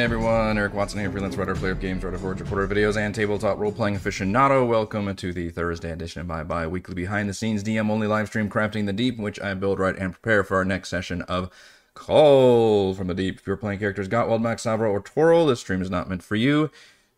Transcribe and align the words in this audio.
Hey 0.00 0.04
everyone, 0.04 0.56
Eric 0.56 0.72
Watson 0.72 0.98
here, 0.98 1.10
freelance 1.10 1.36
writer, 1.36 1.54
player 1.54 1.72
of 1.72 1.80
games, 1.80 2.02
writer, 2.02 2.16
forge, 2.16 2.40
reporter 2.40 2.62
of 2.62 2.70
videos, 2.70 2.96
and 2.96 3.14
tabletop 3.14 3.58
role-playing 3.58 3.98
aficionado. 3.98 4.66
Welcome 4.66 5.14
to 5.14 5.30
the 5.30 5.50
Thursday 5.50 5.90
edition 5.90 6.22
of 6.22 6.26
my 6.26 6.42
bi-weekly 6.42 6.94
behind-the-scenes 6.94 7.62
DM-only 7.62 8.06
live 8.06 8.28
stream, 8.28 8.48
Crafting 8.48 8.86
the 8.86 8.94
Deep, 8.94 9.18
in 9.18 9.22
which 9.22 9.38
I 9.38 9.52
build, 9.52 9.78
write, 9.78 9.98
and 9.98 10.12
prepare 10.12 10.42
for 10.42 10.56
our 10.56 10.64
next 10.64 10.88
session 10.88 11.20
of 11.20 11.50
Call 11.92 12.94
from 12.94 13.08
the 13.08 13.14
Deep. 13.14 13.40
If 13.40 13.46
you're 13.46 13.58
playing 13.58 13.80
characters 13.80 14.08
Gottwald, 14.08 14.40
Max 14.40 14.62
Savro, 14.62 14.90
or 14.90 15.02
Toril, 15.02 15.46
this 15.46 15.60
stream 15.60 15.82
is 15.82 15.90
not 15.90 16.08
meant 16.08 16.22
for 16.22 16.34
you. 16.34 16.70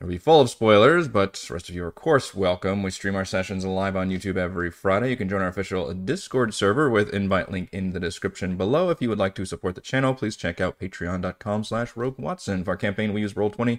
It'll 0.02 0.10
be 0.10 0.18
full 0.18 0.40
of 0.40 0.50
spoilers, 0.50 1.06
but 1.06 1.34
the 1.34 1.54
rest 1.54 1.68
of 1.68 1.76
you 1.76 1.84
are, 1.84 1.86
of 1.86 1.94
course, 1.94 2.34
welcome. 2.34 2.82
We 2.82 2.90
stream 2.90 3.14
our 3.14 3.24
sessions 3.24 3.64
live 3.64 3.94
on 3.94 4.10
YouTube 4.10 4.36
every 4.36 4.68
Friday. 4.68 5.10
You 5.10 5.16
can 5.16 5.28
join 5.28 5.42
our 5.42 5.46
official 5.46 5.94
Discord 5.94 6.54
server 6.54 6.90
with 6.90 7.14
invite 7.14 7.52
link 7.52 7.68
in 7.70 7.92
the 7.92 8.00
description 8.00 8.56
below. 8.56 8.90
If 8.90 9.00
you 9.00 9.08
would 9.10 9.20
like 9.20 9.36
to 9.36 9.46
support 9.46 9.76
the 9.76 9.80
channel, 9.80 10.12
please 10.12 10.34
check 10.34 10.60
out 10.60 10.80
patreon.com 10.80 11.62
slash 11.62 11.96
Rogue 11.96 12.18
Watson. 12.18 12.64
For 12.64 12.72
our 12.72 12.76
campaign, 12.76 13.12
we 13.12 13.20
use 13.20 13.34
Roll20, 13.34 13.78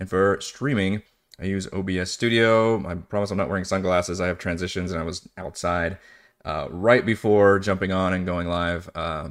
and 0.00 0.10
for 0.10 0.40
streaming, 0.40 1.02
I 1.38 1.44
use 1.44 1.68
OBS 1.72 2.10
Studio. 2.10 2.84
I 2.84 2.96
promise 2.96 3.30
I'm 3.30 3.38
not 3.38 3.48
wearing 3.48 3.62
sunglasses. 3.62 4.20
I 4.20 4.26
have 4.26 4.38
transitions, 4.38 4.90
and 4.90 5.00
I 5.00 5.04
was 5.04 5.28
outside 5.38 5.98
uh, 6.44 6.66
right 6.68 7.06
before 7.06 7.60
jumping 7.60 7.92
on 7.92 8.12
and 8.12 8.26
going 8.26 8.48
live. 8.48 8.90
Uh, 8.92 9.28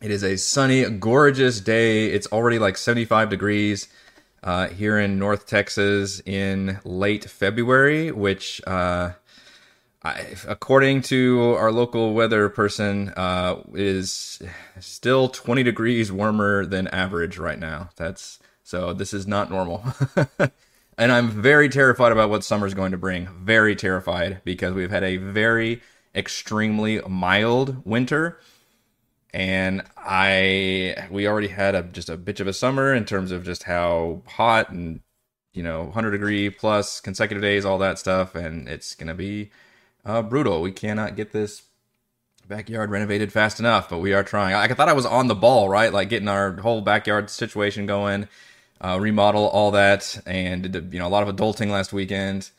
it 0.00 0.10
is 0.10 0.24
a 0.24 0.38
sunny, 0.38 0.88
gorgeous 0.88 1.60
day. 1.60 2.06
It's 2.06 2.28
already 2.28 2.58
like 2.58 2.78
75 2.78 3.28
degrees 3.28 3.88
uh, 4.42 4.68
here 4.68 4.98
in 4.98 5.18
North 5.18 5.46
Texas 5.46 6.20
in 6.24 6.80
late 6.84 7.24
February, 7.24 8.12
which, 8.12 8.60
uh, 8.66 9.12
I, 10.02 10.26
according 10.46 11.02
to 11.02 11.54
our 11.58 11.72
local 11.72 12.14
weather 12.14 12.48
person, 12.48 13.10
uh, 13.16 13.62
is 13.74 14.40
still 14.80 15.28
20 15.28 15.62
degrees 15.62 16.12
warmer 16.12 16.64
than 16.64 16.88
average 16.88 17.38
right 17.38 17.58
now. 17.58 17.90
That's 17.96 18.38
so 18.62 18.92
this 18.92 19.14
is 19.14 19.26
not 19.26 19.50
normal. 19.50 19.82
and 20.98 21.10
I'm 21.10 21.30
very 21.30 21.68
terrified 21.68 22.12
about 22.12 22.28
what 22.28 22.44
summer's 22.44 22.74
going 22.74 22.92
to 22.92 22.98
bring. 22.98 23.26
Very 23.42 23.74
terrified 23.74 24.42
because 24.44 24.74
we've 24.74 24.90
had 24.90 25.04
a 25.04 25.16
very 25.16 25.80
extremely 26.14 27.00
mild 27.08 27.84
winter 27.86 28.38
and 29.38 29.84
I 29.96 31.06
we 31.12 31.28
already 31.28 31.46
had 31.46 31.76
a 31.76 31.84
just 31.84 32.08
a 32.08 32.18
bitch 32.18 32.40
of 32.40 32.48
a 32.48 32.52
summer 32.52 32.92
in 32.92 33.04
terms 33.04 33.30
of 33.30 33.44
just 33.44 33.62
how 33.62 34.22
hot 34.26 34.70
and 34.70 35.00
you 35.54 35.62
know 35.62 35.84
100 35.84 36.10
degree 36.10 36.50
plus 36.50 37.00
consecutive 37.00 37.40
days, 37.40 37.64
all 37.64 37.78
that 37.78 38.00
stuff, 38.00 38.34
and 38.34 38.68
it's 38.68 38.96
gonna 38.96 39.14
be 39.14 39.50
uh, 40.04 40.22
brutal. 40.22 40.60
We 40.60 40.72
cannot 40.72 41.14
get 41.14 41.30
this 41.30 41.62
backyard 42.48 42.90
renovated 42.90 43.32
fast 43.32 43.60
enough, 43.60 43.88
but 43.88 43.98
we 43.98 44.12
are 44.12 44.24
trying. 44.24 44.54
I, 44.54 44.64
I 44.64 44.74
thought 44.74 44.88
I 44.88 44.92
was 44.92 45.06
on 45.06 45.28
the 45.28 45.36
ball, 45.36 45.68
right? 45.68 45.92
Like 45.92 46.08
getting 46.08 46.28
our 46.28 46.56
whole 46.56 46.80
backyard 46.80 47.30
situation 47.30 47.86
going, 47.86 48.26
uh, 48.80 48.98
remodel 49.00 49.46
all 49.46 49.70
that, 49.70 50.20
and 50.26 50.72
did 50.72 50.92
you 50.92 50.98
know 50.98 51.06
a 51.06 51.10
lot 51.10 51.26
of 51.26 51.34
adulting 51.34 51.70
last 51.70 51.92
weekend 51.92 52.50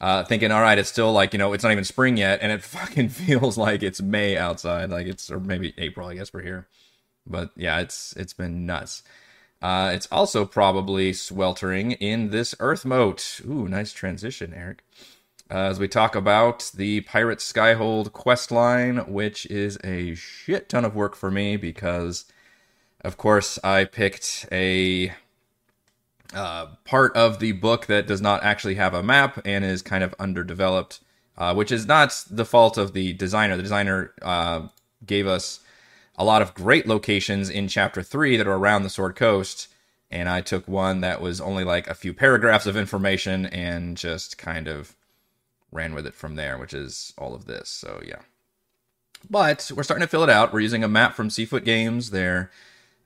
uh, 0.00 0.24
thinking, 0.24 0.50
all 0.50 0.62
right, 0.62 0.78
it's 0.78 0.88
still 0.88 1.12
like, 1.12 1.32
you 1.32 1.38
know, 1.38 1.52
it's 1.52 1.62
not 1.62 1.72
even 1.72 1.84
spring 1.84 2.16
yet, 2.16 2.40
and 2.42 2.50
it 2.50 2.62
fucking 2.62 3.10
feels 3.10 3.58
like 3.58 3.82
it's 3.82 4.00
May 4.00 4.36
outside, 4.36 4.90
like 4.90 5.06
it's, 5.06 5.30
or 5.30 5.40
maybe 5.40 5.74
April, 5.78 6.08
I 6.08 6.14
guess, 6.14 6.32
we're 6.32 6.42
here. 6.42 6.68
But 7.26 7.50
yeah, 7.56 7.80
it's 7.80 8.14
it's 8.16 8.32
been 8.32 8.66
nuts. 8.66 9.02
Uh, 9.62 9.90
it's 9.94 10.08
also 10.10 10.46
probably 10.46 11.12
sweltering 11.12 11.92
in 11.92 12.30
this 12.30 12.54
Earthmote. 12.54 13.44
Ooh, 13.46 13.68
nice 13.68 13.92
transition, 13.92 14.54
Eric. 14.54 14.82
Uh, 15.50 15.66
as 15.68 15.78
we 15.78 15.86
talk 15.86 16.14
about 16.14 16.70
the 16.74 17.02
Pirate 17.02 17.40
Skyhold 17.40 18.12
quest 18.12 18.50
line, 18.50 18.98
which 19.12 19.44
is 19.46 19.78
a 19.84 20.14
shit 20.14 20.68
ton 20.68 20.84
of 20.84 20.94
work 20.94 21.14
for 21.14 21.30
me 21.30 21.56
because, 21.56 22.24
of 23.02 23.16
course, 23.16 23.58
I 23.62 23.84
picked 23.84 24.46
a 24.50 25.12
uh, 26.34 26.66
part 26.84 27.14
of 27.16 27.38
the 27.38 27.52
book 27.52 27.86
that 27.86 28.06
does 28.06 28.20
not 28.20 28.42
actually 28.42 28.76
have 28.76 28.94
a 28.94 29.02
map 29.02 29.40
and 29.44 29.64
is 29.64 29.82
kind 29.82 30.04
of 30.04 30.14
underdeveloped, 30.18 31.00
uh, 31.36 31.54
which 31.54 31.72
is 31.72 31.86
not 31.86 32.24
the 32.30 32.44
fault 32.44 32.78
of 32.78 32.92
the 32.92 33.12
designer. 33.14 33.56
The 33.56 33.62
designer 33.62 34.14
uh, 34.22 34.68
gave 35.04 35.26
us 35.26 35.60
a 36.16 36.24
lot 36.24 36.42
of 36.42 36.54
great 36.54 36.86
locations 36.86 37.48
in 37.48 37.66
chapter 37.66 38.02
three 38.02 38.36
that 38.36 38.46
are 38.46 38.54
around 38.54 38.82
the 38.82 38.90
Sword 38.90 39.16
Coast, 39.16 39.68
and 40.10 40.28
I 40.28 40.40
took 40.40 40.68
one 40.68 41.00
that 41.00 41.20
was 41.20 41.40
only 41.40 41.64
like 41.64 41.88
a 41.88 41.94
few 41.94 42.12
paragraphs 42.12 42.66
of 42.66 42.76
information 42.76 43.46
and 43.46 43.96
just 43.96 44.38
kind 44.38 44.68
of 44.68 44.94
ran 45.72 45.94
with 45.94 46.06
it 46.06 46.14
from 46.14 46.34
there, 46.34 46.58
which 46.58 46.74
is 46.74 47.12
all 47.16 47.34
of 47.34 47.46
this. 47.46 47.68
So 47.68 48.00
yeah. 48.04 48.20
But 49.28 49.70
we're 49.74 49.82
starting 49.82 50.06
to 50.06 50.10
fill 50.10 50.22
it 50.22 50.30
out. 50.30 50.52
We're 50.52 50.60
using 50.60 50.82
a 50.82 50.88
map 50.88 51.14
from 51.14 51.30
Seafoot 51.30 51.64
Games. 51.64 52.10
They're 52.10 52.50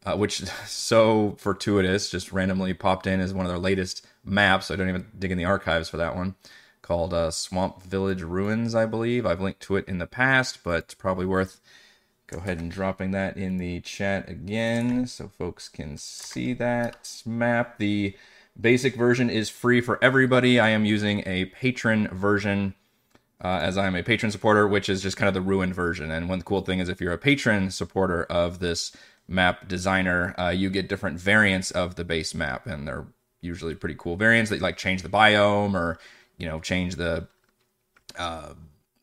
uh, 0.04 0.16
which 0.16 0.44
so 0.66 1.36
fortuitous, 1.38 2.10
just 2.10 2.32
randomly 2.32 2.74
popped 2.74 3.06
in 3.06 3.20
as 3.20 3.34
one 3.34 3.46
of 3.46 3.52
their 3.52 3.58
latest 3.58 4.06
maps. 4.24 4.70
I 4.70 4.76
don't 4.76 4.88
even 4.88 5.06
dig 5.18 5.32
in 5.32 5.38
the 5.38 5.44
archives 5.44 5.88
for 5.88 5.96
that 5.96 6.16
one. 6.16 6.34
Called 6.82 7.14
uh, 7.14 7.30
Swamp 7.30 7.82
Village 7.82 8.22
Ruins, 8.22 8.74
I 8.74 8.84
believe. 8.84 9.24
I've 9.24 9.40
linked 9.40 9.60
to 9.62 9.76
it 9.76 9.88
in 9.88 9.98
the 9.98 10.06
past, 10.06 10.62
but 10.62 10.84
it's 10.84 10.94
probably 10.94 11.24
worth 11.26 11.60
go 12.26 12.38
ahead 12.38 12.58
and 12.58 12.70
dropping 12.70 13.10
that 13.10 13.36
in 13.36 13.58
the 13.58 13.80
chat 13.80 14.28
again 14.28 15.06
so 15.06 15.28
folks 15.28 15.68
can 15.68 15.96
see 15.96 16.52
that 16.54 17.22
map. 17.26 17.78
The 17.78 18.16
basic 18.58 18.96
version 18.96 19.30
is 19.30 19.48
free 19.50 19.80
for 19.80 20.02
everybody. 20.02 20.58
I 20.58 20.70
am 20.70 20.84
using 20.84 21.22
a 21.26 21.46
patron 21.46 22.08
version. 22.08 22.74
Uh, 23.42 23.58
as 23.60 23.76
I'm 23.76 23.94
a 23.94 24.02
patron 24.02 24.32
supporter, 24.32 24.66
which 24.66 24.88
is 24.88 25.02
just 25.02 25.18
kind 25.18 25.28
of 25.28 25.34
the 25.34 25.42
ruined 25.42 25.74
version. 25.74 26.10
And 26.10 26.30
one 26.30 26.40
cool 26.40 26.62
thing 26.62 26.78
is, 26.78 26.88
if 26.88 26.98
you're 26.98 27.12
a 27.12 27.18
patron 27.18 27.70
supporter 27.70 28.24
of 28.24 28.58
this 28.58 28.92
map 29.28 29.68
designer, 29.68 30.34
uh, 30.38 30.50
you 30.50 30.70
get 30.70 30.88
different 30.88 31.18
variants 31.18 31.70
of 31.70 31.94
the 31.94 32.04
base 32.04 32.34
map, 32.34 32.66
and 32.66 32.86
they're 32.86 33.06
usually 33.40 33.74
pretty 33.74 33.94
cool 33.98 34.16
variants 34.16 34.50
that 34.50 34.60
like 34.60 34.76
change 34.76 35.02
the 35.02 35.08
biome 35.08 35.74
or 35.74 35.98
you 36.38 36.46
know 36.46 36.60
change 36.60 36.96
the 36.96 37.28
uh, 38.18 38.54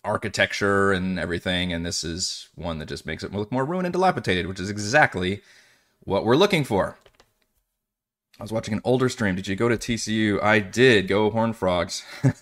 architecture 0.03 0.91
and 0.91 1.19
everything. 1.19 1.73
And 1.73 1.85
this 1.85 2.03
is 2.03 2.49
one 2.55 2.79
that 2.79 2.87
just 2.87 3.05
makes 3.05 3.23
it 3.23 3.33
look 3.33 3.51
more 3.51 3.65
ruined 3.65 3.85
and 3.85 3.93
dilapidated, 3.93 4.47
which 4.47 4.59
is 4.59 4.69
exactly 4.69 5.41
what 6.03 6.25
we're 6.25 6.35
looking 6.35 6.63
for. 6.63 6.97
I 8.39 8.43
was 8.43 8.51
watching 8.51 8.73
an 8.73 8.81
older 8.83 9.07
stream. 9.07 9.35
Did 9.35 9.47
you 9.47 9.55
go 9.55 9.69
to 9.69 9.77
TCU? 9.77 10.41
I 10.41 10.59
did. 10.59 11.07
Go 11.07 11.29
Horn 11.29 11.53
Frogs. 11.53 12.03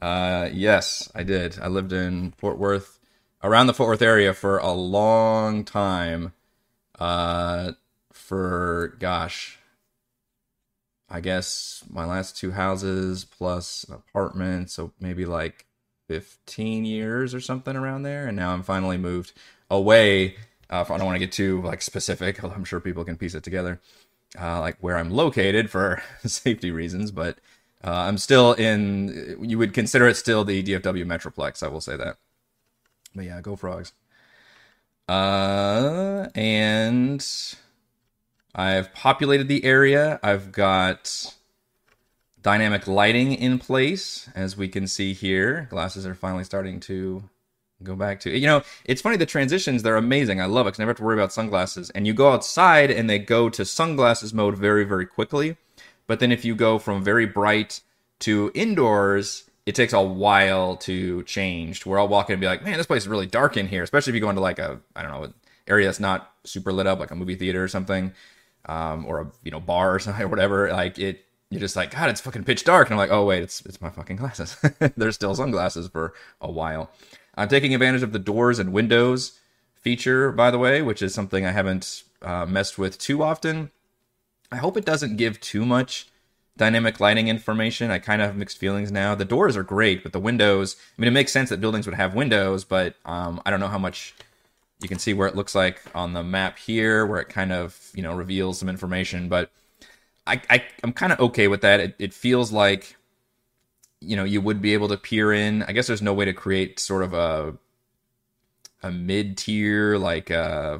uh, 0.00 0.48
yes, 0.52 1.10
I 1.14 1.24
did. 1.24 1.58
I 1.60 1.66
lived 1.66 1.92
in 1.92 2.32
Fort 2.38 2.58
Worth, 2.58 3.00
around 3.42 3.66
the 3.66 3.74
Fort 3.74 3.88
Worth 3.88 4.02
area 4.02 4.32
for 4.32 4.58
a 4.58 4.70
long 4.70 5.64
time 5.64 6.32
uh, 6.98 7.72
for 8.12 8.96
gosh, 8.98 9.58
I 11.08 11.20
guess 11.20 11.84
my 11.90 12.04
last 12.04 12.36
two 12.36 12.52
houses 12.52 13.24
plus 13.24 13.84
an 13.84 13.94
apartment, 13.94 14.70
so 14.70 14.92
maybe 15.00 15.24
like 15.24 15.66
15 16.08 16.84
years 16.84 17.34
or 17.34 17.40
something 17.40 17.76
around 17.76 18.02
there. 18.02 18.26
And 18.26 18.36
now 18.36 18.52
I'm 18.52 18.62
finally 18.62 18.98
moved 18.98 19.32
away. 19.70 20.36
Uh, 20.70 20.84
I 20.88 20.98
don't 20.98 21.06
want 21.06 21.16
to 21.16 21.20
get 21.20 21.32
too 21.32 21.62
like 21.62 21.80
specific, 21.82 22.42
I'm 22.42 22.64
sure 22.64 22.80
people 22.80 23.04
can 23.04 23.16
piece 23.16 23.34
it 23.34 23.42
together, 23.42 23.80
uh, 24.38 24.60
like 24.60 24.76
where 24.80 24.96
I'm 24.96 25.10
located 25.10 25.70
for 25.70 26.02
safety 26.26 26.70
reasons. 26.70 27.10
But 27.10 27.38
uh, 27.84 27.92
I'm 27.92 28.18
still 28.18 28.54
in. 28.54 29.38
You 29.40 29.56
would 29.58 29.72
consider 29.72 30.08
it 30.08 30.16
still 30.16 30.44
the 30.44 30.62
DFW 30.62 31.04
Metroplex. 31.04 31.62
I 31.62 31.68
will 31.68 31.80
say 31.80 31.96
that. 31.96 32.16
But 33.14 33.24
yeah, 33.24 33.40
go 33.40 33.56
frogs. 33.56 33.92
Uh, 35.08 36.28
and 36.34 37.26
I've 38.54 38.92
populated 38.92 39.48
the 39.48 39.64
area. 39.64 40.20
I've 40.22 40.52
got 40.52 41.34
dynamic 42.42 42.86
lighting 42.86 43.32
in 43.32 43.58
place, 43.58 44.28
as 44.34 44.56
we 44.56 44.68
can 44.68 44.86
see 44.86 45.12
here. 45.14 45.66
Glasses 45.70 46.06
are 46.06 46.14
finally 46.14 46.44
starting 46.44 46.80
to 46.80 47.24
go 47.82 47.96
back 47.96 48.20
to. 48.20 48.36
You 48.36 48.46
know, 48.46 48.62
it's 48.84 49.00
funny 49.00 49.16
the 49.16 49.26
transitions. 49.26 49.82
They're 49.82 49.96
amazing. 49.96 50.40
I 50.40 50.46
love 50.46 50.66
it. 50.66 50.72
Cause 50.72 50.80
I 50.80 50.82
never 50.82 50.90
have 50.90 50.98
to 50.98 51.04
worry 51.04 51.16
about 51.16 51.32
sunglasses. 51.32 51.90
And 51.90 52.06
you 52.06 52.12
go 52.12 52.32
outside, 52.32 52.90
and 52.90 53.08
they 53.08 53.18
go 53.18 53.48
to 53.48 53.64
sunglasses 53.64 54.34
mode 54.34 54.56
very, 54.56 54.84
very 54.84 55.06
quickly. 55.06 55.56
But 56.06 56.20
then 56.20 56.32
if 56.32 56.44
you 56.44 56.54
go 56.54 56.78
from 56.78 57.04
very 57.04 57.26
bright 57.26 57.80
to 58.20 58.50
indoors, 58.54 59.47
it 59.68 59.74
takes 59.74 59.92
a 59.92 60.00
while 60.00 60.76
to 60.78 61.22
change. 61.24 61.84
Where 61.84 61.98
I'll 61.98 62.08
walk 62.08 62.30
in 62.30 62.32
and 62.32 62.40
be 62.40 62.46
like, 62.46 62.64
man, 62.64 62.78
this 62.78 62.86
place 62.86 63.02
is 63.02 63.08
really 63.08 63.26
dark 63.26 63.58
in 63.58 63.68
here, 63.68 63.82
especially 63.82 64.12
if 64.12 64.14
you 64.14 64.20
go 64.22 64.30
into 64.30 64.40
like 64.40 64.58
a 64.58 64.80
I 64.96 65.02
don't 65.02 65.10
know 65.10 65.32
area 65.66 65.84
that's 65.84 66.00
not 66.00 66.32
super 66.44 66.72
lit 66.72 66.86
up, 66.86 66.98
like 66.98 67.10
a 67.10 67.14
movie 67.14 67.34
theater 67.34 67.62
or 67.62 67.68
something, 67.68 68.14
um, 68.64 69.04
or 69.04 69.20
a 69.20 69.30
you 69.44 69.50
know 69.50 69.60
bar 69.60 69.96
or 69.96 69.98
something 69.98 70.24
or 70.24 70.28
whatever. 70.28 70.72
Like 70.72 70.98
it, 70.98 71.26
you're 71.50 71.60
just 71.60 71.76
like, 71.76 71.90
God, 71.90 72.08
it's 72.08 72.22
fucking 72.22 72.44
pitch 72.44 72.64
dark, 72.64 72.88
and 72.88 72.94
I'm 72.94 72.98
like, 72.98 73.10
oh 73.10 73.26
wait, 73.26 73.42
it's 73.42 73.60
it's 73.66 73.78
my 73.78 73.90
fucking 73.90 74.16
glasses. 74.16 74.56
There's 74.96 75.16
still 75.16 75.34
sunglasses 75.34 75.86
for 75.88 76.14
a 76.40 76.50
while. 76.50 76.90
I'm 77.34 77.48
taking 77.48 77.74
advantage 77.74 78.02
of 78.02 78.12
the 78.12 78.18
doors 78.18 78.58
and 78.58 78.72
windows 78.72 79.38
feature, 79.74 80.32
by 80.32 80.50
the 80.50 80.58
way, 80.58 80.80
which 80.80 81.02
is 81.02 81.12
something 81.12 81.44
I 81.44 81.52
haven't 81.52 82.04
uh, 82.22 82.46
messed 82.46 82.78
with 82.78 82.98
too 82.98 83.22
often. 83.22 83.70
I 84.50 84.56
hope 84.56 84.78
it 84.78 84.86
doesn't 84.86 85.18
give 85.18 85.38
too 85.40 85.66
much 85.66 86.08
dynamic 86.58 87.00
lighting 87.00 87.28
information. 87.28 87.90
I 87.90 87.98
kind 88.00 88.20
of 88.22 88.28
have 88.28 88.36
mixed 88.36 88.58
feelings 88.58 88.92
now. 88.92 89.14
The 89.14 89.24
doors 89.24 89.56
are 89.56 89.62
great, 89.64 90.02
but 90.02 90.12
the 90.12 90.20
windows, 90.20 90.76
I 90.98 91.00
mean, 91.02 91.08
it 91.08 91.12
makes 91.12 91.32
sense 91.32 91.50
that 91.50 91.60
buildings 91.60 91.86
would 91.86 91.96
have 91.96 92.14
windows, 92.14 92.64
but 92.64 92.96
um, 93.06 93.40
I 93.46 93.50
don't 93.50 93.60
know 93.60 93.68
how 93.68 93.78
much 93.78 94.14
You 94.80 94.88
can 94.88 94.98
see 94.98 95.14
where 95.14 95.28
it 95.28 95.36
looks 95.36 95.54
like 95.54 95.82
on 95.94 96.12
the 96.14 96.22
map 96.22 96.58
here, 96.58 97.06
where 97.06 97.20
it 97.20 97.28
kind 97.28 97.52
of 97.52 97.90
you 97.94 98.02
know 98.02 98.14
reveals 98.14 98.58
some 98.58 98.68
information. 98.68 99.28
But 99.28 99.50
I, 100.26 100.42
I 100.50 100.64
am 100.84 100.92
kind 100.92 101.12
of 101.12 101.20
okay 101.20 101.48
with 101.48 101.62
that. 101.62 101.80
It, 101.80 101.96
it 101.98 102.14
feels 102.14 102.52
like 102.52 102.96
you 104.00 104.16
know 104.16 104.24
you 104.24 104.40
would 104.40 104.60
be 104.62 104.74
able 104.74 104.88
to 104.88 104.96
peer 104.96 105.32
in. 105.32 105.62
I 105.64 105.72
guess 105.72 105.86
there's 105.86 106.02
no 106.02 106.14
way 106.14 106.24
to 106.26 106.32
create 106.32 106.78
sort 106.80 107.02
of 107.02 107.12
a 107.14 107.56
a 108.82 108.90
mid 108.92 109.36
tier 109.36 109.98
like 109.98 110.30
uh 110.30 110.78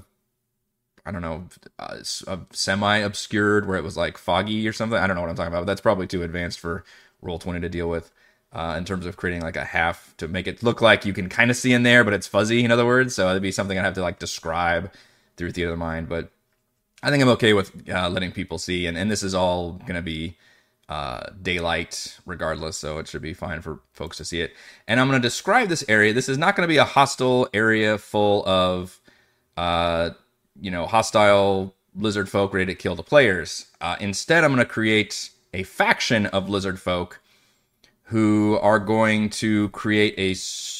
I 1.09 1.11
don't 1.11 1.23
know, 1.23 1.49
a, 1.79 1.99
a 2.27 2.41
semi 2.53 2.99
obscured 2.99 3.67
where 3.67 3.79
it 3.79 3.85
was 3.85 3.97
like 3.97 4.19
foggy 4.19 4.69
or 4.69 4.73
something. 4.73 4.99
I 4.99 5.07
don't 5.07 5.17
know 5.17 5.23
what 5.23 5.31
I'm 5.31 5.37
talking 5.37 5.53
about. 5.53 5.61
But 5.61 5.67
that's 5.67 5.81
probably 5.81 6.07
too 6.07 6.23
advanced 6.23 6.61
for 6.61 6.85
Roll20 7.25 7.63
to 7.63 7.69
deal 7.69 7.89
with 7.89 8.11
uh, 8.53 8.75
in 8.77 8.85
terms 8.85 9.07
of 9.07 9.17
creating 9.17 9.43
like 9.43 9.57
a 9.57 9.65
half 9.65 10.15
to 10.19 10.29
make 10.29 10.47
it 10.47 10.63
look 10.63 10.81
like 10.81 11.05
you 11.05 11.13
can 11.13 11.29
kind 11.29 11.51
of 11.51 11.57
see 11.57 11.73
in 11.73 11.83
there, 11.83 12.05
but 12.05 12.13
it's 12.15 12.27
fuzzy. 12.27 12.65
In 12.65 12.71
other 12.71 12.87
words, 12.87 13.15
so 13.15 13.31
it'd 13.31 13.43
be 13.43 13.53
something 13.53 13.79
I'd 13.79 13.85
have 13.85 13.95
to 13.95 14.03
like 14.03 14.19
describe 14.19 14.93
through 15.37 15.53
theater 15.53 15.71
of 15.71 15.79
the 15.79 15.85
mind. 15.85 16.09
But 16.09 16.31
I 17.03 17.11
think 17.11 17.23
I'm 17.23 17.29
okay 17.31 17.53
with 17.53 17.89
uh, 17.89 18.09
letting 18.11 18.33
people 18.33 18.59
see, 18.59 18.87
and 18.87 18.97
and 18.97 19.11
this 19.11 19.23
is 19.23 19.35
all 19.35 19.73
gonna 19.87 20.03
be 20.03 20.37
uh, 20.89 21.31
daylight 21.43 22.19
regardless, 22.25 22.77
so 22.77 22.99
it 22.99 23.07
should 23.09 23.23
be 23.23 23.35
fine 23.35 23.61
for 23.61 23.81
folks 23.93 24.17
to 24.17 24.25
see 24.25 24.41
it. 24.41 24.55
And 24.87 24.99
I'm 24.99 25.09
going 25.09 25.21
to 25.21 25.27
describe 25.27 25.69
this 25.69 25.85
area. 25.87 26.15
This 26.15 26.31
is 26.31 26.39
not 26.39 26.57
going 26.57 26.67
to 26.67 26.73
be 26.73 26.79
a 26.79 26.85
hostile 26.85 27.47
area 27.53 27.99
full 27.99 28.47
of 28.49 28.99
uh, 29.59 30.11
you 30.61 30.71
know, 30.71 30.87
hostile 30.87 31.75
lizard 31.95 32.29
folk 32.29 32.53
ready 32.53 32.67
to 32.67 32.75
kill 32.75 32.95
the 32.95 33.03
players. 33.03 33.67
Uh, 33.81 33.97
instead, 34.01 34.45
I'm 34.45 34.55
going 34.55 34.65
to 34.65 34.71
create 34.71 35.31
a 35.53 35.63
faction 35.63 36.27
of 36.27 36.49
lizard 36.49 36.81
folk 36.81 37.21
who 38.05 38.59
are 38.63 38.79
going 38.79 39.29
to 39.29 39.69
create 39.71 40.15
a, 40.17 40.35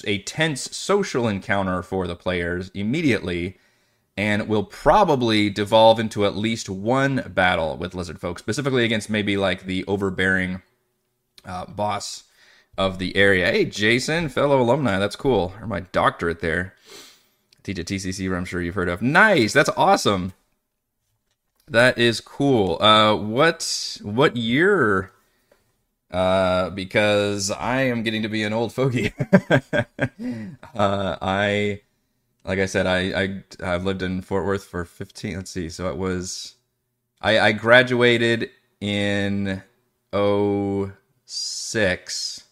a 0.09 0.19
tense 0.19 0.75
social 0.77 1.29
encounter 1.29 1.83
for 1.83 2.07
the 2.07 2.17
players 2.17 2.71
immediately 2.73 3.59
and 4.17 4.49
will 4.49 4.65
probably 4.65 5.51
devolve 5.51 6.01
into 6.01 6.25
at 6.25 6.37
least 6.37 6.69
one 6.69 7.23
battle 7.35 7.77
with 7.77 7.95
lizard 7.95 8.21
folk, 8.21 8.39
specifically 8.39 8.85
against 8.85 9.11
maybe 9.11 9.37
like 9.37 9.65
the 9.65 9.85
overbearing 9.87 10.63
uh, 11.45 11.67
boss 11.67 12.25
of 12.77 12.99
the 12.99 13.15
area. 13.17 13.47
Hey, 13.51 13.65
Jason, 13.65 14.29
fellow 14.29 14.61
alumni, 14.61 14.99
that's 14.99 15.17
cool. 15.17 15.55
Or 15.61 15.67
my 15.67 15.81
doctorate 15.81 16.41
there 16.41 16.75
teach 17.75 17.79
at 17.79 17.87
TCC, 17.87 18.35
I'm 18.35 18.45
sure 18.45 18.61
you've 18.61 18.75
heard 18.75 18.89
of. 18.89 19.01
Nice, 19.03 19.53
that's 19.53 19.71
awesome. 19.77 20.33
That 21.69 21.99
is 21.99 22.21
cool. 22.21 22.83
Uh, 22.83 23.15
what 23.15 23.99
what 24.03 24.37
year? 24.37 25.13
Uh, 26.11 26.71
because 26.71 27.51
I 27.51 27.83
am 27.83 28.03
getting 28.03 28.23
to 28.23 28.31
be 28.31 28.43
an 28.43 28.55
old 28.55 28.73
fogey. 28.73 29.13
uh, 30.75 31.19
I, 31.21 31.83
like 32.47 32.59
I 32.59 32.65
said, 32.65 32.87
I, 32.87 33.23
I 33.23 33.43
I've 33.63 33.85
lived 33.85 34.01
in 34.01 34.23
Fort 34.23 34.47
Worth 34.47 34.65
for 34.65 34.87
15. 34.87 35.37
Let's 35.37 35.51
see. 35.51 35.69
So 35.69 35.91
it 35.91 35.99
was, 35.99 36.55
I 37.21 37.39
I 37.39 37.53
graduated 37.53 38.49
in 38.81 39.63
06. 40.15 42.45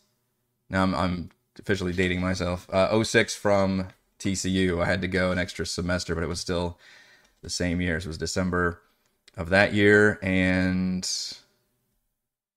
Now 0.69 0.83
I'm 0.83 0.95
I'm 0.95 1.31
officially 1.59 1.95
dating 1.95 2.21
myself. 2.21 2.69
Uh, 2.71 3.03
06 3.03 3.35
from 3.35 3.89
TCU. 4.27 4.83
I 4.83 4.87
had 4.87 5.03
to 5.03 5.09
go 5.09 5.31
an 5.31 5.39
extra 5.39 5.65
semester, 5.65 6.15
but 6.15 6.25
it 6.25 6.29
was 6.29 6.41
still 6.41 6.79
the 7.43 7.51
same 7.51 7.81
year. 7.81 8.01
So 8.01 8.07
it 8.07 8.09
was 8.09 8.19
December 8.19 8.81
of 9.37 9.51
that 9.51 9.75
year. 9.75 10.19
And 10.23 11.09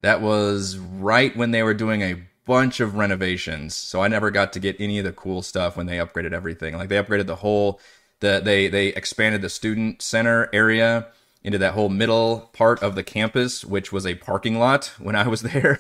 that 0.01 0.21
was 0.21 0.77
right 0.77 1.35
when 1.35 1.51
they 1.51 1.63
were 1.63 1.73
doing 1.73 2.01
a 2.01 2.23
bunch 2.45 2.79
of 2.79 2.95
renovations. 2.95 3.75
So 3.75 4.01
I 4.01 4.07
never 4.07 4.31
got 4.31 4.53
to 4.53 4.59
get 4.59 4.77
any 4.79 4.97
of 4.97 5.05
the 5.05 5.11
cool 5.11 5.41
stuff 5.43 5.77
when 5.77 5.85
they 5.85 5.97
upgraded 5.97 6.33
everything. 6.33 6.75
Like 6.75 6.89
they 6.89 7.01
upgraded 7.01 7.27
the 7.27 7.35
whole 7.35 7.79
the 8.21 8.41
they 8.43 8.67
they 8.67 8.87
expanded 8.87 9.41
the 9.41 9.49
student 9.49 10.01
center 10.01 10.49
area 10.51 11.07
into 11.43 11.57
that 11.59 11.73
whole 11.73 11.89
middle 11.89 12.49
part 12.53 12.81
of 12.81 12.95
the 12.95 13.03
campus, 13.03 13.63
which 13.63 13.91
was 13.91 14.05
a 14.05 14.15
parking 14.15 14.57
lot 14.57 14.91
when 14.97 15.15
I 15.15 15.27
was 15.27 15.41
there. 15.43 15.79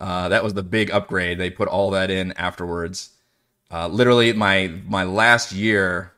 uh, 0.00 0.28
that 0.28 0.44
was 0.44 0.54
the 0.54 0.62
big 0.62 0.90
upgrade. 0.90 1.38
They 1.38 1.50
put 1.50 1.68
all 1.68 1.90
that 1.92 2.10
in 2.10 2.32
afterwards. 2.32 3.10
Uh, 3.72 3.88
literally, 3.88 4.32
my 4.34 4.68
my 4.86 5.02
last 5.04 5.52
year 5.52 6.12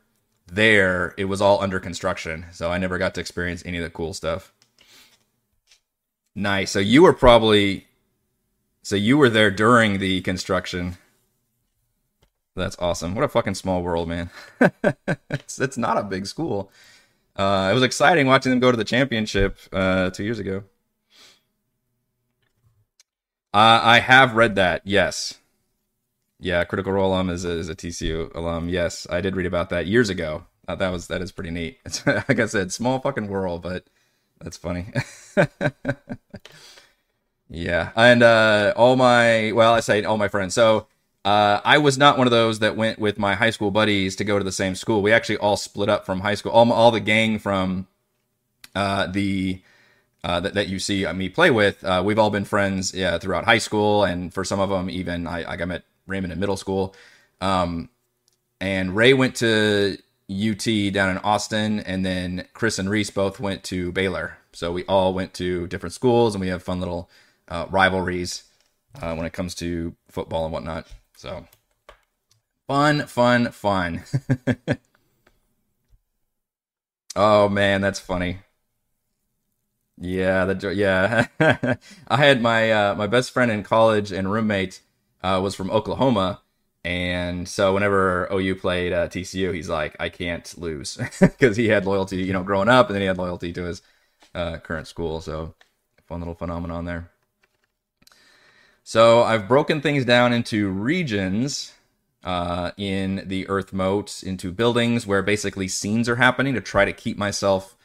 there, 0.47 1.13
it 1.17 1.25
was 1.25 1.41
all 1.41 1.61
under 1.61 1.79
construction, 1.79 2.45
so 2.51 2.71
I 2.71 2.77
never 2.77 2.97
got 2.97 3.15
to 3.15 3.21
experience 3.21 3.63
any 3.65 3.77
of 3.77 3.83
the 3.83 3.89
cool 3.89 4.13
stuff. 4.13 4.51
Nice. 6.35 6.71
So 6.71 6.79
you 6.79 7.03
were 7.03 7.13
probably, 7.13 7.87
so 8.83 8.97
you 8.97 9.17
were 9.17 9.29
there 9.29 9.49
during 9.49 9.99
the 9.99 10.21
construction. 10.21 10.97
That's 12.55 12.77
awesome. 12.79 13.15
What 13.15 13.23
a 13.23 13.29
fucking 13.29 13.55
small 13.55 13.81
world, 13.81 14.09
man. 14.09 14.29
it's, 15.29 15.59
it's 15.59 15.77
not 15.77 15.97
a 15.97 16.03
big 16.03 16.25
school. 16.27 16.71
Uh, 17.35 17.69
it 17.71 17.73
was 17.73 17.83
exciting 17.83 18.27
watching 18.27 18.49
them 18.49 18.59
go 18.59 18.71
to 18.71 18.77
the 18.77 18.83
championship 18.83 19.57
uh, 19.73 20.09
two 20.09 20.23
years 20.23 20.39
ago. 20.39 20.63
Uh, 23.53 23.79
I 23.81 23.99
have 23.99 24.35
read 24.35 24.55
that. 24.55 24.81
Yes. 24.85 25.35
Yeah, 26.39 26.63
Critical 26.65 26.91
Role 26.91 27.11
alum 27.13 27.29
is 27.29 27.45
a, 27.45 27.51
is 27.51 27.69
a 27.69 27.75
TCU 27.75 28.33
alum. 28.35 28.69
Yes, 28.69 29.07
I 29.09 29.21
did 29.21 29.35
read 29.35 29.45
about 29.45 29.69
that 29.69 29.87
years 29.87 30.09
ago. 30.09 30.45
Uh, 30.67 30.75
that 30.75 30.89
was 30.89 31.07
that 31.07 31.21
is 31.21 31.31
pretty 31.31 31.51
neat. 31.51 31.79
It's, 31.85 32.05
like 32.07 32.39
I 32.39 32.45
said, 32.47 32.73
small 32.73 32.99
fucking 32.99 33.27
world, 33.27 33.61
but 33.61 33.85
that's 34.41 34.57
funny. 34.57 34.87
yeah, 37.49 37.91
and 37.95 38.23
uh, 38.23 38.73
all 38.75 38.95
my 38.95 39.51
well, 39.53 39.73
I 39.73 39.79
say 39.79 40.03
all 40.03 40.17
my 40.17 40.27
friends. 40.27 40.53
So 40.53 40.87
uh, 41.23 41.61
I 41.63 41.77
was 41.77 41.97
not 41.97 42.17
one 42.17 42.27
of 42.27 42.31
those 42.31 42.59
that 42.59 42.75
went 42.75 42.99
with 42.99 43.17
my 43.17 43.35
high 43.35 43.51
school 43.51 43.71
buddies 43.71 44.15
to 44.17 44.23
go 44.23 44.37
to 44.37 44.43
the 44.43 44.51
same 44.51 44.75
school. 44.75 45.01
We 45.01 45.13
actually 45.13 45.37
all 45.37 45.57
split 45.57 45.89
up 45.89 46.05
from 46.05 46.19
high 46.19 46.35
school. 46.35 46.51
All 46.51 46.71
all 46.73 46.91
the 46.91 46.99
gang 46.99 47.39
from 47.39 47.87
uh, 48.75 49.07
the 49.07 49.61
uh, 50.23 50.39
that, 50.39 50.55
that 50.55 50.67
you 50.67 50.79
see 50.79 51.05
me 51.13 51.29
play 51.29 51.51
with, 51.51 51.83
uh, 51.83 52.01
we've 52.03 52.17
all 52.17 52.31
been 52.31 52.45
friends 52.45 52.95
yeah, 52.95 53.19
throughout 53.19 53.45
high 53.45 53.59
school, 53.59 54.03
and 54.03 54.33
for 54.33 54.43
some 54.43 54.59
of 54.59 54.69
them, 54.69 54.89
even 54.89 55.27
I, 55.27 55.45
I 55.45 55.65
met 55.65 55.83
Raymond 56.07 56.33
in 56.33 56.39
middle 56.39 56.57
school. 56.57 56.95
Um, 57.41 57.89
and 58.59 58.95
Ray 58.95 59.13
went 59.13 59.35
to 59.37 59.97
UT 60.29 60.65
down 60.93 61.11
in 61.11 61.17
Austin, 61.19 61.79
and 61.81 62.05
then 62.05 62.47
Chris 62.53 62.79
and 62.79 62.89
Reese 62.89 63.09
both 63.09 63.39
went 63.39 63.63
to 63.65 63.91
Baylor. 63.91 64.37
So 64.53 64.71
we 64.71 64.85
all 64.85 65.13
went 65.13 65.33
to 65.35 65.67
different 65.67 65.93
schools, 65.93 66.33
and 66.33 66.41
we 66.41 66.47
have 66.47 66.63
fun 66.63 66.79
little 66.79 67.09
uh, 67.47 67.67
rivalries 67.69 68.43
uh, 69.01 69.13
when 69.15 69.25
it 69.25 69.33
comes 69.33 69.55
to 69.55 69.95
football 70.09 70.45
and 70.45 70.53
whatnot. 70.53 70.87
So 71.17 71.45
fun, 72.67 73.05
fun, 73.05 73.51
fun. 73.51 74.03
oh 77.15 77.49
man, 77.49 77.81
that's 77.81 77.99
funny. 77.99 78.39
Yeah, 79.97 80.45
the 80.45 80.73
yeah. 80.73 81.27
I 82.07 82.17
had 82.17 82.41
my 82.41 82.71
uh, 82.71 82.95
my 82.95 83.07
best 83.07 83.31
friend 83.31 83.51
in 83.51 83.63
college 83.63 84.11
and 84.11 84.31
roommate 84.31 84.81
uh, 85.25 85.41
was 85.41 85.55
from 85.55 85.71
Oklahoma. 85.71 86.41
And 86.83 87.49
so 87.49 87.73
whenever 87.73 88.27
OU 88.31 88.55
played 88.57 88.93
uh, 88.93 89.07
TCU, 89.07 89.55
he's 89.55 89.69
like, 89.69 89.95
I 89.99 90.09
can't 90.09 90.53
lose 90.55 90.99
because 91.19 91.57
he 91.57 91.67
had 91.67 91.85
loyalty, 91.85 92.17
you 92.17 92.31
know, 92.31 92.43
growing 92.43 92.69
up, 92.69 92.87
and 92.87 92.95
then 92.95 93.01
he 93.01 93.07
had 93.07 93.17
loyalty 93.17 93.51
to 93.53 93.63
his 93.63 93.81
uh, 94.35 94.57
current 94.57 94.87
school. 94.87 95.21
So 95.21 95.55
fun 96.05 96.19
little 96.19 96.35
phenomenon 96.35 96.85
there. 96.85 97.09
So 98.83 99.23
I've 99.23 99.47
broken 99.47 99.81
things 99.81 100.05
down 100.05 100.31
into 100.31 100.69
regions 100.69 101.73
uh, 102.23 102.71
in 102.77 103.23
the 103.25 103.45
Earthmote, 103.45 104.21
into 104.21 104.51
buildings 104.51 105.07
where 105.07 105.23
basically 105.23 105.67
scenes 105.67 106.07
are 106.07 106.17
happening 106.17 106.53
to 106.53 106.61
try 106.61 106.85
to 106.85 106.93
keep 106.93 107.17
myself 107.17 107.75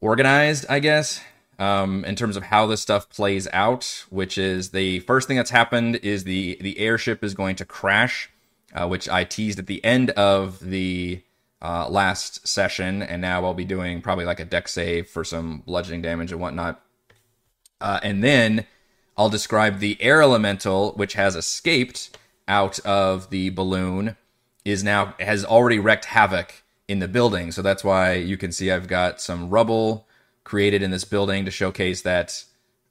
organized, 0.00 0.64
I 0.68 0.78
guess 0.78 1.20
um, 1.58 2.04
in 2.04 2.16
terms 2.16 2.36
of 2.36 2.44
how 2.44 2.66
this 2.66 2.80
stuff 2.80 3.08
plays 3.08 3.48
out, 3.52 4.04
which 4.10 4.38
is 4.38 4.70
the 4.70 5.00
first 5.00 5.28
thing 5.28 5.36
that's 5.36 5.50
happened 5.50 5.96
is 5.96 6.24
the 6.24 6.58
the 6.60 6.78
airship 6.78 7.22
is 7.22 7.34
going 7.34 7.56
to 7.56 7.64
crash, 7.64 8.30
uh, 8.74 8.86
which 8.86 9.08
I 9.08 9.24
teased 9.24 9.58
at 9.58 9.66
the 9.66 9.84
end 9.84 10.10
of 10.10 10.60
the 10.60 11.22
uh, 11.62 11.88
last 11.88 12.46
session, 12.46 13.02
and 13.02 13.22
now 13.22 13.44
I'll 13.44 13.54
be 13.54 13.64
doing 13.64 14.02
probably 14.02 14.24
like 14.24 14.40
a 14.40 14.44
Dex 14.44 14.72
save 14.72 15.08
for 15.08 15.24
some 15.24 15.62
bludgeoning 15.66 16.02
damage 16.02 16.32
and 16.32 16.40
whatnot, 16.40 16.80
uh, 17.80 18.00
and 18.02 18.22
then 18.22 18.66
I'll 19.16 19.30
describe 19.30 19.78
the 19.78 19.96
air 20.00 20.20
elemental, 20.20 20.92
which 20.92 21.14
has 21.14 21.36
escaped 21.36 22.18
out 22.48 22.78
of 22.80 23.30
the 23.30 23.50
balloon, 23.50 24.16
is 24.64 24.82
now 24.82 25.14
has 25.20 25.44
already 25.44 25.78
wreaked 25.78 26.06
havoc 26.06 26.62
in 26.88 26.98
the 26.98 27.08
building. 27.08 27.52
So 27.52 27.62
that's 27.62 27.84
why 27.84 28.14
you 28.14 28.36
can 28.36 28.52
see 28.52 28.70
I've 28.70 28.88
got 28.88 29.20
some 29.20 29.48
rubble 29.48 30.06
created 30.44 30.82
in 30.82 30.90
this 30.90 31.04
building 31.04 31.44
to 31.44 31.50
showcase 31.50 32.02
that 32.02 32.44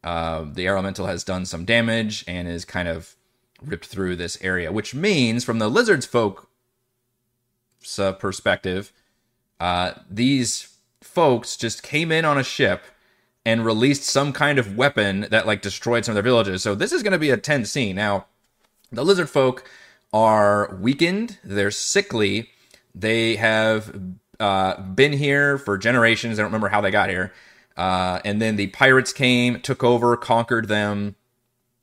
uh, 0.04 0.46
the 0.52 0.68
elemental 0.68 1.06
has 1.06 1.24
done 1.24 1.46
some 1.46 1.66
damage 1.66 2.26
and 2.28 2.48
is 2.48 2.66
kind 2.66 2.88
of 2.88 3.16
ripped 3.62 3.86
through 3.86 4.16
this 4.16 4.38
area, 4.42 4.72
which 4.72 4.94
means 4.94 5.44
from 5.44 5.60
the 5.60 5.70
lizards 5.70 6.06
folk 6.06 6.50
perspective, 8.20 8.92
uh, 9.60 9.94
these 10.10 10.76
folks 11.02 11.56
just 11.58 11.84
came 11.84 12.12
in 12.12 12.26
on 12.26 12.38
a 12.38 12.44
ship 12.44 12.84
and 13.46 13.66
released 13.66 14.04
some 14.04 14.34
kind 14.34 14.58
of 14.58 14.78
weapon 14.78 15.28
that 15.30 15.46
like 15.46 15.62
destroyed 15.62 16.06
some 16.06 16.14
of 16.14 16.16
their 16.16 16.24
villages. 16.24 16.64
So 16.64 16.76
this 16.76 16.92
is 16.92 17.04
going 17.04 17.14
to 17.14 17.20
be 17.20 17.30
a 17.30 17.38
tense 17.38 17.72
scene. 17.72 17.96
Now, 17.96 18.26
the 18.92 19.04
lizard 19.04 19.30
folk 19.30 19.70
are 20.14 20.76
weakened, 20.80 21.40
they're 21.44 21.72
sickly, 21.72 22.50
They 22.96 23.36
have 23.38 24.00
uh, 24.44 24.82
been 24.82 25.14
here 25.14 25.58
for 25.58 25.78
generations. 25.78 26.38
I 26.38 26.42
don't 26.42 26.50
remember 26.50 26.68
how 26.68 26.82
they 26.82 26.92
got 26.92 27.10
here. 27.10 27.32
Uh, 27.78 28.20
and 28.26 28.42
then 28.42 28.58
the 28.58 28.68
pirates 28.68 29.14
came, 29.14 29.62
took 29.62 29.86
over, 29.86 30.18
conquered 30.18 30.68
them, 30.68 31.16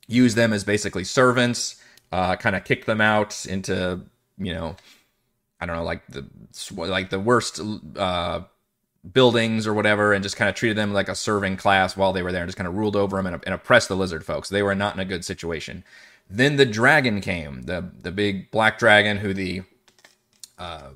used 0.07 0.37
them 0.37 0.53
as 0.53 0.63
basically 0.63 1.03
servants, 1.03 1.81
uh, 2.11 2.35
kind 2.35 2.55
of 2.55 2.63
kicked 2.63 2.85
them 2.85 3.01
out 3.01 3.47
into, 3.47 4.01
you 4.37 4.53
know, 4.53 4.75
I 5.59 5.65
don't 5.65 5.75
know, 5.75 5.83
like 5.83 6.05
the 6.07 6.23
like 6.75 7.09
the 7.09 7.19
worst 7.19 7.59
uh, 7.95 8.41
buildings 9.11 9.65
or 9.65 9.73
whatever, 9.73 10.13
and 10.13 10.21
just 10.21 10.37
kind 10.37 10.47
of 10.49 10.53
treated 10.53 10.77
them 10.77 10.93
like 10.93 11.09
a 11.09 11.15
serving 11.15 11.57
class 11.57 11.97
while 11.97 12.13
they 12.13 12.21
were 12.21 12.31
there, 12.31 12.43
and 12.43 12.47
just 12.47 12.57
kind 12.57 12.67
of 12.67 12.75
ruled 12.75 12.95
over 12.95 13.17
them 13.17 13.25
and, 13.25 13.41
and 13.45 13.55
oppressed 13.55 13.87
the 13.87 13.95
lizard 13.95 14.23
folks. 14.23 14.49
They 14.49 14.63
were 14.63 14.75
not 14.75 14.93
in 14.93 14.99
a 14.99 15.05
good 15.05 15.25
situation. 15.25 15.83
Then 16.29 16.57
the 16.57 16.65
dragon 16.65 17.21
came, 17.21 17.63
the 17.63 17.91
the 18.01 18.11
big 18.11 18.51
black 18.51 18.77
dragon 18.77 19.17
who 19.17 19.33
the 19.33 19.63
uh, 20.57 20.91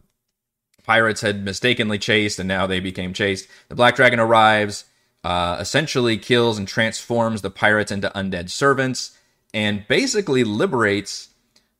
pirates 0.86 1.22
had 1.22 1.44
mistakenly 1.44 1.98
chased, 1.98 2.40
and 2.40 2.48
now 2.48 2.68
they 2.68 2.80
became 2.80 3.14
chased. 3.14 3.48
The 3.70 3.76
Black 3.76 3.96
Dragon 3.96 4.20
arrives, 4.20 4.86
uh, 5.24 5.58
essentially 5.60 6.18
kills 6.18 6.58
and 6.58 6.68
transforms 6.68 7.42
the 7.42 7.50
pirates 7.50 7.92
into 7.92 8.12
undead 8.16 8.50
servants, 8.50 9.18
and 9.54 9.88
basically 9.88 10.44
liberates 10.44 11.30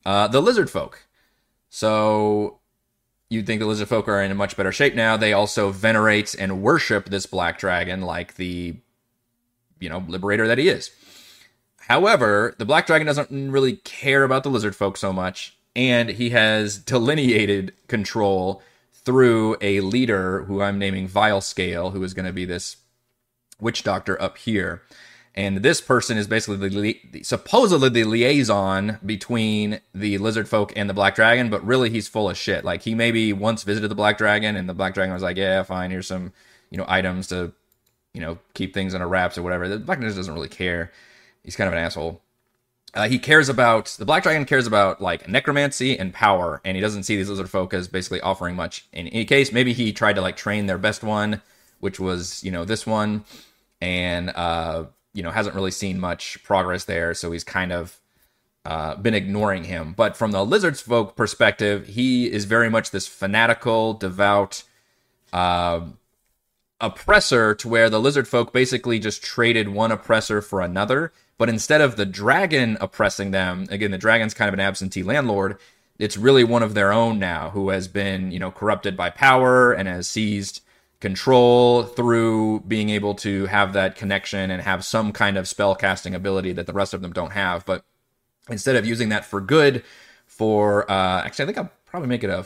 uh, 0.06 0.28
the 0.28 0.42
lizard 0.42 0.70
folk. 0.70 1.06
So 1.70 2.60
you'd 3.30 3.46
think 3.46 3.60
the 3.60 3.68
lizard 3.68 3.88
folk 3.88 4.08
are 4.08 4.22
in 4.22 4.32
a 4.32 4.36
much 4.36 4.56
better 4.56 4.72
shape 4.72 4.96
now. 4.96 5.18
They 5.18 5.34
also 5.34 5.72
venerate 5.72 6.36
and 6.38 6.62
worship 6.62 7.10
this 7.10 7.26
black 7.26 7.60
dragon 7.60 8.02
like 8.02 8.36
the, 8.36 8.76
you 9.80 9.90
know, 9.90 10.04
liberator 10.08 10.48
that 10.48 10.58
he 10.58 10.70
is. 10.70 10.92
However, 11.88 12.56
the 12.58 12.66
black 12.66 12.88
dragon 12.88 13.06
doesn't 13.06 13.52
really 13.52 13.78
care 13.78 14.24
about 14.24 14.44
the 14.44 14.50
lizard 14.50 14.76
folk 14.76 14.98
so 14.98 15.14
much, 15.14 15.56
and 15.76 16.10
he 16.10 16.32
has 16.32 16.78
delineated 16.78 17.74
control 17.88 18.62
through 19.06 19.56
a 19.62 19.80
leader 19.82 20.44
who 20.44 20.62
I'm 20.62 20.80
naming 20.80 21.08
Vile 21.08 21.42
Scale, 21.42 21.92
who 21.92 22.04
is 22.04 22.14
going 22.14 22.26
to 22.26 22.34
be 22.34 22.46
this 22.46 22.78
witch 23.60 23.84
doctor 23.84 24.22
up 24.22 24.38
here. 24.38 24.82
And 25.38 25.58
this 25.58 25.82
person 25.82 26.18
is 26.18 26.28
basically 26.28 26.70
the, 26.70 26.76
li- 26.76 27.22
supposedly 27.24 27.90
the 27.90 28.06
liaison 28.06 29.00
between 29.06 29.82
the 29.94 30.18
lizard 30.18 30.48
folk 30.48 30.72
and 30.78 30.90
the 30.90 30.94
black 30.94 31.14
dragon, 31.14 31.50
but 31.50 31.66
really 31.66 31.90
he's 31.90 32.08
full 32.08 32.30
of 32.30 32.38
shit. 32.38 32.64
Like 32.64 32.84
he 32.84 32.96
maybe 32.96 33.34
once 33.34 33.64
visited 33.64 33.90
the 33.90 33.96
black 33.96 34.18
dragon, 34.18 34.56
and 34.56 34.68
the 34.70 34.74
black 34.74 34.94
dragon 34.94 35.14
was 35.14 35.24
like, 35.24 35.36
"Yeah, 35.36 35.62
fine. 35.64 35.92
Here's 35.92 36.08
some, 36.08 36.32
you 36.70 36.78
know, 36.78 36.86
items 36.88 37.28
to, 37.28 37.52
you 38.14 38.22
know, 38.22 38.38
keep 38.54 38.74
things 38.74 38.94
in 38.94 39.02
a 39.02 39.08
wraps 39.08 39.38
or 39.38 39.44
whatever." 39.44 39.68
The 39.68 39.78
black 39.78 40.00
dragon 40.00 40.16
doesn't 40.16 40.34
really 40.34 40.48
care. 40.48 40.94
He's 41.44 41.58
kind 41.58 41.68
of 41.68 41.74
an 41.74 41.80
asshole. 41.80 42.22
Uh, 42.96 43.10
he 43.10 43.20
cares 43.20 43.50
about 43.50 43.88
the 44.00 44.06
black 44.06 44.24
dragon 44.24 44.46
cares 44.46 44.66
about 44.66 45.02
like 45.02 45.28
necromancy 45.28 46.00
and 46.00 46.14
power, 46.14 46.62
and 46.64 46.78
he 46.78 46.82
doesn't 46.82 47.04
see 47.04 47.18
these 47.18 47.30
lizard 47.30 47.50
folk 47.50 47.74
as 47.74 47.90
basically 47.90 48.22
offering 48.22 48.56
much. 48.56 48.88
In 48.94 49.08
any 49.10 49.26
case, 49.26 49.52
maybe 49.52 49.74
he 49.74 49.92
tried 49.92 50.14
to 50.14 50.22
like 50.22 50.38
train 50.38 50.66
their 50.66 50.78
best 50.78 51.04
one, 51.04 51.42
which 51.82 52.00
was 52.00 52.42
you 52.42 52.52
know 52.52 52.64
this 52.64 52.88
one, 52.88 53.26
and 53.82 54.30
uh, 54.30 54.86
you 55.14 55.24
know 55.24 55.32
hasn't 55.32 55.56
really 55.56 55.72
seen 55.72 56.00
much 56.00 56.42
progress 56.44 56.86
there, 56.86 57.14
so 57.14 57.34
he's 57.34 57.44
kind 57.44 57.74
of 57.74 58.00
uh, 58.64 58.96
been 58.96 59.14
ignoring 59.14 59.66
him. 59.66 59.94
But 59.94 60.16
from 60.16 60.32
the 60.32 60.46
lizard 60.46 60.78
folk 60.80 61.18
perspective, 61.18 61.88
he 61.88 62.32
is 62.32 62.46
very 62.46 62.70
much 62.70 62.92
this 62.92 63.08
fanatical, 63.08 63.94
devout 63.94 64.64
uh, 65.34 65.82
oppressor, 66.80 67.56
to 67.56 67.68
where 67.68 67.90
the 67.90 68.00
lizard 68.00 68.26
folk 68.26 68.54
basically 68.54 69.00
just 69.00 69.22
traded 69.22 69.68
one 69.68 69.92
oppressor 69.92 70.42
for 70.42 70.62
another 70.62 71.12
but 71.38 71.50
instead 71.50 71.82
of 71.82 71.96
the 71.96 72.06
dragon 72.06 72.78
oppressing 72.80 73.32
them, 73.32 73.68
again, 73.70 73.92
the 73.92 73.98
dragon's 73.98 74.34
kind 74.34 74.48
of 74.48 74.54
an 74.54 74.60
absentee 74.60 75.04
landlord. 75.04 75.58
It's 75.98 76.18
really 76.18 76.44
one 76.44 76.64
of 76.64 76.74
their 76.74 76.92
own 76.92 77.20
now 77.20 77.52
who 77.52 77.70
has 77.70 77.88
been, 77.88 78.32
you 78.32 78.40
know, 78.40 78.52
corrupted 78.52 78.98
by 78.98 79.10
power 79.10 79.72
and 79.72 79.88
has 79.88 80.08
seized 80.08 80.62
control 81.00 81.84
through 81.84 82.62
being 82.62 82.90
able 82.90 83.16
to 83.16 83.46
have 83.46 83.74
that 83.74 83.96
connection 83.96 84.50
and 84.52 84.62
have 84.62 84.84
some 84.84 85.12
kind 85.12 85.38
of 85.38 85.48
spell 85.48 85.76
casting 85.76 86.16
ability 86.16 86.52
that 86.54 86.68
the 86.68 86.74
rest 86.74 86.94
of 86.94 87.02
them 87.02 87.14
don't 87.14 87.32
have. 87.32 87.66
But 87.66 87.84
instead 88.50 88.76
of 88.76 88.86
using 88.86 89.10
that 89.10 89.26
for 89.26 89.40
good, 89.40 89.84
for 90.26 90.90
uh, 90.90 91.24
actually, 91.24 91.44
I 91.44 91.46
think 91.46 91.58
I'll 91.58 91.72
probably 91.86 92.10
make 92.10 92.24
it 92.24 92.30
a 92.30 92.46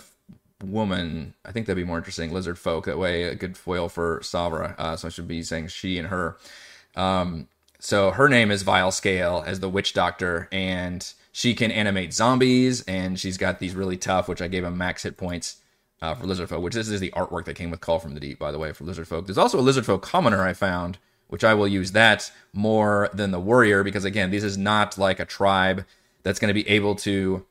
woman. 0.64 1.34
I 1.46 1.52
think 1.52 1.66
that'd 1.66 1.82
be 1.82 1.88
more 1.88 1.98
interesting. 1.98 2.32
Lizard 2.32 2.60
folk. 2.60 2.86
That 2.86 3.00
way, 3.00 3.24
a 3.24 3.36
good 3.36 3.58
foil 3.58 3.90
for 3.90 4.20
Savra. 4.20 4.76
Uh, 4.78 4.96
so 4.96 5.08
I 5.08 5.12
should 5.12 5.28
be 5.28 5.42
saying 5.42 5.68
she 5.68 5.98
and 5.98 6.08
her. 6.08 6.38
Um, 6.96 7.48
so 7.80 8.12
her 8.12 8.28
name 8.28 8.52
is 8.52 8.64
Vile 8.64 8.92
Scale 8.92 9.44
as 9.46 9.60
the 9.60 9.70
witch 9.70 9.94
doctor, 9.94 10.48
and 10.52 11.12
she 11.32 11.54
can 11.54 11.72
animate 11.72 12.14
zombies, 12.14 12.82
and 12.84 13.20
she's 13.20 13.38
got 13.38 13.60
these 13.60 13.74
really 13.74 13.98
tough, 13.98 14.28
which 14.28 14.42
I 14.42 14.48
gave 14.48 14.64
him 14.64 14.78
max 14.78 15.04
hit 15.04 15.16
points 15.16 15.58
uh, 16.02 16.14
for 16.16 16.28
Lizard 16.28 16.50
Folk, 16.50 16.62
which 16.62 16.74
this 16.74 16.90
is 16.90 17.00
the 17.00 17.12
artwork 17.12 17.46
that 17.46 17.56
came 17.56 17.72
with 17.72 17.82
Call 17.82 18.00
from 18.00 18.14
the 18.14 18.20
Deep, 18.20 18.38
by 18.38 18.52
the 18.52 18.60
way, 18.60 18.74
for 18.74 18.84
Lizard 18.84 19.08
Folk. 19.08 19.26
There's 19.26 19.38
also 19.38 19.60
a 19.60 19.62
Lizard 19.62 19.86
Folk 19.86 20.02
commoner 20.02 20.44
I 20.44 20.54
found, 20.54 20.98
which 21.28 21.44
I 21.44 21.54
will 21.54 21.68
use 21.68 21.94
that 21.94 22.32
more 22.52 23.10
than 23.14 23.32
the 23.32 23.40
warrior, 23.40 23.84
because 23.84 24.06
again, 24.06 24.32
this 24.32 24.44
is 24.44 24.58
not 24.58 24.98
like 24.98 25.20
a 25.20 25.26
tribe 25.26 25.86
that's 26.24 26.40
going 26.40 26.50
to 26.50 26.54
be 26.54 26.68
able 26.68 26.96
to 26.96 27.46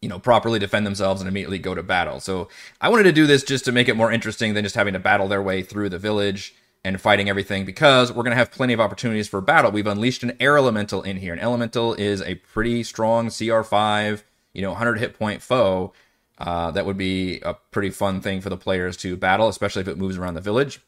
you 0.00 0.08
know 0.10 0.18
properly 0.18 0.58
defend 0.58 0.86
themselves 0.86 1.22
and 1.22 1.28
immediately 1.28 1.58
go 1.58 1.74
to 1.74 1.82
battle. 1.82 2.20
So 2.20 2.48
I 2.80 2.90
wanted 2.90 3.04
to 3.04 3.12
do 3.12 3.26
this 3.26 3.42
just 3.42 3.64
to 3.64 3.72
make 3.72 3.88
it 3.88 3.96
more 3.96 4.12
interesting 4.12 4.52
than 4.52 4.62
just 4.62 4.74
having 4.74 4.92
to 4.92 4.98
battle 4.98 5.28
their 5.28 5.42
way 5.42 5.62
through 5.62 5.88
the 5.88 5.98
village 5.98 6.54
and 6.84 7.00
fighting 7.00 7.28
everything 7.28 7.64
because 7.64 8.12
we're 8.12 8.22
going 8.22 8.32
to 8.32 8.36
have 8.36 8.50
plenty 8.50 8.74
of 8.74 8.80
opportunities 8.80 9.26
for 9.26 9.40
battle. 9.40 9.70
We've 9.70 9.86
unleashed 9.86 10.22
an 10.22 10.36
air 10.38 10.58
elemental 10.58 11.02
in 11.02 11.16
here. 11.16 11.32
An 11.32 11.38
elemental 11.38 11.94
is 11.94 12.20
a 12.20 12.34
pretty 12.34 12.82
strong 12.82 13.28
CR5, 13.28 14.22
you 14.52 14.62
know, 14.62 14.70
100 14.70 14.98
hit 14.98 15.18
point 15.18 15.42
foe. 15.42 15.92
Uh, 16.36 16.70
that 16.72 16.84
would 16.84 16.98
be 16.98 17.40
a 17.40 17.54
pretty 17.70 17.90
fun 17.90 18.20
thing 18.20 18.40
for 18.40 18.50
the 18.50 18.56
players 18.56 18.96
to 18.98 19.16
battle, 19.16 19.48
especially 19.48 19.80
if 19.80 19.88
it 19.88 19.96
moves 19.96 20.18
around 20.18 20.34
the 20.34 20.40
village. 20.40 20.80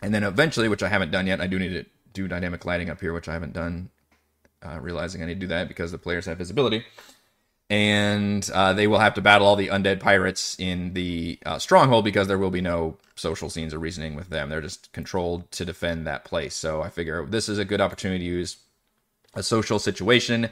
And 0.00 0.14
then 0.14 0.22
eventually, 0.22 0.68
which 0.68 0.82
I 0.82 0.88
haven't 0.88 1.10
done 1.10 1.26
yet, 1.26 1.40
I 1.40 1.46
do 1.46 1.58
need 1.58 1.70
to 1.70 1.86
do 2.12 2.28
dynamic 2.28 2.64
lighting 2.64 2.90
up 2.90 3.00
here, 3.00 3.12
which 3.12 3.28
I 3.28 3.32
haven't 3.32 3.52
done. 3.52 3.90
Uh, 4.64 4.80
realizing 4.80 5.22
I 5.22 5.26
need 5.26 5.34
to 5.34 5.40
do 5.40 5.46
that 5.48 5.68
because 5.68 5.92
the 5.92 5.98
players 5.98 6.24
have 6.26 6.38
visibility 6.38 6.84
and 7.68 8.48
uh, 8.54 8.72
they 8.72 8.86
will 8.86 9.00
have 9.00 9.14
to 9.14 9.20
battle 9.20 9.46
all 9.46 9.56
the 9.56 9.68
undead 9.68 10.00
pirates 10.00 10.56
in 10.58 10.94
the 10.94 11.38
uh, 11.44 11.58
stronghold 11.58 12.04
because 12.04 12.28
there 12.28 12.38
will 12.38 12.50
be 12.50 12.60
no 12.60 12.96
social 13.16 13.50
scenes 13.50 13.74
or 13.74 13.78
reasoning 13.78 14.14
with 14.14 14.28
them. 14.28 14.48
They're 14.48 14.60
just 14.60 14.92
controlled 14.92 15.50
to 15.52 15.64
defend 15.64 16.06
that 16.06 16.24
place. 16.24 16.54
So 16.54 16.82
I 16.82 16.90
figure 16.90 17.24
this 17.26 17.48
is 17.48 17.58
a 17.58 17.64
good 17.64 17.80
opportunity 17.80 18.24
to 18.24 18.30
use 18.30 18.58
a 19.34 19.42
social 19.42 19.78
situation. 19.78 20.50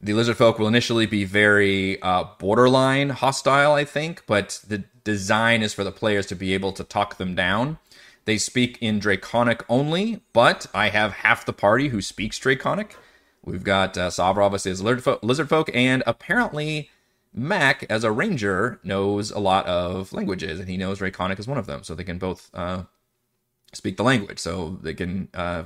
The 0.00 0.12
lizard 0.12 0.36
folk 0.36 0.58
will 0.58 0.66
initially 0.66 1.06
be 1.06 1.24
very 1.24 2.00
uh, 2.02 2.24
borderline 2.38 3.10
hostile, 3.10 3.72
I 3.72 3.84
think, 3.84 4.24
but 4.26 4.60
the 4.66 4.84
design 5.04 5.62
is 5.62 5.72
for 5.72 5.84
the 5.84 5.92
players 5.92 6.26
to 6.26 6.34
be 6.34 6.52
able 6.52 6.72
to 6.72 6.84
talk 6.84 7.16
them 7.16 7.34
down. 7.34 7.78
They 8.24 8.38
speak 8.38 8.76
in 8.80 8.98
Draconic 8.98 9.64
only, 9.68 10.20
but 10.32 10.66
I 10.74 10.88
have 10.88 11.12
half 11.12 11.46
the 11.46 11.52
party 11.52 11.88
who 11.88 12.02
speaks 12.02 12.38
Draconic. 12.38 12.96
We've 13.46 13.64
got 13.64 13.96
uh, 13.96 14.08
as 14.08 14.18
lizard 14.82 15.04
folk, 15.04 15.22
lizard 15.22 15.48
folk, 15.48 15.70
and 15.72 16.02
apparently 16.04 16.90
Mac 17.32 17.86
as 17.88 18.02
a 18.02 18.10
ranger 18.10 18.80
knows 18.82 19.30
a 19.30 19.38
lot 19.38 19.64
of 19.66 20.12
languages, 20.12 20.58
and 20.58 20.68
he 20.68 20.76
knows 20.76 20.98
Draconic 20.98 21.38
is 21.38 21.46
one 21.46 21.56
of 21.56 21.66
them, 21.66 21.84
so 21.84 21.94
they 21.94 22.04
can 22.04 22.18
both 22.18 22.50
uh, 22.52 22.82
speak 23.72 23.96
the 23.96 24.02
language, 24.02 24.40
so 24.40 24.78
they 24.82 24.94
can 24.94 25.28
uh, 25.32 25.64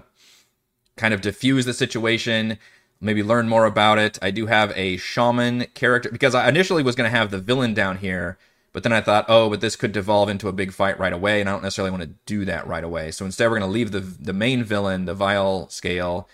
kind 0.96 1.14
of 1.14 1.22
diffuse 1.22 1.64
the 1.64 1.72
situation, 1.72 2.58
maybe 3.00 3.22
learn 3.22 3.49
more 3.49 3.64
about 3.64 3.99
it. 3.99 4.18
I 4.20 4.30
do 4.30 4.46
have 4.46 4.72
a 4.76 4.99
shaman 4.99 5.66
character 5.72 6.10
because 6.12 6.34
I 6.34 6.50
initially 6.50 6.82
was 6.82 6.96
going 6.96 7.10
to 7.10 7.16
have 7.16 7.30
the 7.30 7.38
villain 7.38 7.72
down 7.72 7.99
here. 7.99 8.37
But 8.72 8.84
then 8.84 8.92
I 8.92 9.00
thought, 9.00 9.25
oh, 9.28 9.50
but 9.50 9.60
this 9.60 9.75
could 9.75 9.90
devolve 9.90 10.28
into 10.28 10.46
a 10.46 10.52
big 10.52 10.72
fight 10.72 10.96
right 10.96 11.12
away, 11.12 11.40
and 11.40 11.49
I 11.49 11.52
don't 11.52 11.62
necessarily 11.62 11.90
want 11.90 12.04
to 12.04 12.14
do 12.25 12.44
that 12.44 12.68
right 12.68 12.84
away. 12.84 13.10
So 13.10 13.25
instead, 13.25 13.46
we're 13.46 13.58
going 13.58 13.68
to 13.68 13.75
leave 13.75 13.90
the 13.90 13.99
the 14.00 14.32
main 14.32 14.62
villain, 14.62 15.06
the 15.06 15.14
Vile 15.14 15.68
Scale, 15.70 16.28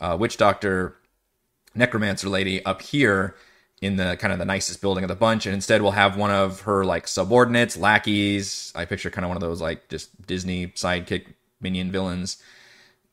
uh, 0.00 0.16
witch 0.18 0.36
doctor 0.36 0.96
necromancer 1.74 2.28
lady 2.28 2.64
up 2.64 2.82
here 2.82 3.36
in 3.80 3.96
the 3.96 4.16
kind 4.18 4.32
of 4.32 4.38
the 4.38 4.44
nicest 4.44 4.80
building 4.80 5.04
of 5.04 5.08
the 5.08 5.14
bunch 5.14 5.46
and 5.46 5.54
instead 5.54 5.80
we'll 5.80 5.92
have 5.92 6.16
one 6.16 6.30
of 6.30 6.62
her 6.62 6.84
like 6.84 7.08
subordinates 7.08 7.76
lackeys. 7.76 8.72
I 8.74 8.84
picture 8.84 9.10
kind 9.10 9.24
of 9.24 9.28
one 9.28 9.36
of 9.36 9.40
those 9.40 9.60
like 9.60 9.88
just 9.88 10.26
disney 10.26 10.68
sidekick 10.68 11.26
minion 11.60 11.90
villains 11.90 12.42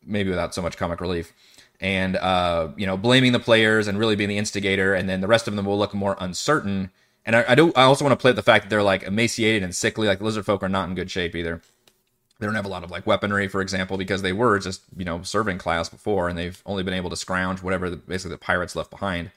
maybe 0.05 0.29
without 0.29 0.53
so 0.53 0.61
much 0.61 0.77
comic 0.77 0.99
relief. 1.01 1.33
And 1.79 2.15
uh, 2.17 2.69
you 2.75 2.85
know 2.85 2.97
blaming 2.97 3.31
the 3.31 3.39
players 3.39 3.87
and 3.87 3.97
really 3.97 4.15
being 4.15 4.29
the 4.29 4.37
instigator 4.37 4.93
and 4.93 5.07
then 5.07 5.21
the 5.21 5.27
rest 5.27 5.47
of 5.47 5.55
them 5.55 5.65
will 5.65 5.77
look 5.77 5.93
more 5.93 6.17
uncertain. 6.19 6.91
And 7.25 7.35
i, 7.35 7.45
I 7.49 7.55
do 7.55 7.71
i 7.75 7.83
also 7.83 8.03
want 8.03 8.17
to 8.17 8.21
play 8.21 8.31
the 8.33 8.43
fact 8.43 8.65
that 8.65 8.69
they're 8.69 8.83
like 8.83 9.03
emaciated 9.03 9.63
and 9.63 9.73
sickly. 9.73 10.07
Like 10.07 10.19
lizard 10.19 10.45
folk 10.45 10.63
are 10.63 10.69
not 10.69 10.89
in 10.89 10.95
good 10.95 11.11
shape 11.11 11.35
either 11.35 11.61
they 12.39 12.45
don't 12.45 12.55
have 12.55 12.65
a 12.65 12.69
lot 12.69 12.83
of 12.83 12.91
like 12.91 13.07
weaponry, 13.07 13.47
for 13.47 13.61
example, 13.61 13.97
because 13.97 14.21
they 14.21 14.33
were 14.33 14.59
just 14.59 14.81
you 14.95 15.05
know 15.05 15.21
serving 15.23 15.57
class 15.57 15.89
before, 15.89 16.29
and 16.29 16.37
they've 16.37 16.61
only 16.65 16.83
been 16.83 16.93
able 16.93 17.09
to 17.09 17.15
scrounge 17.15 17.61
whatever 17.61 17.89
the, 17.89 17.97
basically 17.97 18.35
the 18.35 18.39
pirates 18.39 18.75
left 18.75 18.89
behind. 18.89 19.31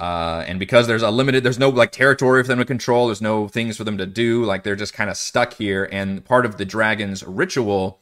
Uh, 0.00 0.44
and 0.46 0.58
because 0.58 0.86
there's 0.86 1.02
a 1.02 1.10
limited, 1.10 1.44
there's 1.44 1.58
no 1.58 1.68
like 1.68 1.92
territory 1.92 2.42
for 2.42 2.48
them 2.48 2.58
to 2.58 2.64
control. 2.64 3.06
There's 3.06 3.22
no 3.22 3.48
things 3.48 3.76
for 3.76 3.84
them 3.84 3.98
to 3.98 4.06
do. 4.06 4.44
Like 4.44 4.64
they're 4.64 4.76
just 4.76 4.92
kind 4.92 5.08
of 5.08 5.16
stuck 5.16 5.54
here. 5.54 5.88
And 5.90 6.24
part 6.24 6.44
of 6.44 6.58
the 6.58 6.64
dragon's 6.64 7.22
ritual 7.22 8.00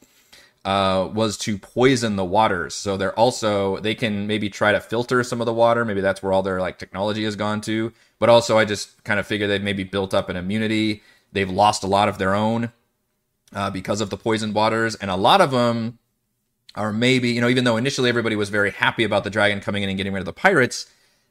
uh, 0.64 1.10
was 1.12 1.36
to 1.38 1.58
poison 1.58 2.16
the 2.16 2.24
waters. 2.24 2.74
So 2.74 2.96
they're 2.96 3.18
also 3.18 3.78
they 3.78 3.94
can 3.94 4.26
maybe 4.26 4.48
try 4.48 4.72
to 4.72 4.80
filter 4.80 5.22
some 5.22 5.40
of 5.40 5.46
the 5.46 5.52
water. 5.52 5.84
Maybe 5.84 6.00
that's 6.00 6.22
where 6.22 6.32
all 6.32 6.42
their 6.42 6.60
like 6.60 6.78
technology 6.78 7.24
has 7.24 7.36
gone 7.36 7.60
to. 7.62 7.92
But 8.18 8.28
also, 8.28 8.56
I 8.56 8.64
just 8.64 9.02
kind 9.04 9.20
of 9.20 9.26
figure 9.26 9.46
they've 9.46 9.62
maybe 9.62 9.84
built 9.84 10.14
up 10.14 10.28
an 10.28 10.36
immunity 10.36 11.02
they've 11.32 11.50
lost 11.50 11.82
a 11.82 11.86
lot 11.86 12.08
of 12.08 12.18
their 12.18 12.34
own 12.34 12.72
uh, 13.54 13.70
because 13.70 14.00
of 14.00 14.10
the 14.10 14.16
poisoned 14.16 14.54
waters, 14.54 14.94
and 14.96 15.10
a 15.10 15.16
lot 15.16 15.40
of 15.40 15.50
them 15.50 15.98
are 16.74 16.92
maybe 16.92 17.30
you 17.30 17.40
know 17.40 17.48
even 17.48 17.64
though 17.64 17.76
initially 17.76 18.08
everybody 18.08 18.36
was 18.36 18.48
very 18.48 18.70
happy 18.70 19.04
about 19.04 19.24
the 19.24 19.30
dragon 19.30 19.60
coming 19.60 19.82
in 19.82 19.88
and 19.88 19.98
getting 19.98 20.12
rid 20.12 20.20
of 20.20 20.26
the 20.26 20.32
pirates, 20.32 20.86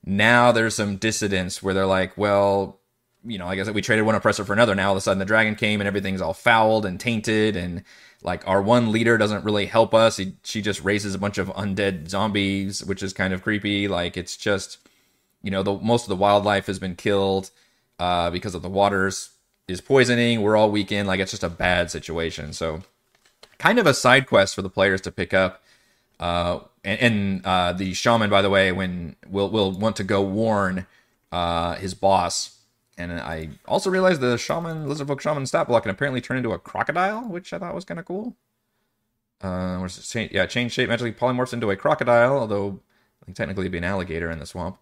now 0.06 0.52
there's 0.52 0.76
some 0.76 0.98
dissidents 0.98 1.62
where 1.62 1.74
they're 1.74 1.86
like, 1.86 2.18
well, 2.18 2.80
you 3.24 3.38
know, 3.38 3.46
like 3.46 3.60
I 3.60 3.64
said, 3.64 3.76
we 3.76 3.82
traded 3.82 4.06
one 4.06 4.16
oppressor 4.16 4.46
for 4.46 4.54
another. 4.54 4.76
Now 4.76 4.88
all 4.88 4.94
of 4.94 4.98
a 4.98 5.02
sudden 5.02 5.20
the 5.20 5.26
dragon 5.26 5.56
came 5.56 5.82
and 5.82 5.88
everything's 5.88 6.22
all 6.22 6.34
fouled 6.34 6.86
and 6.86 7.00
tainted, 7.00 7.56
and 7.56 7.84
like 8.24 8.48
our 8.48 8.62
one 8.62 8.92
leader 8.92 9.18
doesn't 9.18 9.44
really 9.44 9.66
help 9.66 9.94
us. 9.94 10.18
He, 10.18 10.36
she 10.44 10.62
just 10.62 10.84
raises 10.84 11.16
a 11.16 11.20
bunch 11.20 11.38
of 11.38 11.48
undead 11.50 12.08
zombies, 12.08 12.84
which 12.84 13.02
is 13.02 13.14
kind 13.14 13.34
of 13.34 13.42
creepy. 13.42 13.88
Like 13.88 14.16
it's 14.16 14.38
just, 14.38 14.78
you 15.42 15.52
know, 15.52 15.64
the 15.64 15.74
most 15.74 16.04
of 16.04 16.10
the 16.10 16.16
wildlife 16.16 16.68
has 16.68 16.78
been 16.78 16.96
killed 16.96 17.50
uh, 18.00 18.30
because 18.30 18.56
of 18.56 18.62
the 18.62 18.70
waters 18.70 19.31
is 19.72 19.82
poisoning. 19.82 20.42
We're 20.42 20.56
all 20.56 20.72
weakened. 20.72 21.08
Like 21.08 21.20
it's 21.20 21.32
just 21.32 21.44
a 21.44 21.50
bad 21.50 21.90
situation. 21.92 22.54
So, 22.54 22.82
kind 23.58 23.80
of 23.80 23.88
a 23.88 23.94
side 23.94 24.28
quest 24.28 24.56
for 24.56 24.62
the 24.62 24.70
players 24.70 25.02
to 25.02 25.12
pick 25.12 25.34
up. 25.34 25.64
Uh, 26.20 26.60
and, 26.84 27.00
and 27.00 27.46
uh, 27.46 27.74
the 27.74 27.94
shaman, 27.94 28.30
by 28.30 28.42
the 28.42 28.50
way, 28.50 28.72
when 28.72 29.16
will 29.28 29.50
will 29.50 29.72
want 29.72 29.96
to 29.98 30.04
go 30.04 30.22
warn 30.22 30.86
uh, 31.32 31.76
his 31.76 31.94
boss 31.94 32.62
and 33.02 33.14
I 33.14 33.50
also 33.68 33.90
realized 33.90 34.22
the 34.22 34.38
shaman, 34.38 34.86
lizardfolk 34.86 35.22
shaman 35.22 35.46
stat 35.46 35.68
block 35.68 35.84
can 35.84 35.92
apparently 35.92 36.22
turn 36.22 36.38
into 36.38 36.52
a 36.52 36.60
crocodile, 36.60 37.28
which 37.28 37.54
I 37.54 37.60
thought 37.60 37.74
was 37.74 37.86
kind 37.86 38.00
of 38.00 38.06
cool. 38.06 38.36
Uh, 39.44 39.84
it? 39.84 40.04
Change, 40.04 40.32
yeah, 40.32 40.46
change 40.46 40.72
shape 40.72 40.90
magically 40.90 41.14
polymorphs 41.14 41.54
into 41.54 41.72
a 41.72 41.76
crocodile, 41.76 42.38
although 42.38 42.80
I 43.22 43.26
think 43.26 43.36
technically 43.36 43.64
it'd 43.64 43.72
be 43.72 43.80
an 43.80 43.84
alligator 43.84 44.30
in 44.30 44.40
the 44.40 44.46
swamp. 44.46 44.78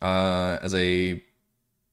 Uh, 0.00 0.58
as 0.62 0.74
a, 0.74 1.22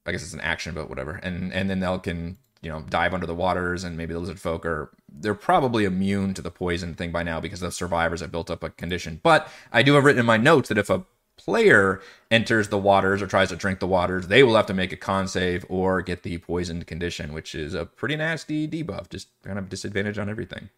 I 0.09 0.11
guess 0.11 0.23
it's 0.23 0.33
an 0.33 0.41
action, 0.41 0.75
but 0.75 0.89
whatever. 0.89 1.13
And 1.23 1.53
and 1.53 1.69
then 1.69 1.79
they'll 1.79 1.99
can 1.99 2.37
you 2.61 2.69
know 2.69 2.83
dive 2.89 3.13
under 3.13 3.25
the 3.25 3.35
waters, 3.35 3.83
and 3.83 3.95
maybe 3.95 4.13
the 4.13 4.19
lizard 4.19 4.39
folk 4.39 4.65
are 4.65 4.91
they're 5.11 5.33
probably 5.33 5.85
immune 5.85 6.33
to 6.33 6.41
the 6.41 6.51
poison 6.51 6.93
thing 6.95 7.11
by 7.11 7.23
now 7.23 7.39
because 7.39 7.59
the 7.59 7.71
survivors 7.71 8.21
have 8.21 8.31
built 8.31 8.49
up 8.49 8.63
a 8.63 8.69
condition. 8.69 9.19
But 9.23 9.47
I 9.71 9.83
do 9.83 9.93
have 9.93 10.03
written 10.03 10.19
in 10.19 10.25
my 10.25 10.37
notes 10.37 10.69
that 10.69 10.77
if 10.77 10.89
a 10.89 11.05
player 11.37 12.01
enters 12.29 12.67
the 12.67 12.77
waters 12.77 13.21
or 13.21 13.27
tries 13.27 13.49
to 13.49 13.55
drink 13.55 13.79
the 13.79 13.87
waters, 13.87 14.27
they 14.27 14.43
will 14.43 14.55
have 14.55 14.65
to 14.65 14.73
make 14.73 14.91
a 14.91 14.97
con 14.97 15.27
save 15.27 15.65
or 15.69 16.01
get 16.01 16.23
the 16.23 16.37
poisoned 16.39 16.85
condition, 16.85 17.33
which 17.33 17.55
is 17.55 17.73
a 17.73 17.85
pretty 17.85 18.15
nasty 18.15 18.67
debuff, 18.67 19.09
just 19.09 19.29
kind 19.43 19.57
of 19.57 19.69
disadvantage 19.69 20.17
on 20.17 20.29
everything. 20.29 20.69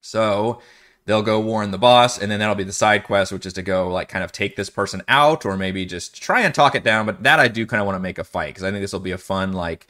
So 0.00 0.60
they'll 1.06 1.22
go 1.22 1.40
warn 1.40 1.70
the 1.70 1.78
boss, 1.78 2.18
and 2.18 2.30
then 2.30 2.38
that'll 2.38 2.54
be 2.54 2.64
the 2.64 2.72
side 2.72 3.04
quest, 3.04 3.32
which 3.32 3.46
is 3.46 3.52
to 3.54 3.62
go 3.62 3.88
like 3.88 4.08
kind 4.08 4.24
of 4.24 4.32
take 4.32 4.56
this 4.56 4.70
person 4.70 5.02
out, 5.08 5.44
or 5.44 5.56
maybe 5.56 5.84
just 5.84 6.20
try 6.20 6.40
and 6.40 6.54
talk 6.54 6.74
it 6.74 6.84
down. 6.84 7.06
But 7.06 7.22
that 7.22 7.40
I 7.40 7.48
do 7.48 7.66
kind 7.66 7.80
of 7.80 7.86
want 7.86 7.96
to 7.96 8.00
make 8.00 8.18
a 8.18 8.24
fight 8.24 8.48
because 8.48 8.62
I 8.62 8.70
think 8.70 8.82
this 8.82 8.92
will 8.92 9.00
be 9.00 9.10
a 9.10 9.18
fun 9.18 9.52
like 9.52 9.86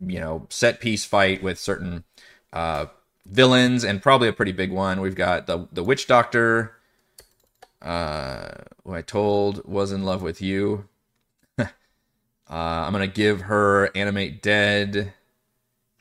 you 0.00 0.20
know 0.20 0.46
set 0.50 0.80
piece 0.80 1.04
fight 1.04 1.42
with 1.42 1.58
certain 1.58 2.04
uh, 2.52 2.86
villains 3.26 3.84
and 3.84 4.02
probably 4.02 4.28
a 4.28 4.32
pretty 4.32 4.52
big 4.52 4.70
one. 4.70 5.00
We've 5.00 5.14
got 5.14 5.46
the 5.46 5.68
the 5.72 5.84
witch 5.84 6.06
doctor 6.06 6.76
uh, 7.82 8.48
who 8.84 8.94
I 8.94 9.02
told 9.02 9.64
was 9.66 9.92
in 9.92 10.04
love 10.04 10.22
with 10.22 10.40
you. 10.40 10.88
uh, 11.58 11.66
I'm 12.48 12.92
gonna 12.92 13.06
give 13.06 13.42
her 13.42 13.90
animate 13.94 14.42
dead, 14.42 15.12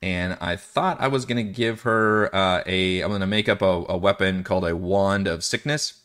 and 0.03 0.37
I 0.41 0.57
thought 0.57 0.99
I 0.99 1.07
was 1.07 1.25
gonna 1.25 1.43
give 1.43 1.83
her 1.83 2.33
uh, 2.35 2.61
a. 2.65 2.99
I'm 2.99 3.09
gonna 3.09 3.25
make 3.25 3.47
up 3.47 3.61
a, 3.61 3.85
a 3.87 3.95
weapon 3.95 4.43
called 4.43 4.67
a 4.67 4.75
wand 4.75 5.27
of 5.27 5.45
sickness, 5.45 6.01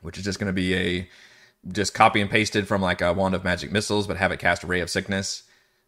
which 0.00 0.18
is 0.18 0.24
just 0.24 0.40
gonna 0.40 0.52
be 0.52 0.74
a 0.74 1.08
just 1.70 1.94
copy 1.94 2.20
and 2.20 2.28
pasted 2.28 2.66
from 2.66 2.82
like 2.82 3.00
a 3.00 3.12
wand 3.12 3.36
of 3.36 3.44
magic 3.44 3.70
missiles, 3.70 4.08
but 4.08 4.16
have 4.16 4.32
it 4.32 4.40
cast 4.40 4.64
ray 4.64 4.80
of 4.80 4.90
sickness. 4.90 5.44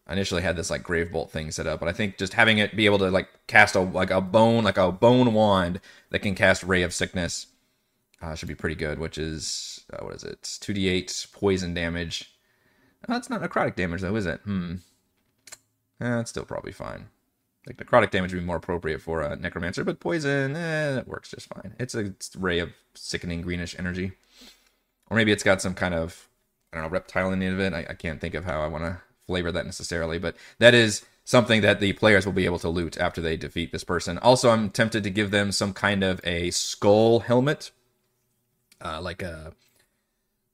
I 0.07 0.13
initially 0.13 0.43
had 0.43 0.55
this 0.55 0.71
like 0.71 0.85
grave 0.85 1.11
bolt 1.11 1.33
thing 1.33 1.51
set 1.51 1.67
up, 1.67 1.81
but 1.81 1.89
I 1.89 1.93
think 1.93 2.17
just 2.17 2.35
having 2.35 2.59
it 2.59 2.77
be 2.77 2.87
able 2.87 2.99
to 2.99 3.11
like 3.11 3.29
cast 3.49 3.75
a 3.75 3.81
like 3.81 4.13
a 4.13 4.21
bone 4.21 4.63
like 4.63 4.79
a 4.79 4.93
bone 4.93 5.35
wand 5.35 5.81
that 6.11 6.21
can 6.21 6.37
cast 6.37 6.63
ray 6.63 6.83
of 6.83 6.95
sickness 6.95 7.49
uh, 8.23 8.37
should 8.37 8.49
be 8.49 8.55
pretty 8.55 8.77
good, 8.77 9.01
which 9.01 9.19
is, 9.19 9.85
uh, 9.93 10.05
what 10.05 10.15
is 10.15 10.23
it? 10.23 10.43
2d8 10.43 11.33
poison 11.33 11.75
damage. 11.75 12.37
Oh, 13.09 13.15
that's 13.15 13.29
not 13.29 13.43
necrotic 13.43 13.75
damage, 13.75 14.01
though, 14.01 14.15
is 14.15 14.27
it? 14.27 14.41
Hmm. 14.45 14.77
Eh, 16.01 16.23
still 16.23 16.45
probably 16.45 16.71
fine. 16.71 17.09
Like, 17.67 17.77
necrotic 17.77 18.11
damage 18.11 18.33
would 18.33 18.41
be 18.41 18.47
more 18.47 18.57
appropriate 18.57 19.01
for 19.01 19.23
a 19.23 19.37
necromancer, 19.37 19.85
but 19.85 20.01
poison, 20.01 20.57
eh, 20.57 20.95
that 20.95 21.07
works 21.07 21.31
just 21.31 21.47
fine. 21.47 21.75
It's 21.79 21.95
a 21.95 22.13
ray 22.37 22.59
of 22.59 22.73
sickening 22.95 23.43
greenish 23.43 23.77
energy. 23.79 24.13
Or 25.09 25.17
maybe 25.17 25.31
it's 25.31 25.45
got 25.45 25.63
some 25.63 25.75
kind 25.75 25.95
of, 25.95 26.29
I 26.73 26.77
don't 26.77 26.85
know, 26.85 26.91
reptile 26.91 27.31
in 27.31 27.39
the 27.39 27.47
end 27.47 27.55
of 27.55 27.61
it. 27.61 27.73
I, 27.73 27.87
I 27.91 27.95
can't 27.95 28.21
think 28.21 28.35
of 28.35 28.45
how 28.45 28.61
I 28.63 28.67
want 28.67 28.85
to 28.85 29.01
flavor 29.27 29.53
that 29.53 29.67
necessarily, 29.67 30.19
but 30.19 30.37
that 30.59 30.75
is 30.75 31.05
something 31.25 31.61
that 31.61 31.79
the 31.79 31.93
players 31.93 32.27
will 32.27 32.33
be 32.33 32.47
able 32.47 32.59
to 32.59 32.69
loot 32.69 32.99
after 32.99 33.21
they 33.21 33.37
defeat 33.37 33.71
this 33.71 33.85
person. 33.85 34.19
Also, 34.19 34.51
I'm 34.51 34.69
tempted 34.69 35.05
to 35.05 35.11
give 35.11 35.31
them 35.31 35.53
some 35.53 35.73
kind 35.73 36.03
of 36.03 36.21
a 36.25 36.51
skull 36.51 37.21
helmet 37.21 37.71
uh, 38.85 39.01
like 39.01 39.23
a 39.23 39.53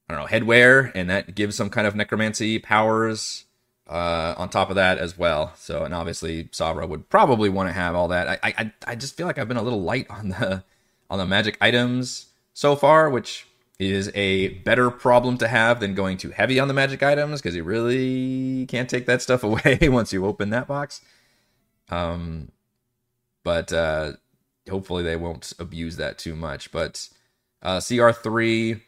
I 0.09 0.15
don't 0.15 0.23
know 0.23 0.39
headwear, 0.39 0.93
and 0.95 1.11
that 1.11 1.35
gives 1.35 1.57
some 1.57 1.71
kind 1.71 1.87
of 1.87 1.95
necromancy 1.95 2.59
powers 2.59 3.45
uh, 3.89 4.35
on 4.37 4.49
top 4.51 4.71
of 4.71 4.77
that 4.77 4.99
as 4.99 5.17
well. 5.17 5.53
So, 5.57 5.85
and 5.85 5.95
obviously 5.95 6.49
Sabra 6.53 6.87
would 6.87 7.09
probably 7.09 7.49
want 7.49 7.69
to 7.69 7.73
have 7.73 7.95
all 7.95 8.09
that. 8.09 8.29
I, 8.29 8.39
I 8.59 8.73
I 8.87 8.95
just 8.95 9.17
feel 9.17 9.27
like 9.27 9.39
I've 9.39 9.49
been 9.49 9.57
a 9.57 9.63
little 9.63 9.83
light 9.83 10.07
on 10.11 10.31
the 10.31 10.65
on 11.11 11.19
the 11.19 11.27
magic 11.27 11.57
items 11.61 12.27
so 12.53 12.77
far, 12.77 13.09
which 13.09 13.47
is 13.79 14.11
a 14.15 14.49
better 14.49 14.91
problem 14.91 15.39
to 15.39 15.47
have 15.47 15.81
than 15.81 15.95
going 15.95 16.17
too 16.17 16.31
heavy 16.31 16.59
on 16.59 16.67
the 16.69 16.75
magic 16.75 17.03
items 17.03 17.41
because 17.41 17.55
you 17.55 17.63
really 17.63 18.67
can't 18.67 18.91
take 18.91 19.07
that 19.07 19.23
stuff 19.23 19.43
away 19.45 19.79
once 19.83 20.13
you 20.13 20.27
open 20.27 20.51
that 20.51 20.67
box. 20.67 21.01
Um, 21.89 22.51
but 23.45 23.73
uh, 23.73 24.13
hopefully 24.69 25.03
they 25.03 25.17
won't 25.17 25.53
abuse 25.59 25.97
that 25.97 26.19
too 26.19 26.37
much. 26.37 26.71
But 26.73 27.09
uh, 27.63 27.79
CR3 27.79 28.81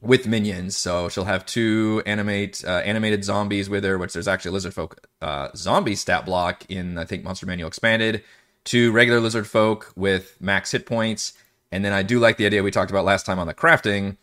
with 0.00 0.26
minions. 0.26 0.76
So 0.76 1.08
she'll 1.08 1.24
have 1.24 1.46
two 1.46 2.02
animate 2.06 2.64
uh, 2.64 2.82
animated 2.84 3.24
zombies 3.24 3.68
with 3.68 3.84
her, 3.84 3.98
which 3.98 4.12
there's 4.12 4.28
actually 4.28 4.52
lizard 4.52 4.74
folk 4.74 5.06
uh, 5.20 5.48
zombie 5.56 5.94
stat 5.94 6.26
block 6.26 6.64
in 6.68 6.98
I 6.98 7.04
think 7.04 7.24
Monster 7.24 7.46
Manual 7.46 7.68
Expanded. 7.68 8.22
Two 8.64 8.90
regular 8.90 9.20
lizard 9.20 9.46
folk 9.46 9.92
with 9.94 10.36
max 10.40 10.72
hit 10.72 10.86
points, 10.86 11.34
and 11.70 11.84
then 11.84 11.92
I 11.92 12.02
do 12.02 12.18
like 12.18 12.36
the 12.36 12.46
idea 12.46 12.64
we 12.64 12.72
talked 12.72 12.90
about 12.90 13.04
last 13.04 13.24
time 13.24 13.38
on 13.38 13.46
the 13.46 13.54
crafting 13.54 14.16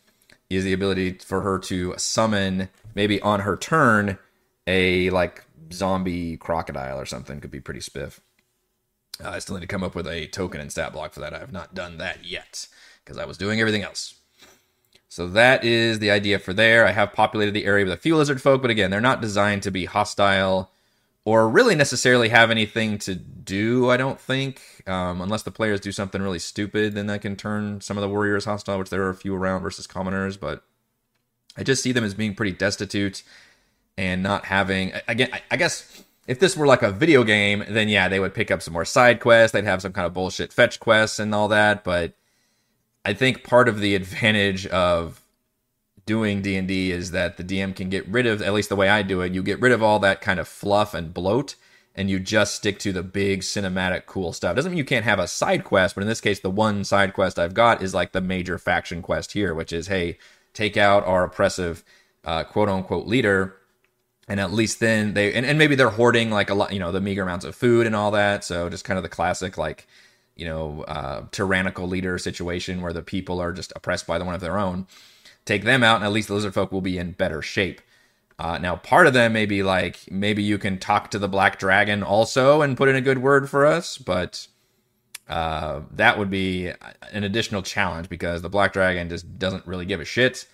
is 0.50 0.64
the 0.64 0.74
ability 0.74 1.12
for 1.14 1.40
her 1.40 1.58
to 1.60 1.94
summon 1.96 2.68
maybe 2.94 3.20
on 3.22 3.40
her 3.40 3.56
turn 3.56 4.18
a 4.66 5.08
like 5.10 5.44
zombie 5.72 6.36
crocodile 6.36 7.00
or 7.00 7.06
something 7.06 7.40
could 7.40 7.50
be 7.50 7.60
pretty 7.60 7.80
spiff. 7.80 8.20
Uh, 9.22 9.30
I 9.30 9.38
still 9.38 9.56
need 9.56 9.62
to 9.62 9.66
come 9.66 9.84
up 9.84 9.94
with 9.94 10.06
a 10.06 10.26
token 10.26 10.60
and 10.60 10.70
stat 10.70 10.92
block 10.92 11.12
for 11.12 11.20
that. 11.20 11.34
I 11.34 11.38
have 11.38 11.52
not 11.52 11.74
done 11.74 11.98
that 11.98 12.24
yet 12.24 12.66
because 13.04 13.18
I 13.18 13.24
was 13.24 13.38
doing 13.38 13.60
everything 13.60 13.82
else. 13.82 14.14
So 15.14 15.28
that 15.28 15.62
is 15.62 16.00
the 16.00 16.10
idea 16.10 16.40
for 16.40 16.52
there. 16.52 16.84
I 16.84 16.90
have 16.90 17.12
populated 17.12 17.52
the 17.52 17.66
area 17.66 17.84
with 17.84 17.94
a 17.94 17.96
few 17.96 18.16
lizard 18.16 18.42
folk, 18.42 18.60
but 18.60 18.72
again, 18.72 18.90
they're 18.90 19.00
not 19.00 19.20
designed 19.20 19.62
to 19.62 19.70
be 19.70 19.84
hostile 19.84 20.72
or 21.24 21.48
really 21.48 21.76
necessarily 21.76 22.30
have 22.30 22.50
anything 22.50 22.98
to 22.98 23.14
do, 23.14 23.90
I 23.90 23.96
don't 23.96 24.18
think. 24.18 24.60
Um, 24.88 25.20
unless 25.20 25.44
the 25.44 25.52
players 25.52 25.78
do 25.78 25.92
something 25.92 26.20
really 26.20 26.40
stupid, 26.40 26.96
then 26.96 27.06
that 27.06 27.22
can 27.22 27.36
turn 27.36 27.80
some 27.80 27.96
of 27.96 28.00
the 28.02 28.08
warriors 28.08 28.44
hostile, 28.44 28.76
which 28.76 28.90
there 28.90 29.04
are 29.04 29.10
a 29.10 29.14
few 29.14 29.36
around 29.36 29.62
versus 29.62 29.86
commoners, 29.86 30.36
but 30.36 30.64
I 31.56 31.62
just 31.62 31.84
see 31.84 31.92
them 31.92 32.02
as 32.02 32.14
being 32.14 32.34
pretty 32.34 32.50
destitute 32.50 33.22
and 33.96 34.20
not 34.20 34.46
having 34.46 34.94
again 35.06 35.28
I, 35.32 35.42
I 35.52 35.56
guess 35.56 36.02
if 36.26 36.40
this 36.40 36.56
were 36.56 36.66
like 36.66 36.82
a 36.82 36.90
video 36.90 37.22
game, 37.22 37.62
then 37.68 37.88
yeah, 37.88 38.08
they 38.08 38.18
would 38.18 38.34
pick 38.34 38.50
up 38.50 38.62
some 38.62 38.74
more 38.74 38.84
side 38.84 39.20
quests, 39.20 39.52
they'd 39.52 39.62
have 39.62 39.80
some 39.80 39.92
kind 39.92 40.06
of 40.06 40.12
bullshit 40.12 40.52
fetch 40.52 40.80
quests 40.80 41.20
and 41.20 41.32
all 41.32 41.46
that, 41.46 41.84
but 41.84 42.14
I 43.04 43.12
think 43.12 43.44
part 43.44 43.68
of 43.68 43.80
the 43.80 43.94
advantage 43.94 44.66
of 44.66 45.20
doing 46.06 46.42
D&D 46.42 46.90
is 46.90 47.10
that 47.12 47.36
the 47.36 47.44
DM 47.44 47.74
can 47.74 47.88
get 47.88 48.06
rid 48.08 48.26
of 48.26 48.42
at 48.42 48.52
least 48.52 48.68
the 48.68 48.76
way 48.76 48.88
I 48.88 49.02
do 49.02 49.20
it, 49.20 49.32
you 49.32 49.42
get 49.42 49.60
rid 49.60 49.72
of 49.72 49.82
all 49.82 49.98
that 50.00 50.20
kind 50.20 50.38
of 50.38 50.48
fluff 50.48 50.94
and 50.94 51.14
bloat 51.14 51.54
and 51.94 52.10
you 52.10 52.18
just 52.18 52.56
stick 52.56 52.78
to 52.80 52.92
the 52.92 53.02
big 53.02 53.40
cinematic 53.40 54.06
cool 54.06 54.32
stuff. 54.32 54.56
Doesn't 54.56 54.72
mean 54.72 54.78
you 54.78 54.84
can't 54.84 55.04
have 55.04 55.18
a 55.18 55.28
side 55.28 55.64
quest, 55.64 55.94
but 55.94 56.02
in 56.02 56.08
this 56.08 56.20
case 56.20 56.40
the 56.40 56.50
one 56.50 56.84
side 56.84 57.14
quest 57.14 57.38
I've 57.38 57.54
got 57.54 57.82
is 57.82 57.94
like 57.94 58.12
the 58.12 58.20
major 58.20 58.58
faction 58.58 59.00
quest 59.00 59.32
here, 59.32 59.54
which 59.54 59.72
is 59.72 59.86
hey, 59.86 60.18
take 60.52 60.76
out 60.76 61.06
our 61.06 61.24
oppressive 61.24 61.84
uh, 62.24 62.44
quote 62.44 62.68
unquote 62.68 63.06
leader 63.06 63.56
and 64.28 64.40
at 64.40 64.52
least 64.52 64.80
then 64.80 65.14
they 65.14 65.32
and, 65.34 65.44
and 65.44 65.58
maybe 65.58 65.74
they're 65.74 65.90
hoarding 65.90 66.30
like 66.30 66.50
a 66.50 66.54
lot 66.54 66.72
you 66.72 66.78
know 66.78 66.92
the 66.92 67.00
meager 67.00 67.22
amounts 67.22 67.44
of 67.44 67.54
food 67.54 67.86
and 67.86 67.94
all 67.94 68.10
that 68.10 68.42
so 68.42 68.68
just 68.70 68.84
kind 68.84 68.96
of 68.96 69.02
the 69.02 69.08
classic 69.08 69.58
like 69.58 69.86
you 70.36 70.44
know, 70.46 70.82
uh, 70.82 71.24
tyrannical 71.30 71.86
leader 71.86 72.18
situation 72.18 72.82
where 72.82 72.92
the 72.92 73.02
people 73.02 73.40
are 73.40 73.52
just 73.52 73.72
oppressed 73.76 74.06
by 74.06 74.18
the 74.18 74.24
one 74.24 74.34
of 74.34 74.40
their 74.40 74.58
own. 74.58 74.86
Take 75.44 75.64
them 75.64 75.82
out, 75.82 75.96
and 75.96 76.04
at 76.04 76.12
least 76.12 76.28
the 76.28 76.34
lizard 76.34 76.54
folk 76.54 76.72
will 76.72 76.80
be 76.80 76.98
in 76.98 77.12
better 77.12 77.42
shape. 77.42 77.80
Uh, 78.38 78.58
now, 78.58 78.76
part 78.76 79.06
of 79.06 79.12
them 79.12 79.32
may 79.32 79.46
be 79.46 79.62
like, 79.62 80.10
maybe 80.10 80.42
you 80.42 80.58
can 80.58 80.78
talk 80.78 81.10
to 81.10 81.18
the 81.18 81.28
black 81.28 81.58
dragon 81.58 82.02
also 82.02 82.62
and 82.62 82.76
put 82.76 82.88
in 82.88 82.96
a 82.96 83.00
good 83.00 83.18
word 83.18 83.48
for 83.48 83.64
us, 83.64 83.96
but 83.96 84.48
uh, 85.28 85.80
that 85.92 86.18
would 86.18 86.30
be 86.30 86.68
an 87.12 87.24
additional 87.24 87.62
challenge 87.62 88.08
because 88.08 88.42
the 88.42 88.48
black 88.48 88.72
dragon 88.72 89.08
just 89.08 89.38
doesn't 89.38 89.66
really 89.66 89.86
give 89.86 90.00
a 90.00 90.04
shit 90.04 90.46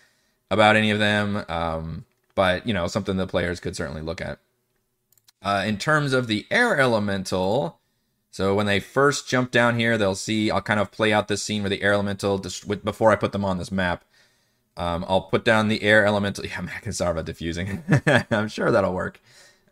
about 0.50 0.76
any 0.76 0.90
of 0.90 0.98
them. 0.98 1.44
Um, 1.48 2.04
but 2.34 2.66
you 2.66 2.74
know, 2.74 2.86
something 2.86 3.16
the 3.16 3.26
players 3.26 3.60
could 3.60 3.74
certainly 3.74 4.02
look 4.02 4.20
at. 4.20 4.38
Uh, 5.42 5.64
in 5.66 5.78
terms 5.78 6.12
of 6.12 6.26
the 6.26 6.46
air 6.50 6.78
elemental, 6.78 7.79
so 8.30 8.54
when 8.54 8.66
they 8.66 8.80
first 8.80 9.28
jump 9.28 9.50
down 9.50 9.78
here, 9.78 9.98
they'll 9.98 10.14
see. 10.14 10.50
I'll 10.50 10.62
kind 10.62 10.80
of 10.80 10.90
play 10.90 11.12
out 11.12 11.28
this 11.28 11.42
scene 11.42 11.62
where 11.62 11.70
the 11.70 11.82
air 11.82 11.92
elemental 11.92 12.38
just 12.38 12.66
before 12.84 13.10
I 13.10 13.16
put 13.16 13.32
them 13.32 13.44
on 13.44 13.58
this 13.58 13.72
map. 13.72 14.04
Um, 14.76 15.04
I'll 15.08 15.22
put 15.22 15.44
down 15.44 15.68
the 15.68 15.82
air 15.82 16.06
elemental. 16.06 16.44
Yeah, 16.48 16.60
man, 16.60 16.74
I 16.76 16.80
can 16.80 16.92
sorry 16.92 17.12
about 17.12 17.26
diffusing. 17.26 17.82
I'm 18.30 18.48
sure 18.48 18.70
that'll 18.70 18.94
work. 18.94 19.20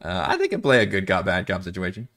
Uh, 0.02 0.26
I 0.28 0.36
think 0.36 0.52
it 0.52 0.62
play 0.62 0.82
a 0.82 0.86
good 0.86 1.06
cop 1.06 1.24
bad 1.24 1.46
cop 1.46 1.62
situation. 1.62 2.08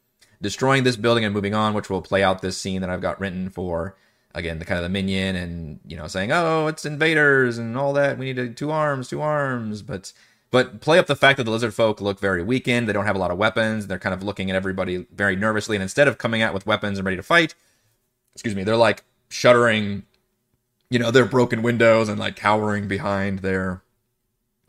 Destroying 0.42 0.84
this 0.84 0.98
building 0.98 1.24
and 1.24 1.34
moving 1.34 1.54
on, 1.54 1.76
which 1.76 1.90
will 1.90 2.02
play 2.02 2.24
out 2.24 2.42
this 2.42 2.58
scene 2.58 2.82
that 2.82 2.90
I've 2.90 3.02
got 3.02 3.20
written 3.20 3.50
for 3.50 3.96
again 4.34 4.60
the 4.60 4.66
kind 4.66 4.78
of 4.78 4.84
the 4.84 4.90
minion 4.90 5.36
and 5.36 5.80
you 5.86 5.98
know 5.98 6.08
saying 6.08 6.32
oh 6.32 6.68
it's 6.68 6.86
invaders 6.86 7.58
and 7.58 7.78
all 7.78 7.94
that 7.94 8.18
we 8.18 8.32
need 8.32 8.56
two 8.56 8.72
arms 8.72 9.10
two 9.10 9.22
arms 9.22 9.82
but 9.82 10.14
but 10.52 10.82
play 10.82 11.00
up 11.00 11.08
the 11.08 11.16
fact 11.16 11.38
that 11.38 11.46
the 11.46 11.52
lizard 11.52 11.74
folk 11.74 12.02
look 12.02 12.20
very 12.20 12.44
weakened. 12.44 12.88
They 12.88 12.94
don't 12.94 13.06
have 13.06 13.16
a 13.16 13.20
lot 13.20 13.32
of 13.32 13.38
weapons. 13.38 13.88
They're 13.88 14.00
kind 14.00 14.14
of 14.14 14.22
looking 14.22 14.50
at 14.50 14.56
everybody 14.56 15.08
very 15.14 15.36
nervously 15.36 15.76
and 15.76 15.84
instead 15.84 16.08
of 16.08 16.18
coming 16.18 16.42
out 16.42 16.54
with 16.54 16.66
weapons 16.66 17.00
and 17.00 17.06
ready 17.06 17.18
to 17.18 17.24
fight 17.24 17.56
excuse 18.34 18.56
me 18.56 18.64
they're 18.64 18.76
like 18.76 19.04
shuddering 19.30 20.04
you 20.90 21.00
know 21.00 21.12
their 21.12 21.26
broken 21.26 21.62
windows 21.62 22.10
and 22.10 22.20
like 22.20 22.36
cowering 22.36 22.88
behind 22.88 23.40
their 23.40 23.82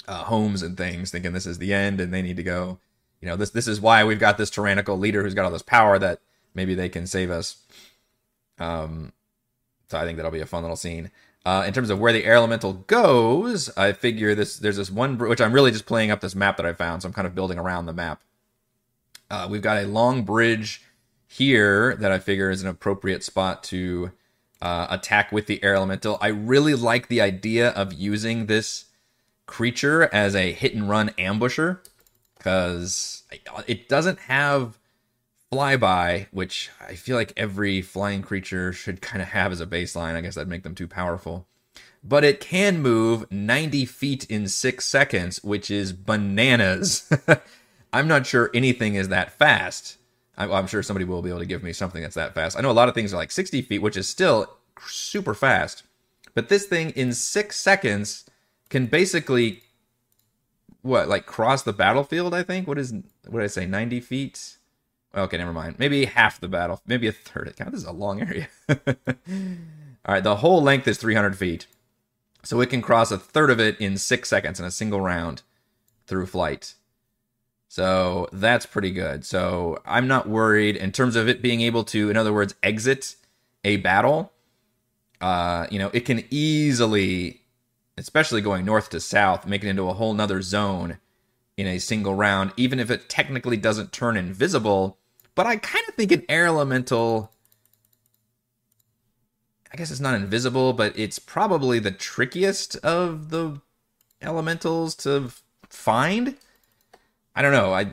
uh, 0.08 0.24
homes 0.24 0.62
and 0.62 0.76
things 0.76 1.10
thinking 1.10 1.32
this 1.32 1.46
is 1.46 1.58
the 1.58 1.72
end 1.72 2.00
and 2.00 2.12
they 2.12 2.22
need 2.22 2.36
to 2.36 2.42
go 2.42 2.78
you 3.20 3.28
know 3.28 3.36
this 3.36 3.50
this 3.50 3.68
is 3.68 3.80
why 3.80 4.04
we've 4.04 4.18
got 4.18 4.38
this 4.38 4.50
tyrannical 4.50 4.98
leader 4.98 5.22
who's 5.22 5.34
got 5.34 5.44
all 5.44 5.50
this 5.50 5.62
power 5.62 5.98
that 5.98 6.20
maybe 6.54 6.74
they 6.74 6.88
can 6.88 7.06
save 7.06 7.30
us. 7.30 7.62
Um 8.58 9.12
so 9.88 9.98
I 9.98 10.04
think 10.04 10.16
that'll 10.16 10.32
be 10.32 10.40
a 10.40 10.46
fun 10.46 10.62
little 10.62 10.76
scene. 10.76 11.10
Uh, 11.44 11.64
in 11.66 11.72
terms 11.72 11.90
of 11.90 11.98
where 11.98 12.12
the 12.12 12.24
air 12.24 12.34
elemental 12.34 12.72
goes, 12.72 13.68
I 13.76 13.92
figure 13.92 14.34
this 14.34 14.58
there's 14.58 14.76
this 14.76 14.90
one 14.90 15.18
which 15.18 15.40
I'm 15.40 15.52
really 15.52 15.72
just 15.72 15.86
playing 15.86 16.10
up 16.12 16.20
this 16.20 16.36
map 16.36 16.56
that 16.56 16.66
I 16.66 16.72
found, 16.72 17.02
so 17.02 17.08
I'm 17.08 17.12
kind 17.12 17.26
of 17.26 17.34
building 17.34 17.58
around 17.58 17.86
the 17.86 17.92
map. 17.92 18.22
Uh, 19.28 19.48
we've 19.50 19.62
got 19.62 19.82
a 19.82 19.86
long 19.86 20.22
bridge 20.22 20.82
here 21.26 21.96
that 21.96 22.12
I 22.12 22.18
figure 22.18 22.50
is 22.50 22.62
an 22.62 22.68
appropriate 22.68 23.24
spot 23.24 23.64
to 23.64 24.12
uh, 24.60 24.86
attack 24.90 25.32
with 25.32 25.46
the 25.46 25.62
air 25.64 25.74
elemental. 25.74 26.18
I 26.20 26.28
really 26.28 26.74
like 26.74 27.08
the 27.08 27.20
idea 27.20 27.70
of 27.70 27.92
using 27.92 28.46
this 28.46 28.84
creature 29.46 30.08
as 30.12 30.36
a 30.36 30.52
hit 30.52 30.74
and 30.74 30.88
run 30.88 31.08
ambusher 31.18 31.80
because 32.36 33.24
it 33.66 33.88
doesn't 33.88 34.18
have 34.20 34.78
flyby, 35.52 36.26
which 36.30 36.70
I 36.80 36.94
feel 36.94 37.16
like 37.16 37.32
every 37.36 37.82
flying 37.82 38.22
creature 38.22 38.72
should 38.72 39.02
kind 39.02 39.20
of 39.20 39.28
have 39.28 39.52
as 39.52 39.60
a 39.60 39.66
baseline. 39.66 40.14
I 40.14 40.22
guess 40.22 40.34
that'd 40.34 40.48
make 40.48 40.62
them 40.62 40.74
too 40.74 40.88
powerful. 40.88 41.46
But 42.02 42.24
it 42.24 42.40
can 42.40 42.80
move 42.80 43.30
90 43.30 43.84
feet 43.84 44.24
in 44.30 44.48
six 44.48 44.86
seconds, 44.86 45.44
which 45.44 45.70
is 45.70 45.92
bananas. 45.92 47.10
I'm 47.92 48.08
not 48.08 48.26
sure 48.26 48.50
anything 48.54 48.94
is 48.94 49.08
that 49.08 49.32
fast. 49.32 49.98
I'm, 50.36 50.66
sure 50.66 50.82
somebody 50.82 51.04
will 51.04 51.22
be 51.22 51.28
able 51.28 51.40
to 51.40 51.46
give 51.46 51.62
me 51.62 51.74
something 51.74 52.02
that's 52.02 52.14
that 52.14 52.34
fast. 52.34 52.56
I 52.56 52.62
know 52.62 52.70
a 52.70 52.72
lot 52.72 52.88
of 52.88 52.94
things 52.94 53.12
are 53.12 53.18
like 53.18 53.30
60 53.30 53.62
feet, 53.62 53.80
which 53.80 53.98
is 53.98 54.08
still 54.08 54.56
super 54.86 55.34
fast. 55.34 55.84
But 56.34 56.48
this 56.48 56.64
thing 56.64 56.90
in 56.90 57.12
six 57.12 57.58
seconds 57.58 58.24
can 58.70 58.86
basically 58.86 59.62
what 60.80 61.08
like 61.08 61.26
cross 61.26 61.62
the 61.62 61.74
battlefield. 61.74 62.34
I 62.34 62.42
think 62.42 62.66
what 62.66 62.78
is 62.78 62.92
what 63.26 63.40
did 63.40 63.44
I 63.44 63.48
say? 63.48 63.66
90 63.66 64.00
feet. 64.00 64.56
Okay, 65.14 65.36
never 65.36 65.52
mind. 65.52 65.76
Maybe 65.78 66.06
half 66.06 66.40
the 66.40 66.48
battle. 66.48 66.80
Maybe 66.86 67.06
a 67.06 67.12
third. 67.12 67.52
God, 67.58 67.72
this 67.72 67.82
is 67.82 67.86
a 67.86 67.92
long 67.92 68.22
area. 68.22 68.48
All 68.68 70.14
right, 70.14 70.24
the 70.24 70.36
whole 70.36 70.62
length 70.62 70.88
is 70.88 70.98
300 70.98 71.36
feet. 71.36 71.66
So 72.44 72.60
it 72.60 72.70
can 72.70 72.82
cross 72.82 73.10
a 73.12 73.18
third 73.18 73.50
of 73.50 73.60
it 73.60 73.78
in 73.80 73.96
six 73.96 74.28
seconds 74.28 74.58
in 74.58 74.66
a 74.66 74.70
single 74.70 75.00
round 75.00 75.42
through 76.06 76.26
flight. 76.26 76.74
So 77.68 78.28
that's 78.32 78.66
pretty 78.66 78.90
good. 78.90 79.24
So 79.24 79.80
I'm 79.86 80.08
not 80.08 80.28
worried 80.28 80.76
in 80.76 80.92
terms 80.92 81.14
of 81.14 81.28
it 81.28 81.40
being 81.40 81.60
able 81.60 81.84
to, 81.84 82.10
in 82.10 82.16
other 82.16 82.32
words, 82.32 82.54
exit 82.62 83.14
a 83.64 83.76
battle. 83.76 84.32
Uh, 85.20 85.66
you 85.70 85.78
know, 85.78 85.90
it 85.92 86.00
can 86.00 86.24
easily, 86.30 87.42
especially 87.96 88.40
going 88.40 88.64
north 88.64 88.90
to 88.90 89.00
south, 89.00 89.46
make 89.46 89.62
it 89.62 89.68
into 89.68 89.88
a 89.88 89.94
whole 89.94 90.14
nother 90.14 90.42
zone 90.42 90.98
in 91.56 91.66
a 91.66 91.78
single 91.78 92.14
round, 92.14 92.52
even 92.56 92.80
if 92.80 92.90
it 92.90 93.08
technically 93.08 93.56
doesn't 93.56 93.92
turn 93.92 94.16
invisible 94.16 94.98
but 95.34 95.46
I 95.46 95.56
kind 95.56 95.84
of 95.88 95.94
think 95.94 96.12
an 96.12 96.24
air 96.28 96.46
elemental. 96.46 97.32
I 99.72 99.76
guess 99.76 99.90
it's 99.90 100.00
not 100.00 100.14
invisible, 100.14 100.72
but 100.74 100.98
it's 100.98 101.18
probably 101.18 101.78
the 101.78 101.90
trickiest 101.90 102.76
of 102.76 103.30
the 103.30 103.60
elementals 104.20 104.94
to 104.96 105.32
find. 105.68 106.36
I 107.34 107.42
don't 107.42 107.52
know. 107.52 107.72
I 107.72 107.92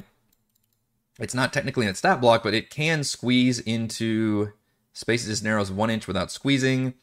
it's 1.19 1.34
not 1.34 1.52
technically 1.52 1.86
in 1.86 1.89
its 1.89 1.99
stat 1.99 2.21
block, 2.21 2.43
but 2.43 2.54
it 2.54 2.69
can 2.69 3.04
squeeze 3.04 3.60
into 3.60 4.54
spaces 4.93 5.30
as 5.30 5.43
narrow 5.43 5.62
as 5.62 5.71
one 5.71 5.89
inch 5.89 6.08
without 6.08 6.32
squeezing. 6.32 6.93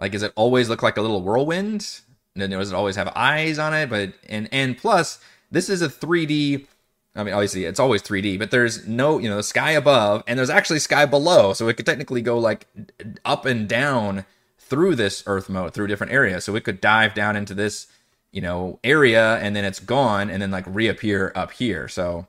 Like, 0.00 0.12
does 0.12 0.22
it 0.22 0.32
always 0.36 0.68
look 0.68 0.82
like 0.82 0.96
a 0.96 1.02
little 1.02 1.22
whirlwind? 1.22 2.00
Does 2.36 2.72
it 2.72 2.76
always 2.76 2.96
have 2.96 3.12
eyes 3.16 3.58
on 3.58 3.74
it? 3.74 3.90
But 3.90 4.14
and 4.28 4.48
and 4.52 4.78
plus, 4.78 5.18
this 5.50 5.68
is 5.68 5.82
a 5.82 5.88
3D 5.88 6.66
I 7.14 7.24
mean, 7.24 7.34
obviously 7.34 7.64
it's 7.64 7.80
always 7.80 8.02
3D, 8.02 8.38
but 8.38 8.50
there's 8.50 8.86
no, 8.86 9.18
you 9.18 9.28
know, 9.28 9.36
the 9.36 9.42
sky 9.42 9.72
above 9.72 10.22
and 10.26 10.38
there's 10.38 10.50
actually 10.50 10.78
sky 10.78 11.06
below. 11.06 11.52
So 11.52 11.68
it 11.68 11.76
could 11.76 11.86
technically 11.86 12.22
go 12.22 12.38
like 12.38 12.66
up 13.24 13.46
and 13.46 13.68
down 13.68 14.24
through 14.58 14.94
this 14.94 15.22
Earthmote, 15.24 15.72
through 15.72 15.88
different 15.88 16.12
areas. 16.12 16.44
So 16.44 16.54
it 16.54 16.62
could 16.62 16.80
dive 16.80 17.14
down 17.14 17.36
into 17.36 17.54
this, 17.54 17.88
you 18.30 18.40
know, 18.40 18.78
area 18.84 19.36
and 19.38 19.56
then 19.56 19.64
it's 19.64 19.80
gone 19.80 20.30
and 20.30 20.40
then 20.40 20.52
like 20.52 20.64
reappear 20.68 21.32
up 21.34 21.50
here. 21.50 21.88
So 21.88 22.28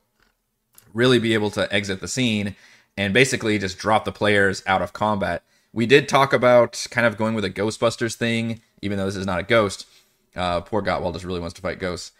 really 0.94 1.20
be 1.20 1.36
able 1.36 1.52
to 1.52 1.72
exit 1.72 2.02
the 2.02 2.08
scene 2.08 2.56
and 2.98 3.14
basically 3.14 3.60
just 3.60 3.78
drop 3.78 4.04
the 4.04 4.12
players 4.12 4.64
out 4.66 4.82
of 4.82 4.94
combat. 4.94 5.44
We 5.74 5.86
did 5.86 6.10
talk 6.10 6.34
about 6.34 6.86
kind 6.90 7.06
of 7.06 7.18
going 7.18 7.36
with 7.36 7.46
a 7.46 7.50
Ghostbusters 7.50 8.16
thing, 8.16 8.62
even 8.82 8.98
though 8.98 9.06
this 9.06 9.16
is 9.16 9.28
not 9.28 9.40
a 9.40 9.44
ghost. 9.44 9.88
Uh, 10.36 10.62
poor 10.62 10.82
Gottwald 10.82 11.14
just 11.14 11.24
really 11.24 11.40
wants 11.40 11.54
to 11.54 11.62
fight 11.62 11.80
ghosts 11.80 12.12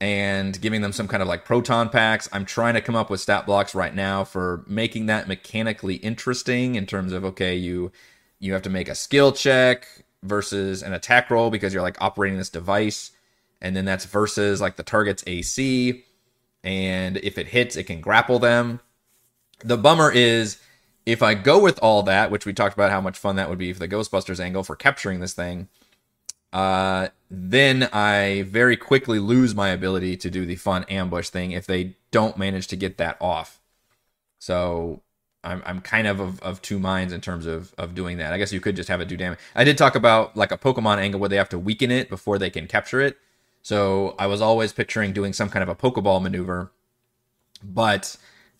and 0.00 0.60
giving 0.60 0.80
them 0.80 0.92
some 0.92 1.08
kind 1.08 1.22
of 1.22 1.28
like 1.28 1.44
proton 1.44 1.88
packs. 1.88 2.28
I'm 2.32 2.44
trying 2.44 2.74
to 2.74 2.80
come 2.80 2.94
up 2.94 3.10
with 3.10 3.20
stat 3.20 3.46
blocks 3.46 3.74
right 3.74 3.94
now 3.94 4.24
for 4.24 4.64
making 4.66 5.06
that 5.06 5.26
mechanically 5.26 5.96
interesting 5.96 6.76
in 6.76 6.86
terms 6.86 7.12
of 7.12 7.24
okay, 7.24 7.56
you 7.56 7.90
you 8.38 8.52
have 8.52 8.62
to 8.62 8.70
make 8.70 8.88
a 8.88 8.94
skill 8.94 9.32
check 9.32 9.86
versus 10.22 10.82
an 10.82 10.92
attack 10.92 11.30
roll 11.30 11.50
because 11.50 11.72
you're 11.72 11.82
like 11.82 12.00
operating 12.00 12.38
this 12.38 12.50
device 12.50 13.12
and 13.60 13.74
then 13.74 13.84
that's 13.84 14.04
versus 14.04 14.60
like 14.60 14.76
the 14.76 14.82
target's 14.82 15.24
AC 15.26 16.04
and 16.62 17.16
if 17.18 17.38
it 17.38 17.48
hits 17.48 17.76
it 17.76 17.84
can 17.84 18.00
grapple 18.00 18.38
them. 18.38 18.80
The 19.60 19.76
bummer 19.76 20.12
is 20.12 20.58
if 21.04 21.22
I 21.22 21.34
go 21.34 21.58
with 21.58 21.78
all 21.80 22.02
that, 22.04 22.30
which 22.30 22.46
we 22.46 22.52
talked 22.52 22.74
about 22.74 22.90
how 22.90 23.00
much 23.00 23.18
fun 23.18 23.36
that 23.36 23.48
would 23.48 23.58
be 23.58 23.72
for 23.72 23.78
the 23.80 23.88
Ghostbusters 23.88 24.38
angle 24.38 24.62
for 24.62 24.76
capturing 24.76 25.20
this 25.20 25.32
thing, 25.32 25.68
uh, 26.52 27.08
then 27.30 27.84
I 27.92 28.42
very 28.42 28.76
quickly 28.76 29.18
lose 29.18 29.54
my 29.54 29.68
ability 29.68 30.16
to 30.18 30.30
do 30.30 30.46
the 30.46 30.56
fun 30.56 30.84
ambush 30.84 31.28
thing 31.28 31.52
if 31.52 31.66
they 31.66 31.96
don't 32.10 32.38
manage 32.38 32.68
to 32.68 32.76
get 32.76 32.96
that 32.98 33.16
off. 33.20 33.60
So 34.38 35.02
I'm 35.44 35.62
I'm 35.66 35.80
kind 35.80 36.06
of 36.06 36.20
of, 36.20 36.40
of 36.42 36.62
two 36.62 36.78
minds 36.78 37.12
in 37.12 37.20
terms 37.20 37.46
of 37.46 37.74
of 37.76 37.94
doing 37.94 38.18
that. 38.18 38.32
I 38.32 38.38
guess 38.38 38.52
you 38.52 38.60
could 38.60 38.76
just 38.76 38.88
have 38.88 39.00
it 39.00 39.08
do 39.08 39.16
damage. 39.16 39.38
I 39.54 39.64
did 39.64 39.76
talk 39.76 39.94
about 39.94 40.36
like 40.36 40.52
a 40.52 40.58
Pokemon 40.58 40.98
angle 40.98 41.20
where 41.20 41.28
they 41.28 41.36
have 41.36 41.48
to 41.50 41.58
weaken 41.58 41.90
it 41.90 42.08
before 42.08 42.38
they 42.38 42.50
can 42.50 42.66
capture 42.66 43.00
it. 43.00 43.18
So 43.62 44.14
I 44.18 44.26
was 44.26 44.40
always 44.40 44.72
picturing 44.72 45.12
doing 45.12 45.32
some 45.32 45.50
kind 45.50 45.62
of 45.62 45.68
a 45.68 45.74
Pokeball 45.74 46.22
maneuver, 46.22 46.72
but 47.62 48.16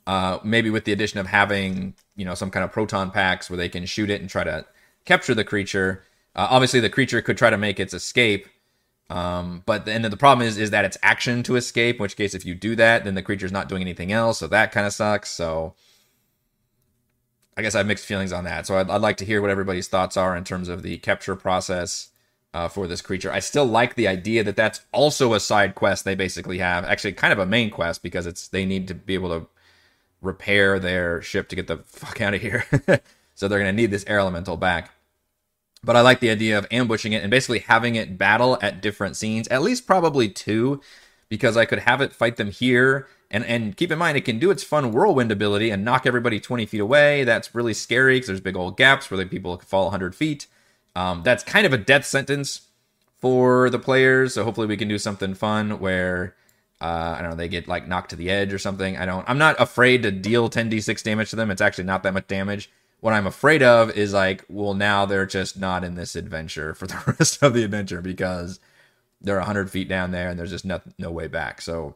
uh, 0.07 0.38
maybe 0.44 0.70
with 0.70 0.85
the 0.85 0.92
addition 0.92 1.20
of 1.20 1.27
having 1.27 1.94
you 2.16 2.24
know 2.27 2.35
some 2.35 2.51
kind 2.51 2.64
of 2.64 2.72
proton 2.72 3.11
packs 3.11 3.48
where 3.48 3.57
they 3.57 3.68
can 3.70 3.87
shoot 3.87 4.11
it 4.11 4.20
and 4.20 4.29
try 4.29 4.44
to 4.44 4.66
capture 5.07 5.35
the 5.35 5.44
creature 5.44 6.05
uh, 6.34 6.48
obviously, 6.50 6.80
the 6.80 6.90
creature 6.90 7.22
could 7.22 7.38
try 7.38 7.50
to 7.50 7.58
make 7.58 7.80
its 7.80 7.94
escape, 7.94 8.48
um, 9.10 9.62
but 9.66 9.86
then 9.86 10.02
the 10.02 10.16
problem 10.16 10.46
is 10.46 10.58
is 10.58 10.70
that 10.70 10.84
it's 10.84 10.98
action 11.02 11.42
to 11.44 11.56
escape. 11.56 11.96
In 11.96 12.02
which 12.02 12.16
case, 12.16 12.34
if 12.34 12.44
you 12.44 12.54
do 12.54 12.76
that, 12.76 13.04
then 13.04 13.14
the 13.14 13.22
creature's 13.22 13.52
not 13.52 13.68
doing 13.68 13.82
anything 13.82 14.12
else, 14.12 14.38
so 14.38 14.46
that 14.48 14.72
kind 14.72 14.86
of 14.86 14.92
sucks. 14.92 15.30
So, 15.30 15.74
I 17.58 17.62
guess 17.62 17.74
I 17.74 17.78
have 17.78 17.88
mixed 17.88 18.06
feelings 18.06 18.32
on 18.32 18.44
that. 18.44 18.66
So 18.68 18.78
I'd, 18.78 18.88
I'd, 18.88 19.00
like 19.00 19.16
to 19.16 19.24
hear 19.24 19.42
what 19.42 19.50
everybody's 19.50 19.88
thoughts 19.88 20.16
are 20.16 20.36
in 20.36 20.44
terms 20.44 20.68
of 20.68 20.84
the 20.84 20.96
capture 20.98 21.34
process 21.34 22.10
uh, 22.54 22.68
for 22.68 22.86
this 22.86 23.02
creature. 23.02 23.32
I 23.32 23.40
still 23.40 23.64
like 23.64 23.96
the 23.96 24.06
idea 24.06 24.44
that 24.44 24.54
that's 24.54 24.82
also 24.92 25.34
a 25.34 25.40
side 25.40 25.74
quest 25.74 26.04
they 26.04 26.14
basically 26.14 26.58
have. 26.58 26.84
Actually, 26.84 27.14
kind 27.14 27.32
of 27.32 27.40
a 27.40 27.46
main 27.46 27.70
quest 27.70 28.00
because 28.00 28.26
it's 28.26 28.46
they 28.46 28.64
need 28.64 28.86
to 28.88 28.94
be 28.94 29.14
able 29.14 29.30
to 29.30 29.48
repair 30.22 30.78
their 30.78 31.20
ship 31.20 31.48
to 31.48 31.56
get 31.56 31.66
the 31.66 31.78
fuck 31.86 32.20
out 32.20 32.34
of 32.34 32.40
here. 32.40 32.64
so 33.34 33.48
they're 33.48 33.58
gonna 33.58 33.72
need 33.72 33.90
this 33.90 34.04
air 34.06 34.20
elemental 34.20 34.56
back. 34.56 34.92
But 35.82 35.96
I 35.96 36.00
like 36.00 36.20
the 36.20 36.30
idea 36.30 36.58
of 36.58 36.66
ambushing 36.70 37.12
it 37.12 37.22
and 37.22 37.30
basically 37.30 37.60
having 37.60 37.94
it 37.94 38.18
battle 38.18 38.58
at 38.60 38.82
different 38.82 39.16
scenes, 39.16 39.46
at 39.48 39.62
least 39.62 39.86
probably 39.86 40.28
two, 40.28 40.80
because 41.28 41.56
I 41.56 41.64
could 41.64 41.80
have 41.80 42.00
it 42.00 42.12
fight 42.12 42.36
them 42.36 42.50
here. 42.50 43.06
And, 43.30 43.44
and 43.44 43.76
keep 43.76 43.92
in 43.92 43.98
mind, 43.98 44.16
it 44.16 44.24
can 44.24 44.38
do 44.38 44.50
its 44.50 44.62
fun 44.62 44.92
whirlwind 44.92 45.30
ability 45.30 45.70
and 45.70 45.84
knock 45.84 46.06
everybody 46.06 46.40
20 46.40 46.66
feet 46.66 46.80
away. 46.80 47.24
That's 47.24 47.54
really 47.54 47.74
scary 47.74 48.16
because 48.16 48.28
there's 48.28 48.40
big 48.40 48.56
old 48.56 48.76
gaps 48.76 49.10
where 49.10 49.18
the 49.18 49.26
people 49.26 49.56
can 49.56 49.66
fall 49.66 49.84
100 49.84 50.14
feet. 50.14 50.46
Um, 50.96 51.22
that's 51.22 51.44
kind 51.44 51.66
of 51.66 51.72
a 51.72 51.78
death 51.78 52.06
sentence 52.06 52.62
for 53.20 53.70
the 53.70 53.78
players. 53.78 54.34
So 54.34 54.44
hopefully 54.44 54.66
we 54.66 54.76
can 54.76 54.88
do 54.88 54.98
something 54.98 55.34
fun 55.34 55.78
where 55.78 56.34
uh, 56.80 57.16
I 57.18 57.22
don't 57.22 57.30
know, 57.30 57.36
they 57.36 57.48
get 57.48 57.66
like 57.66 57.88
knocked 57.88 58.10
to 58.10 58.16
the 58.16 58.30
edge 58.30 58.52
or 58.52 58.58
something. 58.58 58.96
I 58.96 59.04
don't. 59.04 59.28
I'm 59.28 59.38
not 59.38 59.60
afraid 59.60 60.02
to 60.04 60.12
deal 60.12 60.48
10d6 60.48 61.02
damage 61.02 61.30
to 61.30 61.36
them. 61.36 61.50
It's 61.50 61.60
actually 61.60 61.84
not 61.84 62.02
that 62.04 62.14
much 62.14 62.28
damage. 62.28 62.70
What 63.00 63.14
I'm 63.14 63.26
afraid 63.26 63.62
of 63.62 63.90
is 63.96 64.12
like, 64.12 64.44
well, 64.48 64.74
now 64.74 65.06
they're 65.06 65.26
just 65.26 65.58
not 65.58 65.84
in 65.84 65.94
this 65.94 66.16
adventure 66.16 66.74
for 66.74 66.87
the 66.88 67.14
rest 67.18 67.42
of 67.42 67.54
the 67.54 67.64
adventure 67.64 68.00
because 68.00 68.61
they're 69.20 69.37
100 69.37 69.70
feet 69.70 69.88
down 69.88 70.11
there 70.11 70.28
and 70.28 70.38
there's 70.38 70.50
just 70.50 70.64
no, 70.64 70.80
no 70.98 71.11
way 71.11 71.28
back. 71.28 71.61
So 71.61 71.94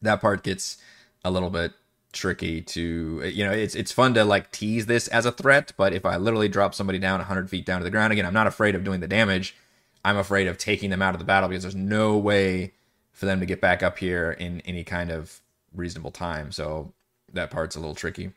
that 0.00 0.20
part 0.20 0.42
gets 0.42 0.78
a 1.24 1.30
little 1.30 1.50
bit 1.50 1.72
tricky 2.12 2.60
to 2.60 3.22
you 3.32 3.42
know 3.42 3.52
it's 3.52 3.74
it's 3.74 3.90
fun 3.90 4.12
to 4.12 4.22
like 4.22 4.50
tease 4.50 4.84
this 4.84 5.08
as 5.08 5.24
a 5.24 5.32
threat 5.32 5.72
but 5.78 5.94
if 5.94 6.04
i 6.04 6.14
literally 6.14 6.46
drop 6.46 6.74
somebody 6.74 6.98
down 6.98 7.20
100 7.20 7.48
feet 7.48 7.64
down 7.64 7.80
to 7.80 7.84
the 7.84 7.90
ground 7.90 8.12
again 8.12 8.26
i'm 8.26 8.34
not 8.34 8.46
afraid 8.46 8.74
of 8.74 8.84
doing 8.84 9.00
the 9.00 9.08
damage. 9.08 9.56
I'm 10.04 10.16
afraid 10.16 10.48
of 10.48 10.58
taking 10.58 10.90
them 10.90 11.02
out 11.02 11.14
of 11.14 11.20
the 11.20 11.24
battle 11.24 11.48
because 11.48 11.62
there's 11.62 11.76
no 11.76 12.16
way 12.16 12.72
for 13.12 13.26
them 13.26 13.40
to 13.40 13.46
get 13.46 13.60
back 13.60 13.82
up 13.82 13.98
here 13.98 14.32
in 14.32 14.60
any 14.62 14.84
kind 14.84 15.10
of 15.10 15.40
reasonable 15.74 16.10
time. 16.10 16.50
So 16.50 16.92
that 17.32 17.50
part's 17.50 17.76
a 17.76 17.80
little 17.80 17.94
tricky 17.94 18.32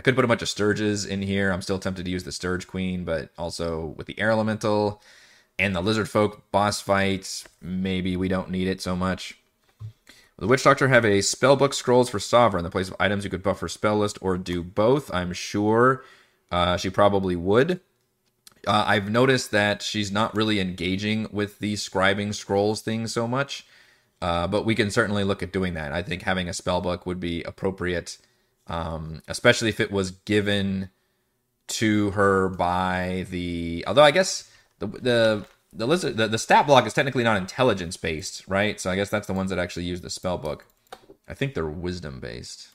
i 0.00 0.02
could 0.02 0.16
put 0.16 0.24
a 0.24 0.28
bunch 0.28 0.42
of 0.42 0.48
stirges 0.48 1.06
in 1.06 1.20
here 1.20 1.52
i'm 1.52 1.62
still 1.62 1.78
tempted 1.78 2.04
to 2.04 2.10
use 2.10 2.24
the 2.24 2.32
stirge 2.32 2.66
queen 2.66 3.04
but 3.04 3.30
also 3.36 3.94
with 3.98 4.06
the 4.06 4.18
air 4.18 4.30
elemental 4.30 5.02
and 5.58 5.76
the 5.76 5.82
lizard 5.82 6.08
folk 6.08 6.50
boss 6.50 6.80
fights 6.80 7.46
maybe 7.60 8.16
we 8.16 8.28
don't 8.28 8.50
need 8.50 8.66
it 8.66 8.80
so 8.80 8.96
much 8.96 9.36
the 10.38 10.46
Witch 10.46 10.64
Doctor 10.64 10.88
have 10.88 11.04
a 11.04 11.18
spellbook 11.18 11.74
scrolls 11.74 12.08
for 12.08 12.18
Sovereign, 12.18 12.64
the 12.64 12.70
place 12.70 12.88
of 12.88 12.96
items 12.98 13.24
you 13.24 13.30
could 13.30 13.42
buff 13.42 13.60
her 13.60 13.68
spell 13.68 13.98
list 13.98 14.16
or 14.22 14.38
do 14.38 14.62
both. 14.62 15.12
I'm 15.12 15.34
sure 15.34 16.02
uh, 16.50 16.78
she 16.78 16.88
probably 16.88 17.36
would. 17.36 17.80
Uh, 18.66 18.84
I've 18.86 19.10
noticed 19.10 19.50
that 19.50 19.82
she's 19.82 20.10
not 20.10 20.34
really 20.34 20.58
engaging 20.58 21.28
with 21.30 21.58
the 21.58 21.74
scribing 21.74 22.34
scrolls 22.34 22.80
thing 22.80 23.06
so 23.06 23.28
much, 23.28 23.66
uh, 24.22 24.46
but 24.46 24.64
we 24.64 24.74
can 24.74 24.90
certainly 24.90 25.24
look 25.24 25.42
at 25.42 25.52
doing 25.52 25.74
that. 25.74 25.92
I 25.92 26.02
think 26.02 26.22
having 26.22 26.48
a 26.48 26.52
spellbook 26.52 27.06
would 27.06 27.20
be 27.20 27.42
appropriate, 27.42 28.18
um, 28.70 29.20
especially 29.26 29.68
if 29.68 29.80
it 29.80 29.90
was 29.90 30.12
given 30.12 30.88
to 31.66 32.12
her 32.12 32.48
by 32.48 33.26
the. 33.28 33.84
Although 33.86 34.04
I 34.04 34.12
guess 34.12 34.50
the 34.78 34.86
the 34.86 35.46
the 35.72 35.86
lizard 35.86 36.16
the, 36.16 36.28
the 36.28 36.38
stat 36.38 36.66
block 36.66 36.86
is 36.86 36.94
technically 36.94 37.24
not 37.24 37.36
intelligence 37.36 37.96
based, 37.96 38.44
right? 38.48 38.80
So 38.80 38.90
I 38.90 38.96
guess 38.96 39.10
that's 39.10 39.26
the 39.26 39.34
ones 39.34 39.50
that 39.50 39.58
actually 39.58 39.84
use 39.84 40.00
the 40.00 40.08
spell 40.08 40.38
book. 40.38 40.66
I 41.28 41.34
think 41.34 41.54
they're 41.54 41.66
wisdom 41.66 42.20
based. 42.20 42.68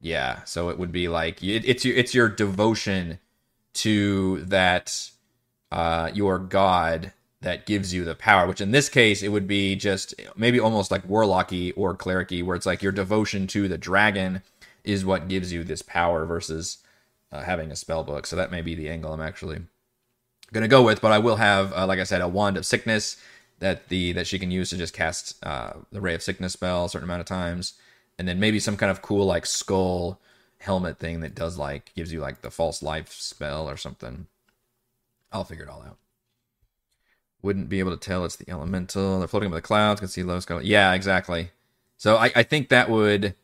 Yeah, 0.00 0.42
so 0.44 0.70
it 0.70 0.78
would 0.78 0.92
be 0.92 1.08
like 1.08 1.42
it, 1.42 1.64
it's 1.66 1.84
your 1.84 1.96
it's 1.96 2.14
your 2.14 2.28
devotion 2.28 3.18
to 3.74 4.40
that 4.44 5.10
uh 5.72 6.10
your 6.14 6.38
god 6.38 7.12
that 7.44 7.66
gives 7.66 7.92
you 7.92 8.04
the 8.04 8.14
power, 8.14 8.46
which 8.46 8.60
in 8.60 8.70
this 8.70 8.88
case 8.88 9.22
it 9.22 9.28
would 9.28 9.46
be 9.46 9.76
just 9.76 10.14
maybe 10.36 10.58
almost 10.58 10.90
like 10.90 11.06
warlocky 11.06 11.72
or 11.76 11.94
clericy, 11.94 12.42
where 12.42 12.56
it's 12.56 12.66
like 12.66 12.82
your 12.82 12.92
devotion 12.92 13.46
to 13.48 13.68
the 13.68 13.78
dragon 13.78 14.42
is 14.84 15.04
what 15.04 15.28
gives 15.28 15.52
you 15.52 15.64
this 15.64 15.82
power 15.82 16.26
versus 16.26 16.78
uh, 17.32 17.42
having 17.42 17.70
a 17.70 17.76
spell 17.76 18.04
book. 18.04 18.26
So 18.26 18.36
that 18.36 18.50
may 18.50 18.60
be 18.60 18.74
the 18.74 18.88
angle 18.88 19.12
I'm 19.12 19.20
actually 19.20 19.62
gonna 20.52 20.68
go 20.68 20.82
with, 20.82 21.00
but 21.00 21.12
I 21.12 21.18
will 21.18 21.36
have, 21.36 21.72
uh, 21.72 21.86
like 21.86 21.98
I 21.98 22.04
said, 22.04 22.20
a 22.20 22.28
wand 22.28 22.56
of 22.56 22.66
sickness 22.66 23.16
that 23.58 23.88
the 23.88 24.12
that 24.12 24.26
she 24.26 24.38
can 24.38 24.50
use 24.50 24.70
to 24.70 24.76
just 24.76 24.94
cast 24.94 25.44
uh, 25.44 25.74
the 25.90 26.00
ray 26.00 26.14
of 26.14 26.22
sickness 26.22 26.52
spell 26.52 26.84
a 26.84 26.88
certain 26.88 27.08
amount 27.08 27.20
of 27.20 27.26
times, 27.26 27.74
and 28.18 28.28
then 28.28 28.38
maybe 28.40 28.60
some 28.60 28.76
kind 28.76 28.90
of 28.90 29.02
cool 29.02 29.26
like 29.26 29.46
skull 29.46 30.20
helmet 30.58 30.98
thing 30.98 31.20
that 31.20 31.34
does 31.34 31.58
like 31.58 31.94
gives 31.94 32.12
you 32.12 32.20
like 32.20 32.42
the 32.42 32.50
false 32.50 32.82
life 32.82 33.12
spell 33.12 33.68
or 33.68 33.76
something. 33.76 34.26
I'll 35.32 35.44
figure 35.44 35.64
it 35.64 35.70
all 35.70 35.82
out. 35.82 35.98
Wouldn't 37.42 37.68
be 37.68 37.80
able 37.80 37.90
to 37.90 37.96
tell 37.96 38.24
it's 38.24 38.36
the 38.36 38.48
elemental. 38.50 39.18
They're 39.18 39.28
floating 39.28 39.48
over 39.48 39.56
the 39.56 39.62
clouds. 39.62 40.00
Can 40.00 40.08
see 40.08 40.22
low 40.22 40.40
skull. 40.40 40.62
Yeah, 40.62 40.94
exactly. 40.94 41.50
So 41.98 42.16
I, 42.16 42.32
I 42.34 42.42
think 42.42 42.68
that 42.68 42.88
would 42.88 43.34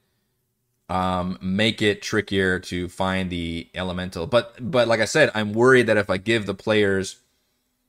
um, 0.91 1.39
make 1.41 1.81
it 1.81 2.03
trickier 2.03 2.59
to 2.59 2.89
find 2.89 3.31
the 3.31 3.69
elemental. 3.77 4.27
But 4.27 4.57
but 4.61 4.89
like 4.89 4.99
I 4.99 5.05
said, 5.05 5.31
I'm 5.35 5.53
worried 5.53 5.87
that 5.87 5.97
if 5.97 6.11
I 6.11 6.17
give 6.17 6.47
the 6.47 6.55
players, 6.55 7.21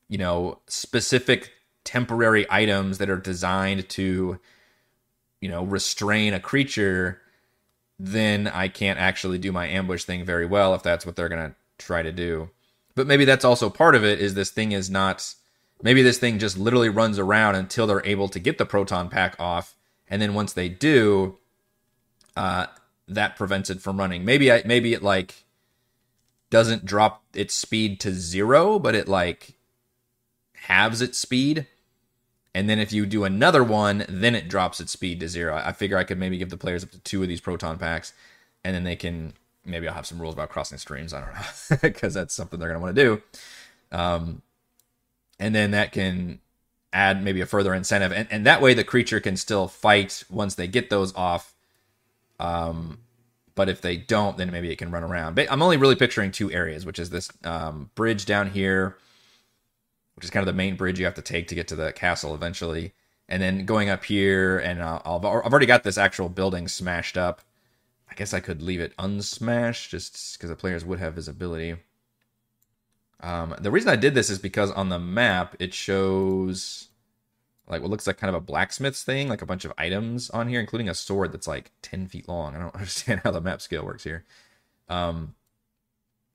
you 0.07 0.19
know, 0.19 0.59
specific 0.67 1.51
temporary 1.83 2.45
items 2.47 2.99
that 2.99 3.09
are 3.09 3.17
designed 3.17 3.89
to, 3.89 4.39
you 5.41 5.49
know, 5.49 5.63
restrain 5.63 6.35
a 6.35 6.39
creature, 6.39 7.19
then 7.97 8.47
I 8.47 8.67
can't 8.67 8.99
actually 8.99 9.39
do 9.39 9.51
my 9.51 9.67
ambush 9.67 10.03
thing 10.03 10.23
very 10.23 10.45
well 10.45 10.75
if 10.75 10.83
that's 10.83 11.03
what 11.03 11.15
they're 11.15 11.27
gonna 11.27 11.55
try 11.79 12.03
to 12.03 12.11
do. 12.11 12.51
But 12.93 13.07
maybe 13.07 13.25
that's 13.25 13.45
also 13.45 13.71
part 13.71 13.95
of 13.95 14.05
it. 14.05 14.21
Is 14.21 14.35
this 14.35 14.51
thing 14.51 14.73
is 14.73 14.91
not. 14.91 15.33
Maybe 15.81 16.03
this 16.03 16.19
thing 16.19 16.37
just 16.37 16.59
literally 16.59 16.89
runs 16.89 17.17
around 17.17 17.55
until 17.55 17.87
they're 17.87 18.05
able 18.05 18.29
to 18.29 18.37
get 18.37 18.59
the 18.59 18.67
proton 18.67 19.09
pack 19.09 19.35
off, 19.39 19.73
and 20.07 20.21
then 20.21 20.35
once 20.35 20.53
they 20.53 20.69
do, 20.69 21.39
uh, 22.37 22.67
that 23.15 23.35
prevents 23.35 23.69
it 23.69 23.81
from 23.81 23.97
running. 23.97 24.25
Maybe 24.25 24.51
I 24.51 24.63
maybe 24.65 24.93
it 24.93 25.03
like 25.03 25.43
doesn't 26.49 26.85
drop 26.85 27.23
its 27.33 27.53
speed 27.53 27.99
to 28.01 28.13
zero, 28.13 28.77
but 28.77 28.95
it 28.95 29.07
like 29.07 29.55
halves 30.53 31.01
its 31.01 31.17
speed. 31.17 31.67
And 32.53 32.69
then 32.69 32.79
if 32.79 32.91
you 32.91 33.05
do 33.05 33.23
another 33.23 33.63
one, 33.63 34.05
then 34.09 34.35
it 34.35 34.49
drops 34.49 34.81
its 34.81 34.91
speed 34.91 35.21
to 35.21 35.29
zero. 35.29 35.55
I 35.55 35.71
figure 35.71 35.97
I 35.97 36.03
could 36.03 36.19
maybe 36.19 36.37
give 36.37 36.49
the 36.49 36.57
players 36.57 36.83
up 36.83 36.91
to 36.91 36.99
two 36.99 37.21
of 37.23 37.29
these 37.29 37.39
proton 37.39 37.77
packs, 37.77 38.11
and 38.63 38.75
then 38.75 38.83
they 38.83 38.97
can 38.97 39.33
maybe 39.65 39.87
I'll 39.87 39.93
have 39.93 40.05
some 40.05 40.19
rules 40.19 40.33
about 40.33 40.49
crossing 40.49 40.77
streams. 40.77 41.13
I 41.13 41.21
don't 41.21 41.33
know 41.33 41.77
because 41.81 42.13
that's 42.13 42.33
something 42.33 42.59
they're 42.59 42.69
gonna 42.69 42.81
want 42.81 42.95
to 42.95 43.03
do. 43.03 43.21
Um, 43.97 44.41
and 45.39 45.55
then 45.55 45.71
that 45.71 45.93
can 45.93 46.39
add 46.91 47.23
maybe 47.23 47.39
a 47.39 47.45
further 47.45 47.73
incentive, 47.73 48.11
and 48.11 48.27
and 48.29 48.45
that 48.45 48.61
way 48.61 48.73
the 48.73 48.83
creature 48.83 49.21
can 49.21 49.37
still 49.37 49.69
fight 49.69 50.25
once 50.29 50.55
they 50.55 50.67
get 50.67 50.89
those 50.89 51.15
off 51.15 51.50
um, 52.41 52.97
but 53.53 53.69
if 53.69 53.81
they 53.81 53.97
don't, 53.97 54.37
then 54.37 54.51
maybe 54.51 54.71
it 54.71 54.77
can 54.77 54.91
run 54.91 55.03
around. 55.03 55.35
But 55.35 55.51
I'm 55.51 55.61
only 55.61 55.77
really 55.77 55.95
picturing 55.95 56.31
two 56.31 56.51
areas, 56.51 56.85
which 56.85 56.99
is 56.99 57.11
this 57.11 57.29
um, 57.43 57.91
bridge 57.95 58.25
down 58.25 58.49
here, 58.49 58.97
which 60.15 60.25
is 60.25 60.31
kind 60.31 60.41
of 60.41 60.47
the 60.47 60.57
main 60.57 60.75
bridge 60.75 60.99
you 60.99 61.05
have 61.05 61.13
to 61.15 61.21
take 61.21 61.47
to 61.49 61.55
get 61.55 61.67
to 61.67 61.75
the 61.75 61.93
castle 61.93 62.33
eventually, 62.33 62.93
and 63.29 63.41
then 63.41 63.65
going 63.65 63.89
up 63.89 64.03
here. 64.03 64.57
And 64.57 64.81
uh, 64.81 65.01
I've 65.05 65.23
already 65.23 65.67
got 65.67 65.83
this 65.83 65.97
actual 65.97 66.29
building 66.29 66.67
smashed 66.67 67.17
up. 67.17 67.41
I 68.09 68.15
guess 68.15 68.33
I 68.33 68.39
could 68.39 68.61
leave 68.61 68.81
it 68.81 68.93
unsmashed 68.97 69.91
just 69.91 70.37
because 70.37 70.49
the 70.49 70.55
players 70.55 70.83
would 70.83 70.99
have 70.99 71.13
visibility. 71.13 71.75
Um, 73.19 73.55
the 73.59 73.71
reason 73.71 73.89
I 73.89 73.95
did 73.95 74.15
this 74.15 74.31
is 74.31 74.39
because 74.39 74.71
on 74.71 74.89
the 74.89 74.99
map 74.99 75.55
it 75.59 75.73
shows 75.73 76.87
like 77.67 77.81
what 77.81 77.89
looks 77.91 78.07
like 78.07 78.17
kind 78.17 78.29
of 78.29 78.41
a 78.41 78.45
blacksmith's 78.45 79.03
thing, 79.03 79.29
like 79.29 79.41
a 79.41 79.45
bunch 79.45 79.65
of 79.65 79.73
items 79.77 80.29
on 80.31 80.47
here, 80.47 80.59
including 80.59 80.89
a 80.89 80.93
sword 80.93 81.31
that's 81.31 81.47
like 81.47 81.71
10 81.81 82.07
feet 82.07 82.27
long. 82.27 82.55
I 82.55 82.59
don't 82.59 82.75
understand 82.75 83.21
how 83.23 83.31
the 83.31 83.41
map 83.41 83.61
scale 83.61 83.85
works 83.85 84.03
here. 84.03 84.25
Um, 84.89 85.35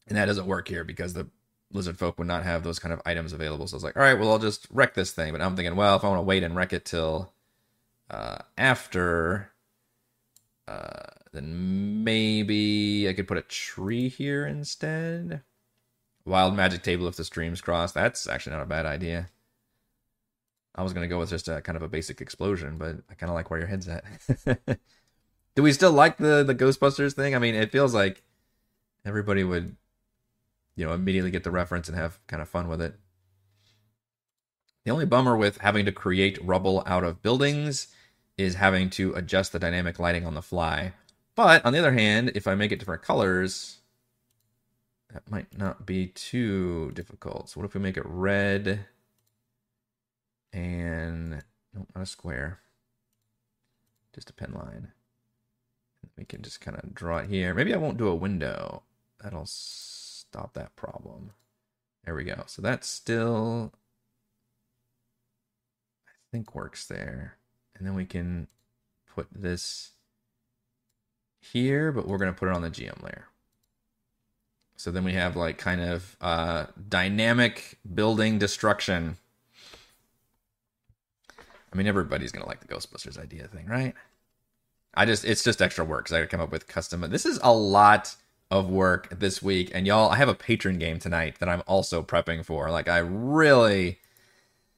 and 0.08 0.16
that 0.16 0.26
doesn't 0.26 0.46
work 0.46 0.68
here 0.68 0.84
because 0.84 1.12
the 1.12 1.28
lizard 1.72 1.98
folk 1.98 2.18
would 2.18 2.28
not 2.28 2.44
have 2.44 2.62
those 2.62 2.78
kind 2.78 2.92
of 2.92 3.02
items 3.04 3.32
available. 3.32 3.66
So 3.66 3.74
I 3.74 3.76
was 3.76 3.84
like, 3.84 3.96
all 3.96 4.02
right, 4.02 4.18
well, 4.18 4.30
I'll 4.30 4.38
just 4.38 4.66
wreck 4.70 4.94
this 4.94 5.12
thing. 5.12 5.32
But 5.32 5.42
I'm 5.42 5.56
thinking, 5.56 5.76
well, 5.76 5.96
if 5.96 6.04
I 6.04 6.08
want 6.08 6.18
to 6.18 6.22
wait 6.22 6.42
and 6.42 6.56
wreck 6.56 6.72
it 6.72 6.84
till 6.84 7.32
uh, 8.08 8.38
after, 8.56 9.50
uh, 10.68 11.10
then 11.32 12.04
maybe 12.04 13.08
I 13.08 13.12
could 13.12 13.28
put 13.28 13.38
a 13.38 13.42
tree 13.42 14.08
here 14.08 14.46
instead. 14.46 15.42
Wild 16.24 16.56
magic 16.56 16.82
table 16.82 17.06
if 17.08 17.16
the 17.16 17.24
streams 17.24 17.60
cross. 17.60 17.92
That's 17.92 18.26
actually 18.28 18.56
not 18.56 18.62
a 18.62 18.66
bad 18.66 18.86
idea. 18.86 19.28
I 20.76 20.82
was 20.82 20.92
gonna 20.92 21.08
go 21.08 21.18
with 21.18 21.30
just 21.30 21.48
a 21.48 21.60
kind 21.60 21.76
of 21.76 21.82
a 21.82 21.88
basic 21.88 22.20
explosion, 22.20 22.76
but 22.76 22.96
I 23.10 23.14
kind 23.14 23.30
of 23.30 23.34
like 23.34 23.50
where 23.50 23.58
your 23.58 23.68
head's 23.68 23.88
at. 23.88 24.04
Do 25.54 25.62
we 25.62 25.72
still 25.72 25.92
like 25.92 26.18
the 26.18 26.44
the 26.44 26.54
Ghostbusters 26.54 27.14
thing? 27.14 27.34
I 27.34 27.38
mean, 27.38 27.54
it 27.54 27.72
feels 27.72 27.94
like 27.94 28.22
everybody 29.04 29.42
would, 29.42 29.76
you 30.74 30.86
know, 30.86 30.92
immediately 30.92 31.30
get 31.30 31.44
the 31.44 31.50
reference 31.50 31.88
and 31.88 31.96
have 31.96 32.18
kind 32.26 32.42
of 32.42 32.48
fun 32.48 32.68
with 32.68 32.82
it. 32.82 32.94
The 34.84 34.92
only 34.92 35.06
bummer 35.06 35.36
with 35.36 35.58
having 35.58 35.84
to 35.86 35.92
create 35.92 36.38
rubble 36.44 36.82
out 36.86 37.04
of 37.04 37.22
buildings 37.22 37.88
is 38.36 38.54
having 38.54 38.90
to 38.90 39.14
adjust 39.14 39.52
the 39.52 39.58
dynamic 39.58 39.98
lighting 39.98 40.26
on 40.26 40.34
the 40.34 40.42
fly. 40.42 40.92
But 41.34 41.64
on 41.64 41.72
the 41.72 41.78
other 41.78 41.92
hand, 41.92 42.32
if 42.34 42.46
I 42.46 42.54
make 42.54 42.70
it 42.70 42.78
different 42.78 43.02
colors, 43.02 43.78
that 45.12 45.30
might 45.30 45.56
not 45.56 45.86
be 45.86 46.08
too 46.08 46.92
difficult. 46.92 47.48
So 47.48 47.60
what 47.60 47.66
if 47.66 47.74
we 47.74 47.80
make 47.80 47.96
it 47.96 48.04
red? 48.06 48.86
And 50.52 51.42
no, 51.74 51.86
not 51.94 52.02
a 52.02 52.06
square, 52.06 52.60
just 54.14 54.30
a 54.30 54.32
pen 54.32 54.52
line. 54.52 54.88
We 56.16 56.24
can 56.24 56.42
just 56.42 56.60
kind 56.60 56.78
of 56.78 56.94
draw 56.94 57.18
it 57.18 57.28
here. 57.28 57.52
Maybe 57.52 57.74
I 57.74 57.78
won't 57.78 57.98
do 57.98 58.08
a 58.08 58.14
window. 58.14 58.82
That'll 59.22 59.46
stop 59.46 60.54
that 60.54 60.76
problem. 60.76 61.32
There 62.04 62.14
we 62.14 62.24
go. 62.24 62.44
So 62.46 62.62
that 62.62 62.84
still, 62.84 63.72
I 66.06 66.12
think, 66.30 66.54
works 66.54 66.86
there. 66.86 67.36
And 67.76 67.86
then 67.86 67.94
we 67.94 68.06
can 68.06 68.46
put 69.14 69.26
this 69.34 69.90
here, 71.40 71.92
but 71.92 72.06
we're 72.06 72.18
going 72.18 72.32
to 72.32 72.38
put 72.38 72.48
it 72.48 72.54
on 72.54 72.62
the 72.62 72.70
GM 72.70 73.02
layer. 73.02 73.26
So 74.76 74.90
then 74.90 75.04
we 75.04 75.14
have 75.14 75.36
like 75.36 75.58
kind 75.58 75.80
of 75.80 76.16
uh, 76.20 76.66
dynamic 76.88 77.78
building 77.94 78.38
destruction 78.38 79.16
I 81.72 81.76
mean, 81.76 81.86
everybody's 81.86 82.32
gonna 82.32 82.46
like 82.46 82.60
the 82.60 82.72
Ghostbusters 82.72 83.18
idea 83.18 83.48
thing, 83.48 83.66
right? 83.66 83.94
I 84.94 85.04
just 85.04 85.24
it's 85.24 85.44
just 85.44 85.60
extra 85.60 85.84
work 85.84 86.04
because 86.04 86.14
I 86.14 86.18
gotta 86.18 86.28
come 86.28 86.40
up 86.40 86.52
with 86.52 86.66
custom. 86.66 87.02
This 87.10 87.26
is 87.26 87.38
a 87.42 87.52
lot 87.52 88.16
of 88.50 88.70
work 88.70 89.08
this 89.10 89.42
week, 89.42 89.70
and 89.74 89.86
y'all, 89.86 90.10
I 90.10 90.16
have 90.16 90.28
a 90.28 90.34
Patreon 90.34 90.78
game 90.78 90.98
tonight 90.98 91.38
that 91.40 91.48
I'm 91.48 91.62
also 91.66 92.02
prepping 92.02 92.44
for. 92.44 92.70
Like, 92.70 92.88
I 92.88 92.98
really 92.98 93.98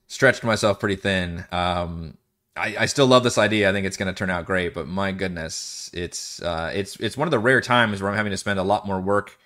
stretched 0.06 0.42
myself 0.42 0.80
pretty 0.80 0.96
thin. 0.96 1.44
Um, 1.52 2.16
I, 2.56 2.76
I 2.80 2.86
still 2.86 3.06
love 3.06 3.22
this 3.22 3.38
idea. 3.38 3.68
I 3.68 3.72
think 3.72 3.86
it's 3.86 3.96
to 3.96 4.12
turn 4.12 4.30
out 4.30 4.46
great, 4.46 4.74
but 4.74 4.88
my 4.88 5.12
goodness, 5.12 5.90
it's 5.92 6.42
uh, 6.42 6.72
it's 6.74 6.96
it's 6.96 7.16
one 7.16 7.28
of 7.28 7.30
the 7.30 7.38
rare 7.38 7.60
times 7.60 8.02
where 8.02 8.10
I'm 8.10 8.16
having 8.16 8.30
to 8.30 8.36
spend 8.36 8.58
a 8.58 8.64
lot 8.64 8.86
more 8.86 9.00
work 9.00 9.38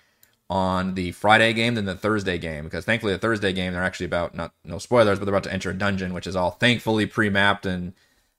on 0.53 0.93
the 0.93 1.11
Friday 1.13 1.51
game 1.51 1.73
than 1.73 1.85
the 1.85 1.95
Thursday 1.95 2.37
game 2.37 2.63
because 2.63 2.85
thankfully 2.85 3.11
the 3.11 3.17
Thursday 3.17 3.51
game 3.51 3.73
they're 3.73 3.83
actually 3.83 4.05
about 4.05 4.35
not 4.35 4.53
no 4.63 4.77
spoilers, 4.77 5.17
but 5.17 5.25
they're 5.25 5.33
about 5.33 5.43
to 5.43 5.51
enter 5.51 5.71
a 5.71 5.73
dungeon, 5.73 6.13
which 6.13 6.27
is 6.27 6.35
all 6.35 6.51
thankfully 6.51 7.07
pre-mapped 7.07 7.65
and 7.65 7.93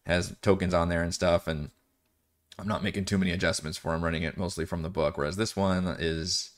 has 0.07 0.33
tokens 0.40 0.72
on 0.72 0.88
there 0.88 1.03
and 1.03 1.12
stuff, 1.12 1.48
and 1.48 1.70
I'm 2.57 2.68
not 2.68 2.85
making 2.85 3.07
too 3.07 3.18
many 3.18 3.33
adjustments 3.33 3.77
for. 3.77 3.92
I'm 3.92 4.05
running 4.05 4.22
it 4.22 4.37
mostly 4.37 4.64
from 4.64 4.83
the 4.83 4.88
book, 4.88 5.18
whereas 5.18 5.35
this 5.35 5.57
one 5.57 5.88
is 5.98 6.50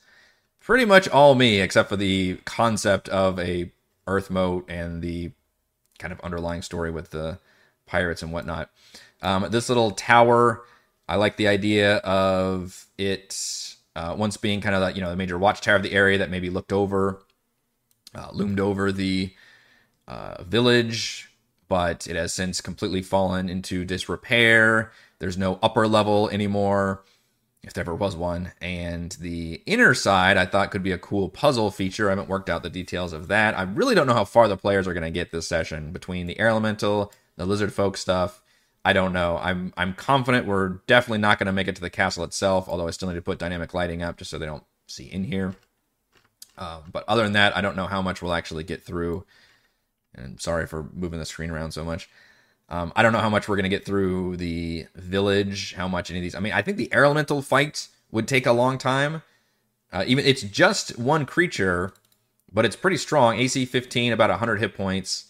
pretty 0.60 0.84
much 0.84 1.08
all 1.08 1.34
me 1.34 1.62
except 1.62 1.88
for 1.88 1.96
the 1.96 2.36
concept 2.44 3.08
of 3.08 3.38
a 3.38 3.72
Earthmote 4.06 4.64
and 4.68 5.00
the 5.00 5.30
kind 5.98 6.12
of 6.12 6.20
underlying 6.20 6.60
story 6.60 6.90
with 6.90 7.12
the 7.12 7.38
pirates 7.86 8.22
and 8.22 8.30
whatnot. 8.30 8.68
Um, 9.22 9.46
this 9.50 9.70
little 9.70 9.92
tower, 9.92 10.64
I 11.08 11.16
like 11.16 11.38
the 11.38 11.48
idea 11.48 11.96
of 11.98 12.88
it 12.98 13.65
uh, 13.96 14.14
once 14.16 14.36
being 14.36 14.60
kind 14.60 14.74
of 14.74 14.82
the, 14.82 14.94
you 14.94 15.00
know 15.00 15.10
the 15.10 15.16
major 15.16 15.38
watchtower 15.38 15.76
of 15.76 15.82
the 15.82 15.92
area 15.92 16.18
that 16.18 16.30
maybe 16.30 16.50
looked 16.50 16.72
over, 16.72 17.22
uh, 18.14 18.28
loomed 18.32 18.60
over 18.60 18.92
the 18.92 19.32
uh, 20.06 20.42
village, 20.44 21.30
but 21.68 22.06
it 22.06 22.14
has 22.14 22.32
since 22.32 22.60
completely 22.60 23.02
fallen 23.02 23.48
into 23.48 23.84
disrepair. 23.84 24.92
There's 25.18 25.38
no 25.38 25.58
upper 25.62 25.88
level 25.88 26.28
anymore, 26.28 27.02
if 27.62 27.72
there 27.72 27.82
ever 27.82 27.94
was 27.94 28.14
one. 28.14 28.52
And 28.60 29.12
the 29.12 29.62
inner 29.64 29.94
side, 29.94 30.36
I 30.36 30.44
thought 30.44 30.70
could 30.70 30.82
be 30.82 30.92
a 30.92 30.98
cool 30.98 31.30
puzzle 31.30 31.70
feature. 31.70 32.08
I 32.08 32.10
haven't 32.10 32.28
worked 32.28 32.50
out 32.50 32.62
the 32.62 32.70
details 32.70 33.14
of 33.14 33.28
that. 33.28 33.58
I 33.58 33.62
really 33.62 33.94
don't 33.94 34.06
know 34.06 34.12
how 34.14 34.26
far 34.26 34.46
the 34.46 34.58
players 34.58 34.86
are 34.86 34.92
going 34.94 35.04
to 35.04 35.10
get 35.10 35.32
this 35.32 35.48
session 35.48 35.90
between 35.92 36.26
the 36.26 36.38
air 36.38 36.48
elemental 36.48 37.12
the 37.36 37.46
lizard 37.46 37.72
folk 37.72 37.96
stuff. 37.96 38.42
I 38.86 38.92
don't 38.92 39.12
know. 39.12 39.36
I'm 39.42 39.72
I'm 39.76 39.94
confident 39.94 40.46
we're 40.46 40.78
definitely 40.86 41.18
not 41.18 41.40
going 41.40 41.48
to 41.48 41.52
make 41.52 41.66
it 41.66 41.74
to 41.74 41.82
the 41.82 41.90
castle 41.90 42.22
itself. 42.22 42.68
Although 42.68 42.86
I 42.86 42.92
still 42.92 43.08
need 43.08 43.16
to 43.16 43.22
put 43.22 43.36
dynamic 43.36 43.74
lighting 43.74 44.00
up 44.00 44.16
just 44.16 44.30
so 44.30 44.38
they 44.38 44.46
don't 44.46 44.62
see 44.86 45.06
in 45.06 45.24
here. 45.24 45.56
Uh, 46.56 46.82
but 46.92 47.02
other 47.08 47.24
than 47.24 47.32
that, 47.32 47.56
I 47.56 47.62
don't 47.62 47.74
know 47.74 47.88
how 47.88 48.00
much 48.00 48.22
we'll 48.22 48.32
actually 48.32 48.62
get 48.62 48.84
through. 48.84 49.24
And 50.14 50.40
sorry 50.40 50.68
for 50.68 50.88
moving 50.94 51.18
the 51.18 51.26
screen 51.26 51.50
around 51.50 51.72
so 51.72 51.84
much. 51.84 52.08
Um, 52.68 52.92
I 52.94 53.02
don't 53.02 53.12
know 53.12 53.18
how 53.18 53.28
much 53.28 53.48
we're 53.48 53.56
going 53.56 53.64
to 53.64 53.76
get 53.76 53.84
through 53.84 54.36
the 54.36 54.86
village. 54.94 55.74
How 55.74 55.88
much 55.88 56.08
any 56.10 56.20
of 56.20 56.22
these? 56.22 56.36
I 56.36 56.38
mean, 56.38 56.52
I 56.52 56.62
think 56.62 56.76
the 56.76 56.92
air 56.92 57.04
elemental 57.04 57.42
fight 57.42 57.88
would 58.12 58.28
take 58.28 58.46
a 58.46 58.52
long 58.52 58.78
time. 58.78 59.22
Uh, 59.92 60.04
even 60.06 60.24
it's 60.24 60.42
just 60.42 60.96
one 60.96 61.26
creature, 61.26 61.92
but 62.52 62.64
it's 62.64 62.76
pretty 62.76 62.98
strong. 62.98 63.36
AC 63.36 63.64
15, 63.64 64.12
about 64.12 64.30
100 64.30 64.60
hit 64.60 64.76
points. 64.76 65.24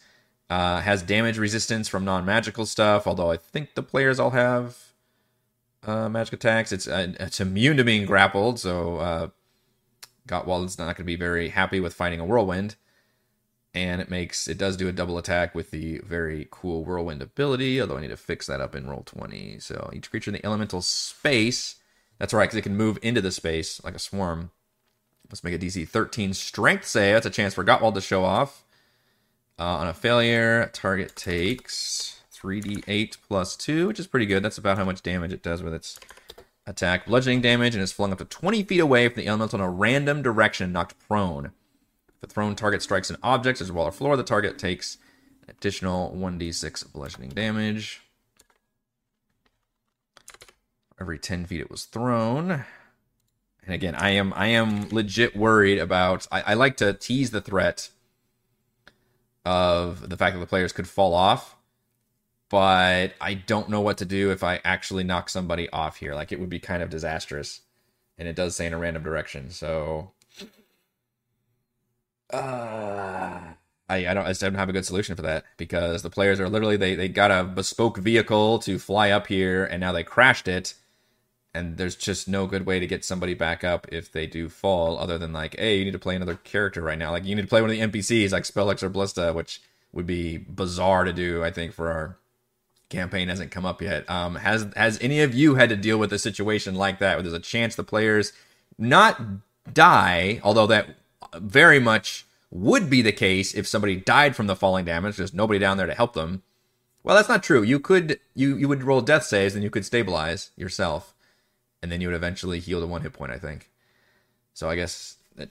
Uh, 0.48 0.80
has 0.80 1.02
damage 1.02 1.38
resistance 1.38 1.88
from 1.88 2.04
non-magical 2.04 2.66
stuff, 2.66 3.06
although 3.08 3.32
I 3.32 3.36
think 3.36 3.74
the 3.74 3.82
players 3.82 4.20
all 4.20 4.30
have 4.30 4.92
uh, 5.84 6.08
magic 6.08 6.34
attacks. 6.34 6.72
It's 6.72 6.86
uh, 6.86 7.14
it's 7.18 7.40
immune 7.40 7.76
to 7.78 7.84
being 7.84 8.06
grappled, 8.06 8.60
so 8.60 8.96
uh, 8.98 9.28
Gottwald's 10.28 10.78
not 10.78 10.84
going 10.84 10.96
to 10.96 11.04
be 11.04 11.16
very 11.16 11.48
happy 11.48 11.80
with 11.80 11.94
fighting 11.94 12.20
a 12.20 12.24
whirlwind. 12.24 12.76
And 13.74 14.00
it 14.00 14.08
makes 14.08 14.48
it 14.48 14.56
does 14.56 14.76
do 14.76 14.88
a 14.88 14.92
double 14.92 15.18
attack 15.18 15.54
with 15.54 15.70
the 15.70 15.98
very 15.98 16.48
cool 16.50 16.84
whirlwind 16.84 17.22
ability, 17.22 17.80
although 17.80 17.98
I 17.98 18.00
need 18.00 18.08
to 18.08 18.16
fix 18.16 18.46
that 18.46 18.60
up 18.60 18.74
in 18.74 18.86
Roll20. 18.86 19.62
So 19.62 19.90
each 19.92 20.10
creature 20.10 20.30
in 20.30 20.34
the 20.34 20.46
elemental 20.46 20.80
space, 20.80 21.76
that's 22.18 22.32
right, 22.32 22.44
because 22.44 22.56
it 22.56 22.62
can 22.62 22.76
move 22.76 22.98
into 23.02 23.20
the 23.20 23.30
space 23.30 23.82
like 23.84 23.94
a 23.94 23.98
swarm. 23.98 24.50
Let's 25.28 25.44
make 25.44 25.54
a 25.54 25.58
DC 25.58 25.88
13 25.88 26.32
strength 26.34 26.86
save. 26.86 27.14
That's 27.14 27.26
a 27.26 27.30
chance 27.30 27.52
for 27.52 27.64
Gottwald 27.64 27.94
to 27.94 28.00
show 28.00 28.24
off. 28.24 28.64
Uh, 29.58 29.64
on 29.64 29.88
a 29.88 29.94
failure, 29.94 30.68
target 30.72 31.16
takes 31.16 32.20
3d8 32.34 33.16
plus 33.26 33.56
2, 33.56 33.86
which 33.86 33.98
is 33.98 34.06
pretty 34.06 34.26
good. 34.26 34.42
That's 34.42 34.58
about 34.58 34.76
how 34.76 34.84
much 34.84 35.02
damage 35.02 35.32
it 35.32 35.42
does 35.42 35.62
with 35.62 35.72
its 35.72 35.98
attack. 36.66 37.06
Bludgeoning 37.06 37.40
damage 37.40 37.74
and 37.74 37.82
is 37.82 37.92
flung 37.92 38.12
up 38.12 38.18
to 38.18 38.26
20 38.26 38.64
feet 38.64 38.80
away 38.80 39.08
from 39.08 39.22
the 39.22 39.28
elemental 39.28 39.60
in 39.60 39.64
a 39.64 39.70
random 39.70 40.20
direction, 40.22 40.72
knocked 40.72 40.94
prone. 41.08 41.52
If 42.08 42.20
the 42.20 42.26
thrown 42.26 42.54
target 42.54 42.82
strikes 42.82 43.08
an 43.08 43.16
object 43.22 43.60
as 43.62 43.72
wall 43.72 43.86
or 43.86 43.92
floor, 43.92 44.16
the 44.16 44.22
target 44.22 44.58
takes 44.58 44.98
an 45.42 45.54
additional 45.56 46.14
1d6 46.14 46.92
bludgeoning 46.92 47.30
damage. 47.30 48.02
Every 51.00 51.18
10 51.18 51.46
feet 51.46 51.60
it 51.60 51.70
was 51.70 51.84
thrown. 51.84 52.64
And 53.64 53.74
again, 53.74 53.94
I 53.94 54.10
am 54.10 54.32
I 54.34 54.46
am 54.48 54.88
legit 54.90 55.36
worried 55.36 55.78
about 55.78 56.26
I, 56.30 56.42
I 56.42 56.54
like 56.54 56.76
to 56.78 56.92
tease 56.92 57.32
the 57.32 57.40
threat 57.40 57.90
of 59.46 60.06
the 60.06 60.16
fact 60.16 60.34
that 60.34 60.40
the 60.40 60.46
players 60.46 60.72
could 60.72 60.88
fall 60.88 61.14
off. 61.14 61.56
But 62.50 63.14
I 63.20 63.34
don't 63.34 63.70
know 63.70 63.80
what 63.80 63.98
to 63.98 64.04
do 64.04 64.30
if 64.30 64.44
I 64.44 64.60
actually 64.64 65.04
knock 65.04 65.28
somebody 65.28 65.70
off 65.70 65.96
here. 65.96 66.14
Like 66.14 66.32
it 66.32 66.40
would 66.40 66.50
be 66.50 66.58
kind 66.58 66.82
of 66.82 66.90
disastrous. 66.90 67.62
And 68.18 68.28
it 68.28 68.36
does 68.36 68.56
say 68.56 68.66
in 68.66 68.72
a 68.72 68.78
random 68.78 69.02
direction. 69.02 69.50
So 69.50 70.10
uh 72.32 73.40
I, 73.88 74.08
I 74.08 74.14
don't 74.14 74.26
I 74.26 74.32
don't 74.32 74.54
have 74.54 74.68
a 74.68 74.72
good 74.72 74.84
solution 74.84 75.14
for 75.14 75.22
that 75.22 75.44
because 75.56 76.02
the 76.02 76.10
players 76.10 76.40
are 76.40 76.48
literally 76.48 76.76
they, 76.76 76.96
they 76.96 77.08
got 77.08 77.30
a 77.30 77.44
bespoke 77.44 77.98
vehicle 77.98 78.58
to 78.60 78.80
fly 78.80 79.10
up 79.10 79.28
here 79.28 79.64
and 79.64 79.80
now 79.80 79.92
they 79.92 80.02
crashed 80.02 80.48
it 80.48 80.74
and 81.56 81.78
there's 81.78 81.96
just 81.96 82.28
no 82.28 82.46
good 82.46 82.66
way 82.66 82.78
to 82.78 82.86
get 82.86 83.04
somebody 83.04 83.34
back 83.34 83.64
up 83.64 83.86
if 83.90 84.12
they 84.12 84.26
do 84.26 84.48
fall 84.48 84.98
other 84.98 85.16
than 85.16 85.32
like 85.32 85.56
hey 85.58 85.78
you 85.78 85.84
need 85.84 85.92
to 85.92 85.98
play 85.98 86.14
another 86.14 86.36
character 86.36 86.82
right 86.82 86.98
now. 86.98 87.10
Like 87.10 87.24
you 87.24 87.34
need 87.34 87.42
to 87.42 87.48
play 87.48 87.62
one 87.62 87.70
of 87.70 87.76
the 87.76 87.82
npcs 87.82 88.30
like 88.30 88.44
spellix 88.44 88.82
or 88.82 88.88
ballista 88.88 89.32
which 89.32 89.62
would 89.92 90.06
be 90.06 90.36
bizarre 90.36 91.04
to 91.04 91.12
do 91.12 91.42
i 91.42 91.50
think 91.50 91.72
for 91.72 91.90
our 91.90 92.18
campaign 92.88 93.28
hasn't 93.28 93.50
come 93.50 93.66
up 93.66 93.82
yet. 93.82 94.08
Um 94.08 94.36
has 94.36 94.68
has 94.76 94.98
any 95.00 95.20
of 95.20 95.34
you 95.34 95.56
had 95.56 95.70
to 95.70 95.76
deal 95.76 95.98
with 95.98 96.12
a 96.12 96.18
situation 96.18 96.74
like 96.74 96.98
that 96.98 97.16
where 97.16 97.22
there's 97.22 97.34
a 97.34 97.40
chance 97.40 97.74
the 97.74 97.82
players 97.82 98.32
not 98.78 99.20
die 99.72 100.40
although 100.44 100.66
that 100.66 100.90
very 101.34 101.80
much 101.80 102.26
would 102.50 102.88
be 102.88 103.02
the 103.02 103.12
case 103.12 103.54
if 103.54 103.66
somebody 103.66 103.96
died 103.96 104.36
from 104.36 104.46
the 104.46 104.54
falling 104.54 104.84
damage 104.84 105.16
there's 105.16 105.34
nobody 105.34 105.58
down 105.58 105.78
there 105.78 105.86
to 105.86 105.94
help 105.94 106.12
them? 106.12 106.42
Well 107.02 107.16
that's 107.16 107.28
not 107.28 107.42
true. 107.42 107.62
You 107.62 107.80
could 107.80 108.20
you 108.34 108.56
you 108.56 108.68
would 108.68 108.84
roll 108.84 109.00
death 109.00 109.24
saves 109.24 109.54
and 109.54 109.64
you 109.64 109.70
could 109.70 109.84
stabilize 109.84 110.50
yourself 110.56 111.14
and 111.82 111.90
then 111.90 112.00
you 112.00 112.08
would 112.08 112.16
eventually 112.16 112.60
heal 112.60 112.80
to 112.80 112.86
one 112.86 113.02
hit 113.02 113.12
point, 113.12 113.32
I 113.32 113.38
think. 113.38 113.70
So 114.54 114.68
I 114.68 114.76
guess 114.76 115.16
that, 115.36 115.50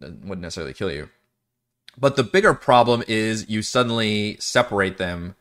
wouldn't 0.00 0.40
necessarily 0.40 0.74
kill 0.74 0.90
you. 0.90 1.08
But 1.96 2.16
the 2.16 2.24
bigger 2.24 2.54
problem 2.54 3.04
is 3.06 3.48
you 3.48 3.62
suddenly 3.62 4.36
separate 4.40 4.98
them 4.98 5.36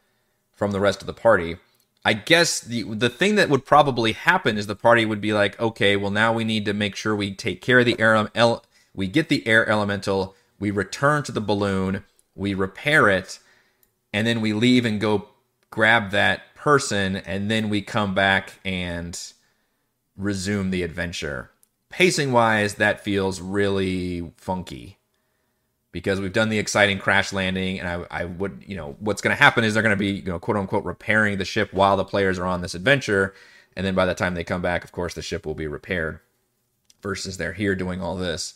from 0.51 0.71
the 0.71 0.79
rest 0.79 1.01
of 1.01 1.07
the 1.07 1.13
party. 1.13 1.57
I 2.05 2.13
guess 2.13 2.59
the 2.59 2.83
the 2.83 3.09
thing 3.09 3.35
that 3.35 3.49
would 3.49 3.65
probably 3.65 4.11
happen 4.11 4.57
is 4.57 4.67
the 4.67 4.75
party 4.75 5.05
would 5.05 5.21
be 5.21 5.33
like, 5.33 5.59
okay, 5.59 5.95
well 5.95 6.11
now 6.11 6.33
we 6.33 6.43
need 6.43 6.65
to 6.65 6.73
make 6.73 6.95
sure 6.95 7.15
we 7.15 7.33
take 7.33 7.61
care 7.61 7.79
of 7.79 7.85
the 7.85 7.99
air 7.99 8.29
el- 8.35 8.63
we 8.93 9.07
get 9.07 9.29
the 9.29 9.47
air 9.47 9.67
elemental, 9.67 10.35
we 10.59 10.69
return 10.69 11.23
to 11.23 11.31
the 11.31 11.41
balloon, 11.41 12.03
we 12.35 12.53
repair 12.53 13.09
it, 13.09 13.39
and 14.11 14.27
then 14.27 14.41
we 14.41 14.53
leave 14.53 14.85
and 14.85 15.01
go 15.01 15.29
grab 15.71 16.11
that 16.11 16.53
person, 16.55 17.15
and 17.15 17.49
then 17.49 17.69
we 17.69 17.81
come 17.81 18.13
back 18.13 18.59
and 18.63 19.32
resume 20.17 20.71
the 20.71 20.83
adventure. 20.83 21.51
Pacing 21.89 22.31
wise, 22.31 22.75
that 22.75 23.01
feels 23.01 23.39
really 23.39 24.31
funky 24.37 24.97
because 25.91 26.19
we've 26.19 26.33
done 26.33 26.49
the 26.49 26.57
exciting 26.57 26.97
crash 26.97 27.31
landing, 27.31 27.79
and 27.79 27.87
I, 27.87 28.21
I 28.21 28.25
would, 28.25 28.63
you 28.65 28.75
know, 28.75 28.95
what's 28.99 29.21
going 29.21 29.35
to 29.35 29.41
happen 29.41 29.63
is 29.63 29.73
they're 29.75 29.83
going 29.83 29.95
to 29.95 29.99
be, 29.99 30.11
you 30.11 30.23
know, 30.23 30.39
quote 30.39 30.57
unquote, 30.57 30.83
repairing 30.83 31.37
the 31.37 31.45
ship 31.45 31.71
while 31.71 31.95
the 31.95 32.03
players 32.03 32.39
are 32.39 32.47
on 32.47 32.61
this 32.61 32.73
adventure, 32.73 33.33
and 33.77 33.85
then 33.85 33.93
by 33.93 34.05
the 34.05 34.15
time 34.15 34.33
they 34.33 34.43
come 34.43 34.61
back, 34.61 34.83
of 34.83 34.91
course, 34.91 35.13
the 35.13 35.21
ship 35.21 35.45
will 35.45 35.53
be 35.53 35.67
repaired. 35.67 36.19
Versus 37.03 37.35
they're 37.35 37.53
here 37.53 37.75
doing 37.75 38.01
all 38.01 38.15
this. 38.15 38.53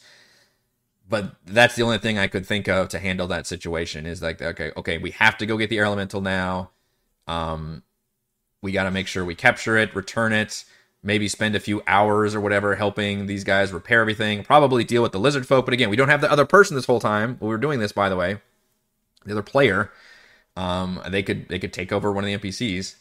But 1.09 1.35
that's 1.45 1.75
the 1.75 1.83
only 1.83 1.97
thing 1.97 2.17
I 2.17 2.27
could 2.27 2.45
think 2.45 2.67
of 2.69 2.87
to 2.89 2.99
handle 2.99 3.27
that 3.27 3.45
situation 3.45 4.05
is 4.05 4.21
like, 4.21 4.41
okay, 4.41 4.71
okay, 4.77 4.97
we 4.97 5.11
have 5.11 5.37
to 5.37 5.45
go 5.45 5.57
get 5.57 5.69
the 5.69 5.77
air 5.77 5.85
elemental 5.85 6.21
now. 6.21 6.71
Um, 7.27 7.83
we 8.61 8.71
got 8.71 8.83
to 8.83 8.91
make 8.91 9.07
sure 9.07 9.25
we 9.25 9.35
capture 9.35 9.77
it, 9.77 9.93
return 9.95 10.31
it 10.31 10.63
maybe 11.07 11.29
spend 11.29 11.55
a 11.55 11.59
few 11.59 11.81
hours 11.87 12.35
or 12.35 12.41
whatever 12.41 12.75
helping 12.75 13.27
these 13.27 13.45
guys 13.45 13.71
repair 13.71 14.01
everything. 14.01 14.43
Probably 14.43 14.83
deal 14.83 15.01
with 15.01 15.13
the 15.13 15.19
lizard 15.19 15.47
folk. 15.47 15.65
But 15.65 15.73
again, 15.73 15.89
we 15.89 15.95
don't 15.95 16.09
have 16.09 16.19
the 16.19 16.29
other 16.31 16.45
person 16.45 16.75
this 16.75 16.85
whole 16.85 16.99
time. 16.99 17.37
we 17.39 17.51
are 17.53 17.57
doing 17.57 17.79
this, 17.79 17.93
by 17.93 18.09
the 18.09 18.17
way, 18.17 18.39
the 19.25 19.31
other 19.31 19.41
player. 19.41 19.89
Um, 20.57 21.01
they 21.09 21.23
could 21.23 21.47
they 21.47 21.59
could 21.59 21.71
take 21.71 21.91
over 21.91 22.11
one 22.11 22.25
of 22.25 22.27
the 22.27 22.37
NPCs, 22.37 22.95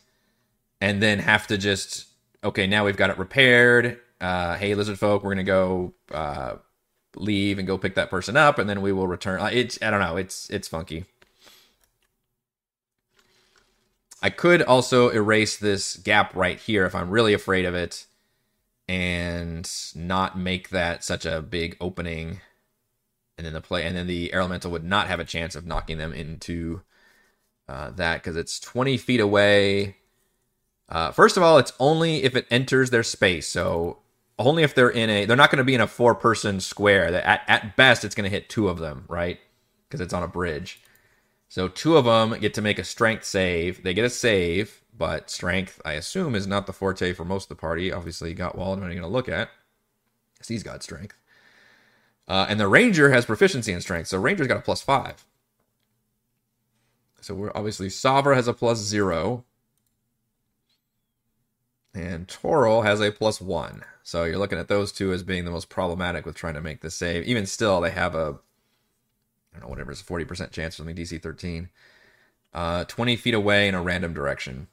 and 0.81 1.03
then 1.03 1.19
have 1.19 1.47
to 1.49 1.59
just 1.59 2.07
okay. 2.45 2.67
Now 2.67 2.85
we've 2.85 2.97
got 2.97 3.11
it 3.11 3.19
repaired. 3.19 3.99
Uh, 4.21 4.55
hey, 4.57 4.75
lizard 4.75 4.99
folk, 4.99 5.25
we're 5.25 5.33
gonna 5.33 5.43
go 5.43 5.93
uh, 6.13 6.57
leave 7.17 7.59
and 7.59 7.67
go 7.67 7.77
pick 7.77 7.97
that 7.97 8.09
person 8.09 8.37
up, 8.37 8.59
and 8.59 8.69
then 8.71 8.83
we 8.83 8.93
will 8.93 9.09
return. 9.09 9.41
It's 9.53 9.79
I 9.83 9.91
don't 9.91 10.01
know. 10.01 10.17
It's 10.17 10.49
it's 10.51 10.69
funky. 10.69 11.07
I 14.23 14.31
could 14.31 14.63
also 14.63 15.11
erase 15.11 15.57
this 15.57 15.97
gap 15.97 16.35
right 16.35 16.59
here 16.59 16.87
if 16.87 16.95
I'm 16.95 17.11
really 17.11 17.35
afraid 17.35 17.65
of 17.65 17.75
it 17.75 18.07
and 18.89 19.71
not 19.95 20.39
make 20.39 20.71
that 20.71 21.05
such 21.05 21.27
a 21.27 21.43
big 21.43 21.77
opening. 21.81 22.41
And 23.37 23.47
then 23.47 23.53
the 23.53 23.61
play, 23.61 23.85
and 23.85 23.97
then 23.97 24.07
the 24.07 24.33
air 24.33 24.41
elemental 24.41 24.71
would 24.71 24.85
not 24.85 25.09
have 25.09 25.21
a 25.21 25.25
chance 25.25 25.55
of 25.55 25.67
knocking 25.67 25.99
them 25.99 26.13
into 26.13 26.81
uh, 27.69 27.91
that 27.91 28.23
because 28.23 28.37
it's 28.37 28.59
20 28.61 28.97
feet 28.97 29.21
away. 29.21 29.97
Uh, 30.89 31.11
first 31.11 31.37
of 31.37 31.43
all, 31.43 31.59
it's 31.59 31.73
only 31.79 32.23
if 32.23 32.35
it 32.35 32.47
enters 32.51 32.91
their 32.91 33.03
space. 33.03 33.49
So 33.49 33.99
only 34.39 34.63
if 34.63 34.75
they're 34.75 34.89
in 34.89 35.11
a, 35.11 35.25
they're 35.25 35.37
not 35.37 35.51
going 35.51 35.59
to 35.59 35.65
be 35.65 35.75
in 35.75 35.81
a 35.81 35.87
four 35.87 36.15
person 36.15 36.61
square. 36.61 37.07
At, 37.15 37.43
at 37.49 37.77
best, 37.77 38.05
it's 38.05 38.15
going 38.15 38.25
to 38.25 38.35
hit 38.35 38.49
two 38.49 38.69
of 38.69 38.79
them, 38.79 39.05
right? 39.09 39.39
Because 39.87 40.01
it's 40.01 40.15
on 40.15 40.23
a 40.23 40.29
bridge. 40.29 40.81
So 41.49 41.69
two 41.69 41.97
of 41.97 42.05
them 42.05 42.39
get 42.41 42.55
to 42.55 42.63
make 42.63 42.79
a 42.79 42.85
strength 42.85 43.25
save. 43.25 43.83
They 43.83 43.95
get 43.95 44.05
a 44.05 44.11
save, 44.11 44.83
but 44.97 45.31
strength, 45.31 45.81
I 45.85 45.93
assume, 45.93 46.35
is 46.35 46.47
not 46.47 46.67
the 46.67 46.73
forte 46.73 47.13
for 47.13 47.25
most 47.25 47.45
of 47.45 47.49
the 47.51 47.61
party. 47.61 47.93
Obviously, 47.93 48.35
Gottwald, 48.35 48.79
what 48.79 48.85
are 48.85 48.89
going 48.89 48.99
to 48.99 49.07
look 49.07 49.29
at? 49.29 49.51
Because 50.35 50.49
he's 50.49 50.63
got 50.63 50.83
strength. 50.83 51.17
Uh, 52.29 52.47
and 52.49 52.59
the 52.59 52.69
ranger 52.69 53.11
has 53.13 53.25
proficiency 53.25 53.73
in 53.73 53.81
strength, 53.81 54.09
so 54.09 54.19
ranger's 54.19 54.49
got 54.49 54.57
a 54.57 54.63
plus 54.63 54.83
five. 54.83 55.25
So 57.21 57.35
we're 57.35 57.53
obviously 57.55 57.89
Savra 57.89 58.35
has 58.35 58.49
a 58.49 58.53
plus 58.53 58.79
zero. 58.79 59.45
And 61.95 62.29
Toril 62.29 62.85
has 62.85 63.01
a 63.01 63.11
plus 63.11 63.41
one. 63.41 63.83
So 64.03 64.25
you're 64.25 64.39
looking 64.39 64.59
at 64.59 64.69
those 64.69 64.93
two 64.93 65.13
as 65.13 65.23
being 65.23 65.45
the 65.45 65.51
most 65.51 65.69
problematic 65.69 66.27
with 66.27 66.37
trying 66.37 66.55
to 66.55 66.61
make 66.61 66.83
the 66.83 66.91
save. 66.91 67.25
Even 67.25 67.47
still, 67.47 67.81
they 67.81 67.91
have 67.91 68.15
a 68.15 68.39
I 69.57 69.61
don't 69.61 69.69
know, 69.69 69.71
whatever, 69.71 69.91
it's 69.91 70.03
a 70.03 70.05
40% 70.05 70.51
chance 70.51 70.75
for 70.75 70.79
something 70.79 70.97
DC 70.97 71.23
13. 71.23 71.69
Uh, 72.53 72.85
20 72.85 73.17
feet 73.17 73.35
away 73.35 73.69
in 73.69 73.75
a 73.75 73.83
random 73.83 74.13
direction. 74.13 74.69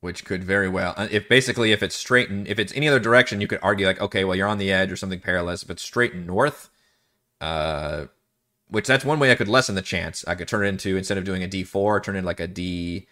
Which 0.00 0.24
could 0.24 0.42
very 0.42 0.68
well, 0.68 0.94
uh, 0.96 1.08
if 1.10 1.28
basically 1.28 1.72
if 1.72 1.82
it's 1.82 1.94
straight, 1.94 2.28
and 2.28 2.48
if 2.48 2.58
it's 2.58 2.72
any 2.74 2.88
other 2.88 2.98
direction, 2.98 3.40
you 3.40 3.46
could 3.46 3.60
argue 3.62 3.86
like, 3.86 4.00
okay, 4.00 4.24
well, 4.24 4.36
you're 4.36 4.48
on 4.48 4.58
the 4.58 4.72
edge 4.72 4.90
or 4.90 4.96
something 4.96 5.20
perilous. 5.20 5.62
If 5.62 5.70
it's 5.70 5.82
straight 5.82 6.14
north, 6.16 6.70
uh, 7.40 8.06
which 8.68 8.86
that's 8.86 9.04
one 9.04 9.20
way 9.20 9.30
I 9.30 9.36
could 9.36 9.48
lessen 9.48 9.76
the 9.76 9.82
chance. 9.82 10.24
I 10.26 10.34
could 10.34 10.48
turn 10.48 10.64
it 10.64 10.70
into, 10.70 10.96
instead 10.96 11.18
of 11.18 11.24
doing 11.24 11.44
a 11.44 11.48
D4, 11.48 12.02
turn 12.02 12.16
it 12.16 12.24
like 12.24 12.40
a 12.40 12.48
D, 12.48 13.06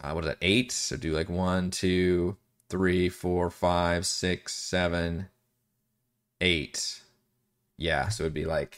uh, 0.00 0.12
what 0.12 0.24
is 0.24 0.28
that, 0.28 0.38
eight? 0.40 0.70
So 0.70 0.96
do 0.96 1.12
like 1.12 1.28
one, 1.28 1.70
two, 1.72 2.36
three, 2.68 3.08
four, 3.08 3.50
five, 3.50 4.06
six, 4.06 4.54
seven, 4.54 5.28
eight 6.40 7.00
yeah, 7.78 8.08
so 8.08 8.24
it'd 8.24 8.34
be 8.34 8.44
like 8.44 8.76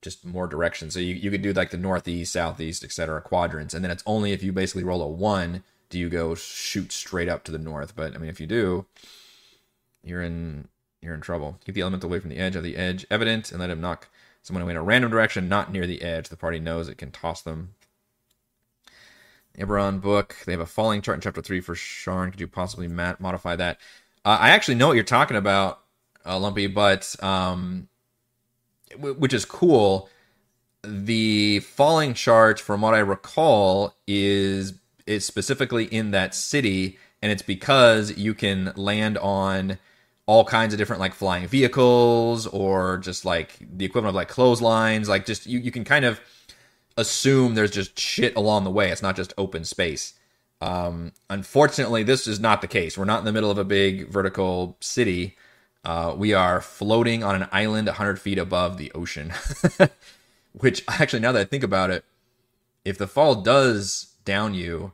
just 0.00 0.24
more 0.24 0.46
directions. 0.46 0.94
So 0.94 1.00
you, 1.00 1.14
you 1.14 1.30
could 1.30 1.42
do 1.42 1.52
like 1.52 1.70
the 1.70 1.76
northeast, 1.76 2.32
southeast, 2.32 2.84
etc. 2.84 3.20
quadrants, 3.20 3.74
and 3.74 3.84
then 3.84 3.90
it's 3.90 4.04
only 4.06 4.32
if 4.32 4.42
you 4.42 4.52
basically 4.52 4.84
roll 4.84 5.02
a 5.02 5.08
one 5.08 5.64
do 5.90 5.98
you 5.98 6.08
go 6.08 6.34
shoot 6.34 6.92
straight 6.92 7.28
up 7.28 7.44
to 7.44 7.52
the 7.52 7.58
north. 7.58 7.96
But 7.96 8.14
I 8.14 8.18
mean, 8.18 8.30
if 8.30 8.40
you 8.40 8.46
do, 8.46 8.86
you're 10.02 10.22
in 10.22 10.68
you're 11.02 11.14
in 11.14 11.20
trouble. 11.20 11.58
Keep 11.64 11.74
the 11.74 11.82
elemental 11.82 12.08
away 12.08 12.20
from 12.20 12.30
the 12.30 12.38
edge 12.38 12.56
of 12.56 12.62
the 12.62 12.76
edge 12.76 13.06
evident, 13.10 13.50
and 13.50 13.60
let 13.60 13.70
him 13.70 13.80
knock 13.80 14.08
someone 14.42 14.62
away 14.62 14.72
in 14.72 14.76
a 14.76 14.82
random 14.82 15.10
direction, 15.10 15.48
not 15.48 15.72
near 15.72 15.86
the 15.86 16.02
edge. 16.02 16.28
The 16.28 16.36
party 16.36 16.60
knows 16.60 16.88
it 16.88 16.98
can 16.98 17.10
toss 17.10 17.42
them. 17.42 17.74
Eberron 19.58 20.00
book. 20.00 20.36
They 20.46 20.52
have 20.52 20.60
a 20.60 20.66
falling 20.66 21.02
chart 21.02 21.16
in 21.16 21.20
chapter 21.22 21.42
three 21.42 21.60
for 21.60 21.74
Sharn. 21.74 22.30
Could 22.30 22.40
you 22.40 22.46
possibly 22.46 22.86
mat- 22.86 23.20
modify 23.20 23.56
that? 23.56 23.78
Uh, 24.24 24.38
I 24.40 24.50
actually 24.50 24.76
know 24.76 24.86
what 24.86 24.94
you're 24.94 25.04
talking 25.04 25.36
about 25.36 25.80
uh, 26.28 26.38
Lumpy, 26.38 26.66
but 26.66 27.16
um, 27.22 27.88
w- 28.92 29.14
which 29.14 29.32
is 29.32 29.44
cool. 29.44 30.08
The 30.82 31.60
falling 31.60 32.14
charge, 32.14 32.60
from 32.62 32.82
what 32.82 32.94
I 32.94 32.98
recall, 33.00 33.94
is 34.06 34.74
is 35.06 35.24
specifically 35.24 35.86
in 35.86 36.10
that 36.12 36.34
city, 36.34 36.98
and 37.22 37.32
it's 37.32 37.42
because 37.42 38.16
you 38.16 38.34
can 38.34 38.72
land 38.76 39.18
on 39.18 39.78
all 40.26 40.44
kinds 40.44 40.74
of 40.74 40.78
different 40.78 41.00
like 41.00 41.14
flying 41.14 41.46
vehicles 41.48 42.46
or 42.48 42.98
just 42.98 43.24
like 43.24 43.58
the 43.60 43.86
equivalent 43.86 44.10
of 44.10 44.14
like 44.14 44.28
clotheslines. 44.28 45.08
Like 45.08 45.24
just 45.26 45.46
you, 45.46 45.58
you 45.58 45.70
can 45.70 45.84
kind 45.84 46.04
of 46.04 46.20
assume 46.98 47.54
there's 47.54 47.70
just 47.70 47.98
shit 47.98 48.36
along 48.36 48.64
the 48.64 48.70
way. 48.70 48.90
It's 48.90 49.02
not 49.02 49.16
just 49.16 49.32
open 49.38 49.64
space. 49.64 50.14
Um, 50.60 51.12
unfortunately, 51.30 52.02
this 52.02 52.26
is 52.26 52.40
not 52.40 52.60
the 52.60 52.66
case. 52.66 52.98
We're 52.98 53.04
not 53.04 53.20
in 53.20 53.24
the 53.24 53.32
middle 53.32 53.50
of 53.50 53.58
a 53.58 53.64
big 53.64 54.08
vertical 54.08 54.76
city. 54.80 55.36
Uh, 55.84 56.14
we 56.16 56.34
are 56.34 56.60
floating 56.60 57.22
on 57.22 57.34
an 57.34 57.48
island 57.52 57.86
100 57.86 58.20
feet 58.20 58.38
above 58.38 58.78
the 58.78 58.92
ocean. 58.92 59.32
Which, 60.52 60.82
actually, 60.88 61.20
now 61.20 61.32
that 61.32 61.40
I 61.40 61.44
think 61.44 61.62
about 61.62 61.90
it, 61.90 62.04
if 62.84 62.98
the 62.98 63.06
fall 63.06 63.36
does 63.36 64.14
down 64.24 64.54
you, 64.54 64.92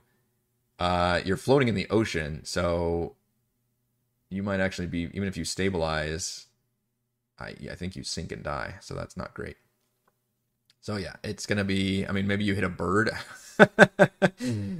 uh, 0.78 1.20
you're 1.24 1.36
floating 1.36 1.68
in 1.68 1.74
the 1.74 1.88
ocean. 1.90 2.40
So 2.44 3.14
you 4.30 4.42
might 4.42 4.60
actually 4.60 4.88
be, 4.88 5.10
even 5.14 5.28
if 5.28 5.36
you 5.36 5.44
stabilize, 5.44 6.46
I, 7.38 7.54
I 7.70 7.74
think 7.74 7.96
you 7.96 8.04
sink 8.04 8.32
and 8.32 8.42
die. 8.42 8.74
So 8.80 8.94
that's 8.94 9.16
not 9.16 9.34
great. 9.34 9.56
So 10.80 10.96
yeah, 10.96 11.14
it's 11.22 11.46
gonna 11.46 11.64
be. 11.64 12.06
I 12.06 12.12
mean, 12.12 12.26
maybe 12.26 12.44
you 12.44 12.54
hit 12.54 12.62
a 12.62 12.68
bird 12.68 13.10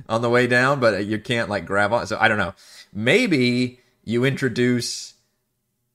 on 0.07 0.21
the 0.21 0.29
way 0.29 0.47
down, 0.47 0.79
but 0.79 1.07
you 1.07 1.19
can't 1.19 1.49
like 1.49 1.65
grab 1.65 1.95
on. 1.95 2.07
So 2.07 2.19
I 2.21 2.29
don't 2.29 2.37
know. 2.37 2.53
Maybe 2.93 3.81
you 4.05 4.27
introduce 4.27 5.14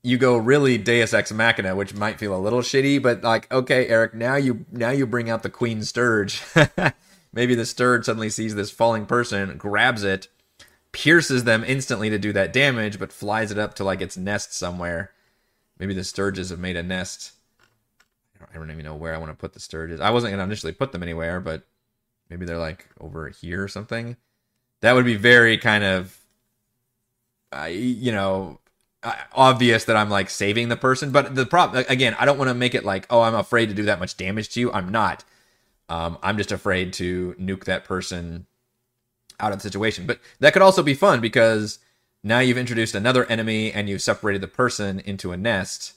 you 0.01 0.17
go 0.17 0.37
really 0.37 0.77
Deus 0.77 1.13
Ex 1.13 1.31
Machina, 1.31 1.75
which 1.75 1.93
might 1.93 2.19
feel 2.19 2.35
a 2.35 2.39
little 2.39 2.61
shitty, 2.61 3.01
but 3.01 3.23
like, 3.23 3.51
okay, 3.51 3.87
Eric, 3.87 4.13
now 4.13 4.35
you 4.35 4.65
now 4.71 4.91
you 4.91 5.05
bring 5.05 5.29
out 5.29 5.43
the 5.43 5.49
Queen 5.49 5.83
Stirge. 5.83 6.41
Maybe 7.33 7.53
the 7.53 7.65
Stirge 7.65 8.05
suddenly 8.05 8.29
sees 8.29 8.55
this 8.55 8.71
falling 8.71 9.05
person, 9.05 9.57
grabs 9.57 10.03
it, 10.03 10.27
pierces 10.91 11.43
them 11.43 11.63
instantly 11.65 12.09
to 12.09 12.17
do 12.17 12.33
that 12.33 12.53
damage, 12.53 12.97
but 12.97 13.13
flies 13.13 13.51
it 13.51 13.59
up 13.59 13.75
to 13.75 13.83
like 13.83 14.01
its 14.01 14.17
nest 14.17 14.53
somewhere. 14.53 15.11
Maybe 15.77 15.93
the 15.93 16.01
Stirges 16.01 16.49
have 16.49 16.59
made 16.59 16.75
a 16.75 16.83
nest. 16.83 17.33
I 18.51 18.57
don't 18.57 18.71
even 18.71 18.85
know 18.85 18.95
where 18.95 19.13
I 19.13 19.17
want 19.17 19.31
to 19.31 19.37
put 19.37 19.53
the 19.53 19.59
Stirges. 19.59 19.99
I 19.99 20.11
wasn't 20.11 20.31
gonna 20.31 20.43
initially 20.43 20.71
put 20.71 20.91
them 20.91 21.03
anywhere, 21.03 21.39
but 21.41 21.63
maybe 22.29 22.45
they're 22.45 22.57
like 22.57 22.87
over 22.99 23.27
here 23.29 23.63
or 23.63 23.67
something. 23.67 24.15
That 24.81 24.93
would 24.93 25.05
be 25.05 25.15
very 25.15 25.57
kind 25.57 25.83
of, 25.83 26.17
uh, 27.51 27.65
you 27.65 28.13
know, 28.13 28.59
obvious 29.03 29.85
that 29.85 29.95
I'm 29.95 30.09
like 30.09 30.29
saving 30.29 30.69
the 30.69 30.75
person. 30.75 31.11
But 31.11 31.35
the 31.35 31.45
problem 31.45 31.85
again, 31.89 32.15
I 32.19 32.25
don't 32.25 32.37
want 32.37 32.49
to 32.49 32.55
make 32.55 32.75
it 32.75 32.85
like, 32.85 33.07
oh, 33.09 33.21
I'm 33.21 33.35
afraid 33.35 33.67
to 33.67 33.75
do 33.75 33.83
that 33.83 33.99
much 33.99 34.17
damage 34.17 34.49
to 34.49 34.59
you. 34.59 34.71
I'm 34.71 34.89
not. 34.89 35.23
Um, 35.87 36.17
I'm 36.21 36.37
just 36.37 36.51
afraid 36.51 36.93
to 36.93 37.35
nuke 37.39 37.65
that 37.65 37.83
person 37.83 38.45
out 39.39 39.51
of 39.51 39.59
the 39.59 39.63
situation. 39.63 40.05
But 40.05 40.19
that 40.39 40.53
could 40.53 40.61
also 40.61 40.83
be 40.83 40.93
fun 40.93 41.21
because 41.21 41.79
now 42.23 42.39
you've 42.39 42.57
introduced 42.57 42.95
another 42.95 43.25
enemy 43.25 43.71
and 43.71 43.89
you've 43.89 44.01
separated 44.01 44.41
the 44.41 44.47
person 44.47 44.99
into 44.99 45.31
a 45.31 45.37
nest. 45.37 45.93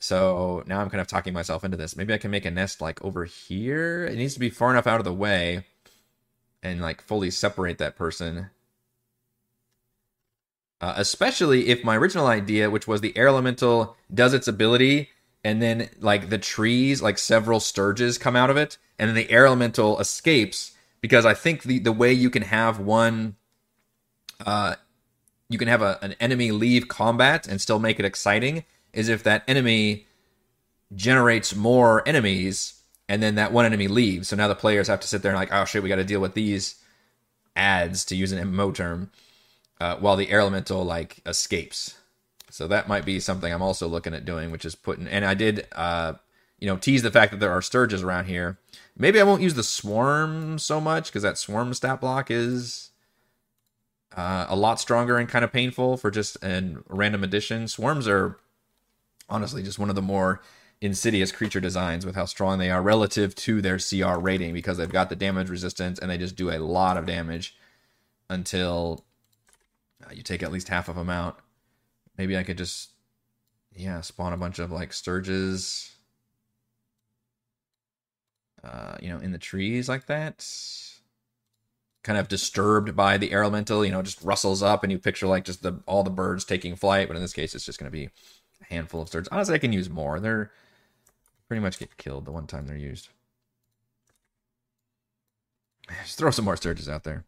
So 0.00 0.62
now 0.66 0.80
I'm 0.80 0.90
kind 0.90 1.00
of 1.00 1.06
talking 1.06 1.34
myself 1.34 1.64
into 1.64 1.76
this. 1.76 1.96
Maybe 1.96 2.14
I 2.14 2.18
can 2.18 2.30
make 2.30 2.44
a 2.44 2.50
nest 2.50 2.80
like 2.80 3.04
over 3.04 3.24
here. 3.24 4.06
It 4.06 4.16
needs 4.16 4.34
to 4.34 4.40
be 4.40 4.50
far 4.50 4.70
enough 4.70 4.86
out 4.86 5.00
of 5.00 5.04
the 5.04 5.12
way 5.12 5.64
and 6.62 6.80
like 6.80 7.02
fully 7.02 7.30
separate 7.30 7.78
that 7.78 7.96
person 7.96 8.50
uh, 10.80 10.94
especially 10.96 11.68
if 11.68 11.84
my 11.84 11.96
original 11.96 12.26
idea, 12.26 12.70
which 12.70 12.86
was 12.86 13.00
the 13.00 13.16
air 13.16 13.28
elemental 13.28 13.96
does 14.12 14.34
its 14.34 14.46
ability, 14.46 15.10
and 15.44 15.60
then 15.60 15.88
like 16.00 16.30
the 16.30 16.38
trees, 16.38 17.02
like 17.02 17.18
several 17.18 17.60
stirges 17.60 18.18
come 18.18 18.36
out 18.36 18.50
of 18.50 18.56
it, 18.56 18.78
and 18.98 19.08
then 19.08 19.16
the 19.16 19.30
air 19.30 19.46
elemental 19.46 19.98
escapes. 19.98 20.72
Because 21.00 21.24
I 21.24 21.34
think 21.34 21.62
the 21.62 21.78
the 21.78 21.92
way 21.92 22.12
you 22.12 22.30
can 22.30 22.42
have 22.42 22.78
one, 22.80 23.36
uh, 24.44 24.76
you 25.48 25.58
can 25.58 25.68
have 25.68 25.82
a, 25.82 25.98
an 26.02 26.14
enemy 26.20 26.50
leave 26.50 26.88
combat 26.88 27.46
and 27.46 27.60
still 27.60 27.78
make 27.78 27.98
it 27.98 28.04
exciting 28.04 28.64
is 28.92 29.08
if 29.08 29.22
that 29.22 29.44
enemy 29.46 30.06
generates 30.94 31.54
more 31.54 32.06
enemies 32.08 32.80
and 33.08 33.22
then 33.22 33.36
that 33.36 33.52
one 33.52 33.64
enemy 33.64 33.88
leaves. 33.88 34.28
So 34.28 34.36
now 34.36 34.48
the 34.48 34.54
players 34.54 34.88
have 34.88 35.00
to 35.00 35.08
sit 35.08 35.22
there 35.22 35.32
and 35.32 35.38
like, 35.38 35.52
oh 35.52 35.64
shit, 35.64 35.82
we 35.82 35.88
got 35.88 35.96
to 35.96 36.04
deal 36.04 36.20
with 36.20 36.34
these 36.34 36.76
adds 37.56 38.04
to 38.06 38.16
use 38.16 38.32
an 38.32 38.52
MMO 38.52 38.74
term 38.74 39.10
uh, 39.80 39.96
while 39.96 40.16
the 40.16 40.30
air 40.30 40.40
elemental 40.40 40.84
like 40.84 41.20
escapes. 41.26 41.96
So 42.50 42.66
that 42.68 42.88
might 42.88 43.04
be 43.04 43.20
something 43.20 43.52
I'm 43.52 43.62
also 43.62 43.86
looking 43.86 44.14
at 44.14 44.24
doing, 44.24 44.50
which 44.50 44.64
is 44.64 44.74
putting. 44.74 45.06
And 45.06 45.24
I 45.24 45.34
did, 45.34 45.66
uh, 45.72 46.14
you 46.58 46.66
know, 46.66 46.76
tease 46.76 47.02
the 47.02 47.10
fact 47.10 47.30
that 47.32 47.40
there 47.40 47.52
are 47.52 47.60
stirges 47.60 48.02
around 48.02 48.26
here. 48.26 48.58
Maybe 48.96 49.20
I 49.20 49.24
won't 49.24 49.42
use 49.42 49.54
the 49.54 49.62
swarm 49.62 50.58
so 50.58 50.80
much 50.80 51.06
because 51.06 51.22
that 51.22 51.38
swarm 51.38 51.72
stat 51.74 52.00
block 52.00 52.30
is 52.30 52.90
uh, 54.16 54.46
a 54.48 54.56
lot 54.56 54.80
stronger 54.80 55.18
and 55.18 55.28
kind 55.28 55.44
of 55.44 55.52
painful 55.52 55.96
for 55.96 56.10
just 56.10 56.36
a 56.42 56.76
random 56.88 57.22
addition. 57.22 57.68
Swarms 57.68 58.08
are 58.08 58.38
honestly 59.28 59.62
just 59.62 59.78
one 59.78 59.90
of 59.90 59.94
the 59.94 60.02
more 60.02 60.40
insidious 60.80 61.32
creature 61.32 61.60
designs 61.60 62.06
with 62.06 62.14
how 62.14 62.24
strong 62.24 62.58
they 62.58 62.70
are 62.70 62.82
relative 62.82 63.34
to 63.34 63.60
their 63.60 63.78
CR 63.78 64.18
rating 64.18 64.52
because 64.52 64.78
they've 64.78 64.90
got 64.90 65.08
the 65.08 65.16
damage 65.16 65.50
resistance 65.50 65.98
and 65.98 66.10
they 66.10 66.18
just 66.18 66.36
do 66.36 66.50
a 66.50 66.58
lot 66.58 66.96
of 66.96 67.06
damage 67.06 67.56
until 68.30 69.04
uh, 70.04 70.12
you 70.12 70.22
take 70.22 70.42
at 70.42 70.52
least 70.52 70.68
half 70.68 70.88
of 70.88 70.96
them 70.96 71.10
out. 71.10 71.40
Maybe 72.16 72.36
I 72.36 72.42
could 72.42 72.58
just, 72.58 72.90
yeah, 73.74 74.00
spawn 74.00 74.32
a 74.32 74.36
bunch 74.36 74.58
of 74.58 74.70
like 74.72 74.90
stirges, 74.90 75.90
uh, 78.62 78.96
you 79.00 79.08
know, 79.08 79.18
in 79.18 79.32
the 79.32 79.38
trees 79.38 79.88
like 79.88 80.06
that. 80.06 80.46
Kind 82.02 82.18
of 82.18 82.28
disturbed 82.28 82.96
by 82.96 83.18
the 83.18 83.32
elemental, 83.32 83.84
you 83.84 83.90
know, 83.90 84.02
just 84.02 84.22
rustles 84.22 84.62
up 84.62 84.82
and 84.82 84.92
you 84.92 84.98
picture 84.98 85.26
like 85.26 85.44
just 85.44 85.62
the 85.62 85.80
all 85.86 86.02
the 86.02 86.10
birds 86.10 86.44
taking 86.44 86.76
flight, 86.76 87.08
but 87.08 87.16
in 87.16 87.22
this 87.22 87.32
case 87.32 87.54
it's 87.54 87.64
just 87.64 87.78
gonna 87.78 87.90
be 87.90 88.04
a 88.04 88.64
handful 88.72 89.02
of 89.02 89.10
stirges. 89.10 89.28
Honestly, 89.30 89.54
I 89.54 89.58
can 89.58 89.72
use 89.72 89.90
more. 89.90 90.20
They're 90.20 90.50
pretty 91.48 91.60
much 91.60 91.78
get 91.78 91.96
killed 91.96 92.24
the 92.24 92.32
one 92.32 92.46
time 92.46 92.66
they're 92.66 92.76
used. 92.76 93.08
Just 96.04 96.18
throw 96.18 96.30
some 96.30 96.44
more 96.44 96.56
stirges 96.56 96.88
out 96.88 97.04
there. 97.04 97.24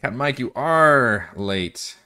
Captain 0.00 0.18
Mike, 0.18 0.38
you 0.38 0.52
are 0.54 1.30
late. 1.34 1.96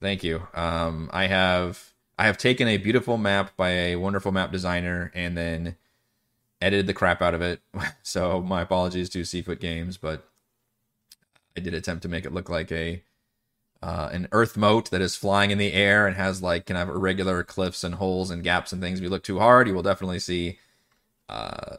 Thank 0.00 0.22
you. 0.24 0.46
Um, 0.54 1.08
I 1.12 1.26
have 1.26 1.92
I 2.18 2.26
have 2.26 2.36
taken 2.36 2.66
a 2.68 2.76
beautiful 2.78 3.16
map 3.16 3.56
by 3.56 3.70
a 3.70 3.96
wonderful 3.96 4.32
map 4.32 4.50
designer 4.50 5.12
and 5.14 5.36
then 5.36 5.76
edited 6.60 6.86
the 6.86 6.94
crap 6.94 7.22
out 7.22 7.34
of 7.34 7.42
it. 7.42 7.60
so 8.02 8.40
my 8.42 8.62
apologies 8.62 9.08
to 9.10 9.24
Seafoot 9.24 9.60
Games, 9.60 9.96
but 9.96 10.28
I 11.56 11.60
did 11.60 11.74
attempt 11.74 12.02
to 12.02 12.08
make 12.08 12.24
it 12.24 12.32
look 12.32 12.48
like 12.48 12.72
a 12.72 13.02
uh, 13.80 14.08
an 14.12 14.26
earthmote 14.32 14.90
that 14.90 15.00
is 15.00 15.14
flying 15.14 15.52
in 15.52 15.58
the 15.58 15.72
air 15.72 16.06
and 16.06 16.16
has 16.16 16.42
like 16.42 16.66
kind 16.66 16.78
of 16.78 16.88
irregular 16.88 17.44
cliffs 17.44 17.84
and 17.84 17.94
holes 17.96 18.30
and 18.30 18.42
gaps 18.42 18.72
and 18.72 18.82
things. 18.82 18.98
If 18.98 19.04
you 19.04 19.10
look 19.10 19.22
too 19.22 19.38
hard, 19.38 19.68
you 19.68 19.74
will 19.74 19.82
definitely 19.82 20.18
see, 20.18 20.58
uh, 21.28 21.76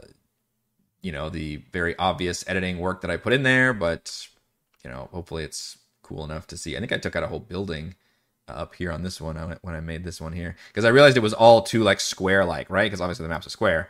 you 1.01 1.11
know, 1.11 1.29
the 1.29 1.57
very 1.71 1.97
obvious 1.97 2.43
editing 2.47 2.79
work 2.79 3.01
that 3.01 3.11
I 3.11 3.17
put 3.17 3.33
in 3.33 3.43
there. 3.43 3.73
But 3.73 4.27
you 4.83 4.89
know, 4.89 5.09
hopefully 5.11 5.43
it's 5.43 5.77
cool 6.03 6.23
enough 6.23 6.47
to 6.47 6.57
see. 6.57 6.75
I 6.75 6.79
think 6.79 6.91
I 6.91 6.97
took 6.97 7.15
out 7.15 7.23
a 7.23 7.27
whole 7.27 7.39
building 7.39 7.95
up 8.47 8.73
here 8.73 8.91
on 8.91 9.03
this 9.03 9.21
one 9.21 9.35
when 9.61 9.75
I 9.75 9.79
made 9.79 10.03
this 10.03 10.19
one 10.19 10.33
here 10.33 10.55
because 10.69 10.83
I 10.83 10.89
realized 10.89 11.15
it 11.15 11.21
was 11.21 11.33
all 11.33 11.61
too 11.61 11.83
like 11.83 11.99
square 11.99 12.45
like, 12.45 12.69
right? 12.69 12.85
Because 12.85 13.01
obviously 13.01 13.23
the 13.23 13.29
map's 13.29 13.45
a 13.45 13.51
square, 13.51 13.89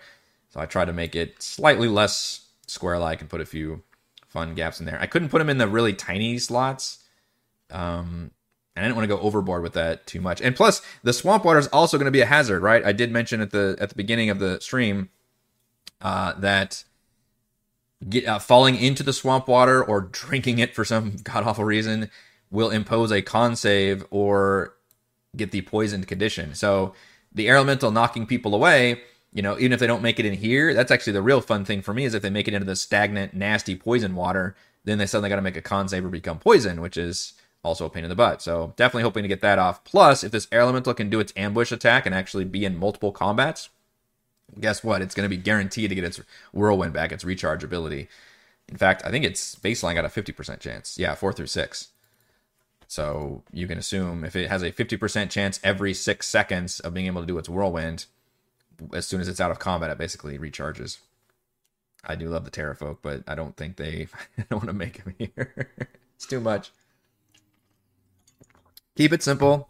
so 0.50 0.60
I 0.60 0.66
tried 0.66 0.86
to 0.86 0.94
make 0.94 1.16
it 1.16 1.42
slightly 1.42 1.88
less 1.88 2.48
square 2.68 3.00
like 3.00 3.22
and 3.22 3.30
put 3.30 3.42
a 3.42 3.46
few 3.46 3.84
fun 4.28 4.56
gaps 4.56 4.80
in 4.80 4.86
there. 4.86 5.00
I 5.00 5.08
couldn't 5.08 5.30
put 5.30 5.40
them 5.40 5.50
in 5.50 5.58
the 5.58 5.68
really 5.68 5.94
tiny 5.94 6.38
slots. 6.38 7.00
Um, 7.72 8.32
and 8.76 8.86
I 8.86 8.88
didn't 8.88 8.98
want 8.98 9.10
to 9.10 9.16
go 9.16 9.22
overboard 9.22 9.62
with 9.62 9.74
that 9.74 10.08
too 10.08 10.22
much. 10.22 10.42
And 10.42 10.56
plus, 10.56 10.82
the 11.04 11.12
swamp 11.12 11.44
water 11.44 11.60
is 11.60 11.68
also 11.68 11.98
going 11.98 12.06
to 12.06 12.12
be 12.12 12.22
a 12.22 12.26
hazard, 12.26 12.62
right? 12.62 12.84
I 12.86 12.94
did 12.94 13.12
mention 13.12 13.42
at 13.42 13.52
the 13.52 13.76
at 13.80 13.90
the 13.90 13.96
beginning 13.96 14.30
of 14.30 14.40
the 14.40 14.60
stream 14.62 15.10
uh, 16.02 16.34
that 16.40 16.84
get, 18.08 18.26
uh, 18.26 18.40
falling 18.40 18.76
into 18.76 19.04
the 19.04 19.14
swamp 19.14 19.48
water 19.48 19.84
or 19.84 20.02
drinking 20.02 20.60
it 20.60 20.74
for 20.76 20.86
some 20.86 21.18
god 21.24 21.46
awful 21.46 21.66
reason 21.66 22.10
will 22.52 22.70
impose 22.70 23.12
a 23.12 23.22
con 23.22 23.56
save 23.56 24.06
or 24.10 24.74
get 25.36 25.52
the 25.52 25.62
poisoned 25.62 26.08
condition. 26.08 26.56
So 26.56 26.94
the 27.34 27.48
air 27.48 27.56
elemental 27.56 27.92
knocking 27.92 28.26
people 28.26 28.56
away, 28.56 29.02
you 29.32 29.42
know, 29.42 29.58
even 29.60 29.72
if 29.72 29.80
they 29.80 29.88
don't 29.88 30.02
make 30.02 30.20
it 30.20 30.26
in 30.26 30.34
here, 30.34 30.74
that's 30.74 30.92
actually 30.92 31.14
the 31.14 31.22
real 31.22 31.42
fun 31.42 31.66
thing 31.66 31.82
for 31.82 31.94
me 31.94 32.06
is 32.06 32.14
if 32.14 32.24
they 32.24 32.32
make 32.32 32.48
it 32.48 32.54
into 32.54 32.66
the 32.66 32.76
stagnant, 32.76 33.34
nasty 33.34 33.76
poison 33.76 34.16
water, 34.16 34.56
then 34.86 34.98
they 34.98 35.06
suddenly 35.06 35.30
got 35.30 35.36
to 35.36 35.42
make 35.44 35.58
a 35.58 35.62
con 35.62 35.88
save 35.88 36.06
or 36.06 36.10
become 36.10 36.40
poison, 36.40 36.82
which 36.82 36.98
is 36.98 37.34
also 37.64 37.86
a 37.86 37.90
pain 37.90 38.04
in 38.04 38.10
the 38.10 38.16
butt. 38.16 38.42
So 38.42 38.74
definitely 38.76 39.04
hoping 39.04 39.24
to 39.24 39.30
get 39.30 39.42
that 39.42 39.60
off. 39.60 39.84
Plus, 39.84 40.24
if 40.24 40.32
this 40.32 40.48
air 40.52 40.62
elemental 40.62 40.94
can 40.94 41.10
do 41.10 41.20
its 41.20 41.34
ambush 41.36 41.72
attack 41.72 42.06
and 42.06 42.16
actually 42.16 42.46
be 42.46 42.66
in 42.66 42.80
multiple 42.80 43.12
combats, 43.12 43.70
guess 44.60 44.84
what? 44.84 45.02
It's 45.02 45.16
going 45.16 45.30
to 45.30 45.36
be 45.36 45.42
guaranteed 45.42 45.90
to 45.90 45.96
get 45.96 46.04
its 46.04 46.22
whirlwind 46.54 46.94
back, 46.94 47.12
its 47.12 47.26
recharge 47.26 47.64
ability. 47.64 48.08
In 48.68 48.78
fact, 48.78 49.04
I 49.06 49.12
think 49.12 49.26
its 49.26 49.56
baseline 49.56 49.96
got 49.96 50.06
a 50.06 50.10
50% 50.10 50.60
chance. 50.60 50.98
Yeah, 50.98 51.16
four 51.16 51.34
through 51.34 51.48
six. 51.48 51.90
So 52.88 53.44
you 53.52 53.68
can 53.68 53.78
assume 53.78 54.24
if 54.24 54.36
it 54.36 54.50
has 54.50 54.64
a 54.64 54.72
50% 54.72 55.30
chance 55.30 55.60
every 55.64 55.94
six 55.94 56.28
seconds 56.28 56.80
of 56.80 56.94
being 56.94 57.08
able 57.08 57.22
to 57.22 57.28
do 57.28 57.38
its 57.38 57.50
whirlwind, 57.50 58.06
as 58.94 59.06
soon 59.06 59.22
as 59.22 59.28
it's 59.28 59.42
out 59.42 59.52
of 59.52 59.60
combat, 59.60 59.92
it 59.92 59.98
basically 59.98 60.38
recharges. 60.38 60.98
I 62.04 62.16
do 62.16 62.30
love 62.30 62.46
the 62.46 62.52
Terrafolk, 62.52 62.98
but 63.02 63.24
I 63.28 63.36
don't 63.36 63.56
think 63.56 63.76
they 63.76 64.08
I 64.38 64.44
don't 64.50 64.60
want 64.60 64.68
to 64.68 64.74
make 64.74 64.98
him 64.98 65.14
here. 65.18 65.70
it's 66.16 66.26
too 66.26 66.40
much. 66.40 66.72
Keep 68.96 69.14
it 69.14 69.24
simple. 69.24 69.70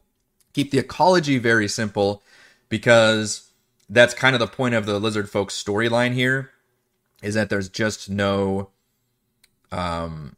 Keep 0.54 0.72
the 0.72 0.80
ecology 0.80 1.38
very 1.38 1.68
simple 1.68 2.24
because 2.70 3.49
that's 3.90 4.14
kind 4.14 4.36
of 4.36 4.40
the 4.40 4.48
point 4.48 4.76
of 4.76 4.86
the 4.86 5.00
lizard 5.00 5.30
folks 5.30 5.62
storyline 5.62 6.14
here 6.14 6.52
is 7.22 7.34
that 7.34 7.50
there's 7.50 7.70
just 7.70 8.10
no 8.10 8.70
um 9.72 10.36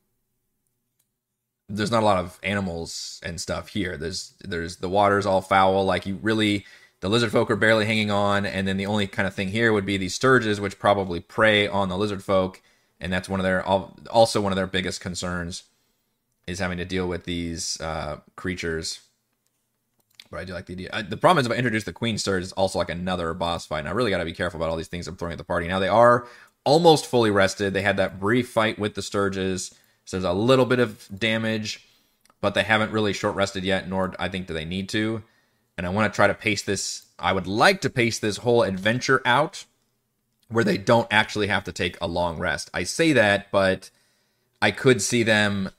there's 1.76 1.92
not 1.92 2.04
a 2.04 2.06
lot 2.06 2.18
of 2.18 2.40
animals 2.44 3.20
and 3.24 3.40
stuff 3.40 3.70
here. 3.70 3.98
There's 3.98 4.34
there's 4.42 4.78
the 4.78 4.90
water's 4.90 5.26
all 5.26 5.42
foul. 5.42 5.86
Like 5.86 6.06
you 6.06 6.20
really 6.22 6.66
the 7.00 7.10
lizard 7.10 7.32
folk 7.32 7.50
are 7.50 7.56
barely 7.56 7.86
hanging 7.86 8.12
on, 8.12 8.46
and 8.46 8.68
then 8.68 8.78
the 8.78 8.86
only 8.86 9.08
kind 9.08 9.28
of 9.28 9.34
thing 9.34 9.50
here 9.50 9.74
would 9.74 9.86
be 9.86 9.98
these 9.98 10.18
stirges, 10.18 10.60
which 10.60 10.80
probably 10.80 11.20
prey 11.20 11.68
on 11.68 11.90
the 11.90 11.98
lizard 11.98 12.24
folk, 12.24 12.62
and 13.00 13.12
that's 13.12 13.30
one 13.30 13.40
of 13.40 13.44
their 13.44 13.66
also 13.66 14.42
one 14.42 14.52
of 14.52 14.56
their 14.56 14.68
biggest 14.68 15.02
concerns 15.02 15.64
is 16.48 16.60
having 16.60 16.78
to 16.78 16.86
deal 16.86 17.08
with 17.08 17.24
these 17.24 17.80
uh, 17.82 18.18
creatures. 18.36 19.02
But 20.32 20.40
I 20.40 20.46
do 20.46 20.54
like 20.54 20.66
the 20.66 20.74
idea. 20.74 20.90
I, 20.92 21.02
the 21.04 21.18
problem 21.18 21.42
is 21.42 21.46
if 21.46 21.52
I 21.52 21.58
introduce 21.58 21.84
the 21.84 21.94
queen 21.94 22.18
stirge, 22.18 22.44
it's 22.44 22.54
also 22.54 22.80
like 22.80 22.90
another 22.90 23.34
boss 23.34 23.68
fight. 23.68 23.80
And 23.80 23.90
I 23.90 23.92
really 23.92 24.10
got 24.10 24.20
to 24.20 24.26
be 24.26 24.34
careful 24.34 24.60
about 24.60 24.70
all 24.70 24.78
these 24.78 24.88
things 24.88 25.08
I'm 25.08 25.18
throwing 25.18 25.34
at 25.34 25.38
the 25.38 25.44
party. 25.44 25.68
Now 25.68 25.80
they 25.80 25.90
are 25.90 26.26
almost 26.64 27.06
fully 27.06 27.30
rested. 27.30 27.74
They 27.74 27.82
had 27.82 27.98
that 27.98 28.20
brief 28.20 28.50
fight 28.50 28.80
with 28.80 28.96
the 28.96 29.02
stirges 29.02 29.74
so 30.06 30.18
there's 30.18 30.30
a 30.30 30.38
little 30.38 30.66
bit 30.66 30.80
of 30.80 31.08
damage, 31.18 31.86
but 32.42 32.54
they 32.54 32.64
haven't 32.64 32.92
really 32.92 33.14
short 33.14 33.36
rested 33.36 33.64
yet, 33.64 33.88
nor 33.88 34.14
I 34.20 34.30
think 34.30 34.48
do 34.48 34.54
they 34.54 34.66
need 34.66 34.90
to. 34.90 35.24
And 35.78 35.86
I 35.86 35.90
want 35.90 36.12
to 36.12 36.16
try 36.16 36.28
to 36.28 36.34
pace 36.34 36.64
this. 36.64 37.06
I 37.18 37.34
would 37.34 37.48
like 37.48 37.82
to 37.82 37.90
pace 37.90 38.20
this 38.20 38.38
whole 38.38 38.64
adventure 38.64 39.22
out 39.26 39.66
where 40.50 40.64
they 40.64 40.78
don't 40.78 41.08
actually 41.12 41.48
have 41.48 41.64
to 41.64 41.72
take 41.72 41.98
a 42.02 42.08
long 42.08 42.38
rest. 42.38 42.70
I 42.74 42.84
say 42.84 43.14
that, 43.14 43.52
but 43.52 43.90
I 44.62 44.72
could 44.72 45.02
see 45.02 45.24
them, 45.24 45.70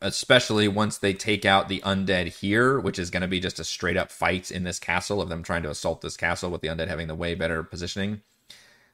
especially 0.00 0.68
once 0.68 0.98
they 0.98 1.14
take 1.14 1.44
out 1.44 1.68
the 1.68 1.80
undead 1.80 2.28
here, 2.40 2.80
which 2.80 2.98
is 2.98 3.10
going 3.10 3.20
to 3.22 3.28
be 3.28 3.40
just 3.40 3.60
a 3.60 3.64
straight 3.64 3.96
up 3.96 4.10
fight 4.10 4.50
in 4.50 4.64
this 4.64 4.78
castle 4.78 5.22
of 5.22 5.28
them 5.28 5.42
trying 5.42 5.62
to 5.62 5.70
assault 5.70 6.00
this 6.00 6.16
castle 6.16 6.50
with 6.50 6.60
the 6.60 6.68
undead 6.68 6.88
having 6.88 7.06
the 7.08 7.14
way 7.14 7.34
better 7.34 7.62
positioning. 7.62 8.22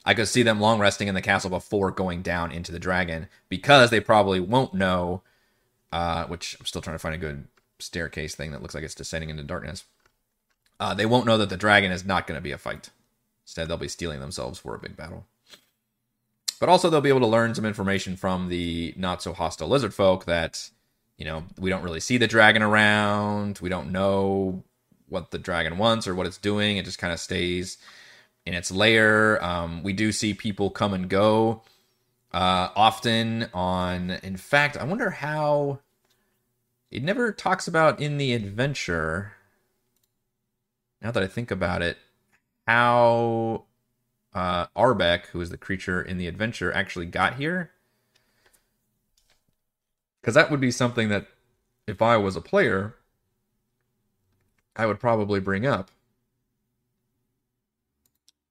I 0.04 0.14
could 0.14 0.28
see 0.28 0.42
them 0.42 0.60
long 0.60 0.78
resting 0.78 1.08
in 1.08 1.14
the 1.14 1.22
castle 1.22 1.50
before 1.50 1.90
going 1.90 2.20
down 2.20 2.52
into 2.52 2.72
the 2.72 2.78
dragon 2.78 3.28
because 3.48 3.90
they 3.90 4.00
probably 4.00 4.40
won't 4.40 4.74
know. 4.74 5.22
Uh, 5.92 6.26
which 6.26 6.56
I'm 6.58 6.66
still 6.66 6.82
trying 6.82 6.96
to 6.96 6.98
find 6.98 7.14
a 7.14 7.18
good 7.18 7.46
staircase 7.78 8.34
thing 8.34 8.50
that 8.50 8.60
looks 8.60 8.74
like 8.74 8.82
it's 8.82 8.96
descending 8.96 9.30
into 9.30 9.44
darkness. 9.44 9.84
Uh, 10.80 10.92
they 10.92 11.06
won't 11.06 11.24
know 11.24 11.38
that 11.38 11.50
the 11.50 11.56
dragon 11.56 11.92
is 11.92 12.04
not 12.04 12.26
going 12.26 12.36
to 12.36 12.42
be 12.42 12.50
a 12.50 12.58
fight. 12.58 12.90
Instead, 13.44 13.68
they'll 13.68 13.76
be 13.76 13.86
steeling 13.86 14.18
themselves 14.18 14.58
for 14.58 14.74
a 14.74 14.78
big 14.78 14.96
battle. 14.96 15.24
But 16.58 16.68
also, 16.68 16.90
they'll 16.90 17.00
be 17.00 17.10
able 17.10 17.20
to 17.20 17.26
learn 17.26 17.54
some 17.54 17.64
information 17.64 18.16
from 18.16 18.48
the 18.48 18.94
not 18.96 19.22
so 19.22 19.32
hostile 19.32 19.68
lizard 19.68 19.94
folk 19.94 20.24
that, 20.24 20.70
you 21.16 21.24
know, 21.24 21.44
we 21.58 21.70
don't 21.70 21.82
really 21.82 22.00
see 22.00 22.16
the 22.18 22.26
dragon 22.26 22.62
around. 22.62 23.58
We 23.62 23.68
don't 23.68 23.92
know 23.92 24.64
what 25.08 25.30
the 25.30 25.38
dragon 25.38 25.78
wants 25.78 26.08
or 26.08 26.14
what 26.14 26.26
it's 26.26 26.38
doing. 26.38 26.76
It 26.76 26.84
just 26.84 26.98
kind 26.98 27.12
of 27.12 27.20
stays 27.20 27.78
in 28.46 28.54
its 28.54 28.70
lair. 28.70 29.42
Um, 29.44 29.82
we 29.82 29.92
do 29.92 30.12
see 30.12 30.34
people 30.34 30.70
come 30.70 30.92
and 30.92 31.08
go 31.08 31.62
uh, 32.32 32.68
often 32.74 33.48
on. 33.54 34.10
In 34.22 34.36
fact, 34.36 34.76
I 34.76 34.84
wonder 34.84 35.10
how. 35.10 35.80
It 36.90 37.02
never 37.02 37.32
talks 37.32 37.66
about 37.66 38.00
in 38.00 38.18
the 38.18 38.34
adventure. 38.34 39.32
Now 41.02 41.10
that 41.10 41.24
I 41.24 41.26
think 41.26 41.50
about 41.50 41.82
it, 41.82 41.98
how 42.68 43.64
uh, 44.32 44.66
Arbeck, 44.76 45.26
who 45.26 45.40
is 45.40 45.50
the 45.50 45.56
creature 45.56 46.00
in 46.00 46.18
the 46.18 46.28
adventure, 46.28 46.72
actually 46.72 47.06
got 47.06 47.34
here. 47.34 47.72
Because 50.24 50.32
that 50.36 50.50
would 50.50 50.60
be 50.60 50.70
something 50.70 51.10
that, 51.10 51.26
if 51.86 52.00
I 52.00 52.16
was 52.16 52.34
a 52.34 52.40
player, 52.40 52.94
I 54.74 54.86
would 54.86 54.98
probably 54.98 55.38
bring 55.38 55.66
up 55.66 55.90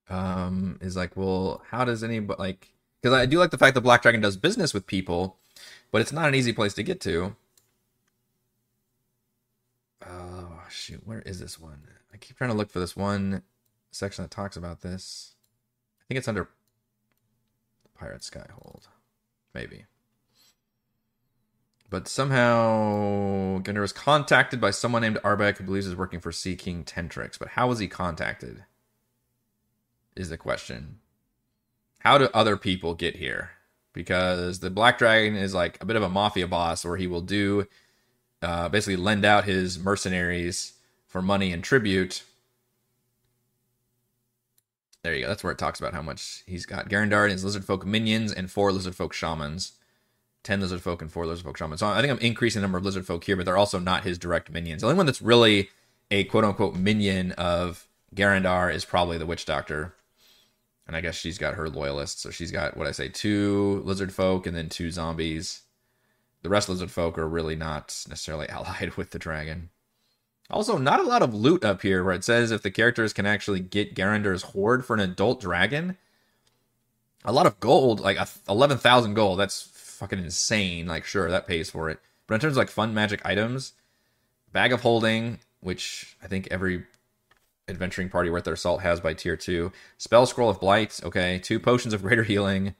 um, 0.08 0.78
is 0.82 0.96
like, 0.96 1.18
well, 1.18 1.64
how 1.72 1.84
does 1.84 2.04
anybody 2.04 2.40
like? 2.40 2.70
Because 3.02 3.18
I 3.18 3.26
do 3.26 3.40
like 3.40 3.50
the 3.50 3.58
fact 3.58 3.74
that 3.74 3.82
Black 3.82 4.04
Dragon 4.04 4.22
does 4.22 4.38
business 4.38 4.72
with 4.72 4.86
people, 4.86 5.38
but 5.92 6.00
it's 6.00 6.12
not 6.12 6.28
an 6.28 6.36
easy 6.36 6.54
place 6.54 6.76
to 6.76 6.84
get 6.84 7.02
to. 7.02 7.36
Oh 10.08 10.62
shoot, 10.70 11.02
where 11.08 11.22
is 11.22 11.40
this 11.40 11.60
one? 11.60 11.88
I 12.14 12.18
keep 12.18 12.38
trying 12.38 12.52
to 12.52 12.56
look 12.56 12.70
for 12.70 12.80
this 12.80 12.96
one 12.96 13.42
section 13.90 14.24
that 14.24 14.30
talks 14.30 14.56
about 14.56 14.82
this. 14.82 15.34
I 16.00 16.04
think 16.08 16.20
it's 16.20 16.28
under 16.28 16.50
Pirate 17.98 18.22
Skyhold, 18.22 18.84
maybe. 19.56 19.86
But 21.94 22.08
somehow 22.08 23.60
Gunnar 23.60 23.82
was 23.82 23.94
contacted 23.94 24.60
by 24.60 24.72
someone 24.72 25.04
named 25.04 25.20
Arbeck 25.24 25.58
who 25.58 25.64
believes 25.64 25.86
is 25.86 25.96
working 25.96 26.20
for 26.20 26.32
Sea 26.32 26.56
King 26.56 26.84
Tentrix. 26.84 27.38
But 27.38 27.50
how 27.50 27.68
was 27.68 27.78
he 27.78 27.88
contacted? 27.88 28.64
is 30.16 30.30
the 30.30 30.38
question. 30.38 30.98
How 32.00 32.18
do 32.18 32.30
other 32.34 32.58
people 32.58 32.96
get 32.96 33.18
here? 33.18 33.52
Because 33.94 34.60
the 34.60 34.72
Black 34.72 34.98
Dragon 34.98 35.36
is 35.36 35.54
like 35.54 35.80
a 35.82 35.86
bit 35.86 35.96
of 35.96 36.02
a 36.02 36.10
mafia 36.10 36.48
boss 36.48 36.84
where 36.84 36.98
he 36.98 37.06
will 37.06 37.22
do 37.22 37.68
uh, 38.42 38.70
basically 38.70 38.96
lend 38.96 39.24
out 39.24 39.44
his 39.44 39.78
mercenaries 39.78 40.74
for 41.06 41.22
money 41.22 41.54
and 41.54 41.64
tribute. 41.64 42.24
There 45.04 45.14
you 45.14 45.22
go. 45.22 45.28
That's 45.28 45.44
where 45.44 45.54
it 45.54 45.60
talks 45.60 45.80
about 45.80 45.94
how 45.94 46.02
much 46.02 46.42
he's 46.48 46.66
got. 46.66 46.90
Garandar 46.90 47.26
and 47.26 47.34
his 47.34 47.46
lizard 47.46 47.66
folk 47.66 47.86
minions 47.86 48.34
and 48.34 48.50
four 48.50 48.72
lizard 48.72 48.96
folk 48.96 49.14
shamans. 49.14 49.74
10 50.44 50.62
lizard 50.62 50.82
folk 50.82 51.02
and 51.02 51.12
4 51.12 51.26
lizard 51.26 51.46
folk 51.46 51.58
shamans. 51.58 51.80
So 51.80 51.88
I 51.88 52.02
think 52.02 52.12
I'm 52.12 52.20
increasing 52.20 52.62
the 52.62 52.64
number 52.64 52.78
of 52.78 52.86
lizard 52.86 53.06
folk 53.06 53.24
here, 53.24 53.36
but 53.36 53.46
they're 53.46 53.58
also 53.58 53.80
not 53.80 54.04
his 54.04 54.18
direct 54.18 54.52
minions. 54.52 54.82
The 54.82 54.88
only 54.88 54.98
one 54.98 55.06
that's 55.06 55.22
really 55.22 55.70
a 56.12 56.26
quote 56.26 56.44
unquote 56.44 56.76
minion 56.76 57.32
of 57.34 57.88
Garandar 58.16 58.74
is 58.74 58.86
probably 58.86 59.18
the 59.18 59.26
witch 59.26 59.46
doctor. 59.46 59.94
And 60.86 60.96
I 60.96 61.02
guess 61.02 61.16
she's 61.16 61.38
got 61.38 61.56
her 61.56 61.70
loyalists. 61.70 62.22
So 62.22 62.30
she's 62.30 62.52
got 62.52 62.76
what 62.76 62.88
I 62.88 62.92
say, 62.92 63.08
two 63.08 63.82
lizard 63.86 64.14
folk 64.14 64.46
and 64.46 64.56
then 64.56 64.70
two 64.70 64.92
zombies. 64.92 65.62
The 66.42 66.50
rest 66.50 66.68
of 66.68 66.76
lizard 66.76 66.92
folk 66.92 67.18
are 67.18 67.28
really 67.28 67.56
not 67.56 68.04
necessarily 68.10 68.50
allied 68.50 68.96
with 68.96 69.12
the 69.12 69.20
dragon. 69.20 69.70
Also, 70.50 70.78
not 70.78 71.00
a 71.00 71.04
lot 71.04 71.22
of 71.22 71.34
loot 71.34 71.64
up 71.64 71.82
here 71.82 72.04
where 72.04 72.14
it 72.14 72.24
says 72.24 72.52
if 72.52 72.62
the 72.62 72.70
characters 72.70 73.14
can 73.14 73.26
actually 73.26 73.62
get 73.62 73.96
Garandar's 73.96 74.44
horde 74.44 74.86
for 74.86 74.94
an 74.94 75.00
adult 75.00 75.42
dragon. 75.42 75.98
A 77.26 77.32
lot 77.32 77.46
of 77.46 77.60
gold, 77.62 78.02
like 78.02 78.18
11,000 78.50 79.14
gold. 79.14 79.40
That's 79.40 79.62
fucking 80.04 80.20
insane. 80.20 80.86
Like, 80.86 81.06
sure, 81.06 81.32
that 81.32 81.48
pays 81.48 81.70
for 81.70 81.90
it. 81.90 81.98
But 82.28 82.36
in 82.36 82.42
terms 82.42 82.54
of 82.54 82.58
like 82.58 82.70
fun 82.70 82.94
magic 82.94 83.26
items, 83.26 83.72
bag 84.52 84.74
of 84.74 84.82
holding, 84.82 85.40
which 85.62 86.18
I 86.22 86.28
think 86.28 86.50
every 86.52 86.86
adventuring 87.70 88.10
party 88.10 88.30
worth 88.30 88.44
their 88.44 88.58
salt 88.58 88.82
has 88.82 89.00
by 89.00 89.14
tier 89.14 89.38
two. 89.38 89.72
Spell 89.98 90.26
scroll 90.26 90.50
of 90.50 90.60
blight, 90.60 91.00
okay. 91.06 91.40
Two 91.40 91.58
potions 91.58 91.94
of 91.94 92.02
greater 92.02 92.24
healing, 92.24 92.76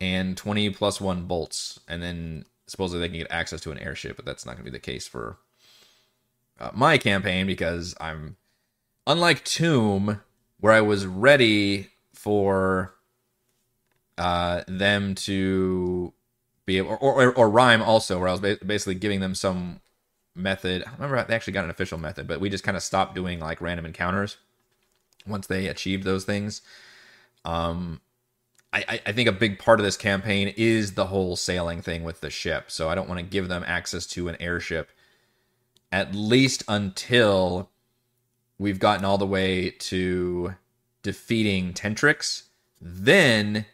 and 0.00 0.36
20 0.36 0.70
plus 0.70 1.00
one 1.00 1.26
bolts. 1.26 1.78
And 1.86 2.02
then 2.02 2.46
supposedly 2.66 3.00
they 3.00 3.08
can 3.10 3.18
get 3.18 3.30
access 3.30 3.60
to 3.60 3.70
an 3.70 3.78
airship, 3.78 4.16
but 4.16 4.24
that's 4.24 4.44
not 4.44 4.56
going 4.56 4.64
to 4.64 4.70
be 4.72 4.76
the 4.76 4.80
case 4.80 5.06
for 5.06 5.38
uh, 6.58 6.70
my 6.74 6.98
campaign 6.98 7.46
because 7.46 7.94
I'm 8.00 8.36
unlike 9.06 9.44
Tomb, 9.44 10.20
where 10.58 10.72
I 10.72 10.80
was 10.80 11.06
ready 11.06 11.90
for 12.12 12.92
uh, 14.18 14.62
them 14.66 15.14
to 15.14 16.12
be 16.66 16.78
able, 16.78 16.98
or, 17.00 17.22
or, 17.22 17.32
or 17.32 17.50
Rime 17.50 17.82
also, 17.82 18.18
where 18.18 18.28
I 18.28 18.32
was 18.32 18.40
basically 18.40 18.94
giving 18.94 19.20
them 19.20 19.34
some 19.34 19.80
method. 20.34 20.84
I 20.86 20.92
remember 20.92 21.22
they 21.24 21.34
actually 21.34 21.52
got 21.52 21.64
an 21.64 21.70
official 21.70 21.98
method, 21.98 22.26
but 22.26 22.40
we 22.40 22.50
just 22.50 22.64
kind 22.64 22.76
of 22.76 22.82
stopped 22.82 23.14
doing 23.14 23.40
like 23.40 23.60
random 23.60 23.86
encounters 23.86 24.36
once 25.26 25.46
they 25.46 25.66
achieved 25.66 26.04
those 26.04 26.24
things. 26.24 26.62
Um, 27.44 28.00
I, 28.72 29.00
I 29.04 29.12
think 29.12 29.28
a 29.28 29.32
big 29.32 29.58
part 29.58 29.80
of 29.80 29.84
this 29.84 29.96
campaign 29.96 30.54
is 30.56 30.92
the 30.92 31.06
whole 31.06 31.34
sailing 31.34 31.82
thing 31.82 32.04
with 32.04 32.20
the 32.20 32.30
ship. 32.30 32.70
So 32.70 32.88
I 32.88 32.94
don't 32.94 33.08
want 33.08 33.18
to 33.18 33.26
give 33.26 33.48
them 33.48 33.64
access 33.66 34.06
to 34.08 34.28
an 34.28 34.36
airship 34.38 34.90
at 35.90 36.14
least 36.14 36.62
until 36.68 37.68
we've 38.58 38.78
gotten 38.78 39.04
all 39.04 39.18
the 39.18 39.26
way 39.26 39.70
to 39.70 40.54
defeating 41.02 41.72
Tentrix. 41.72 42.44
Then 42.80 43.66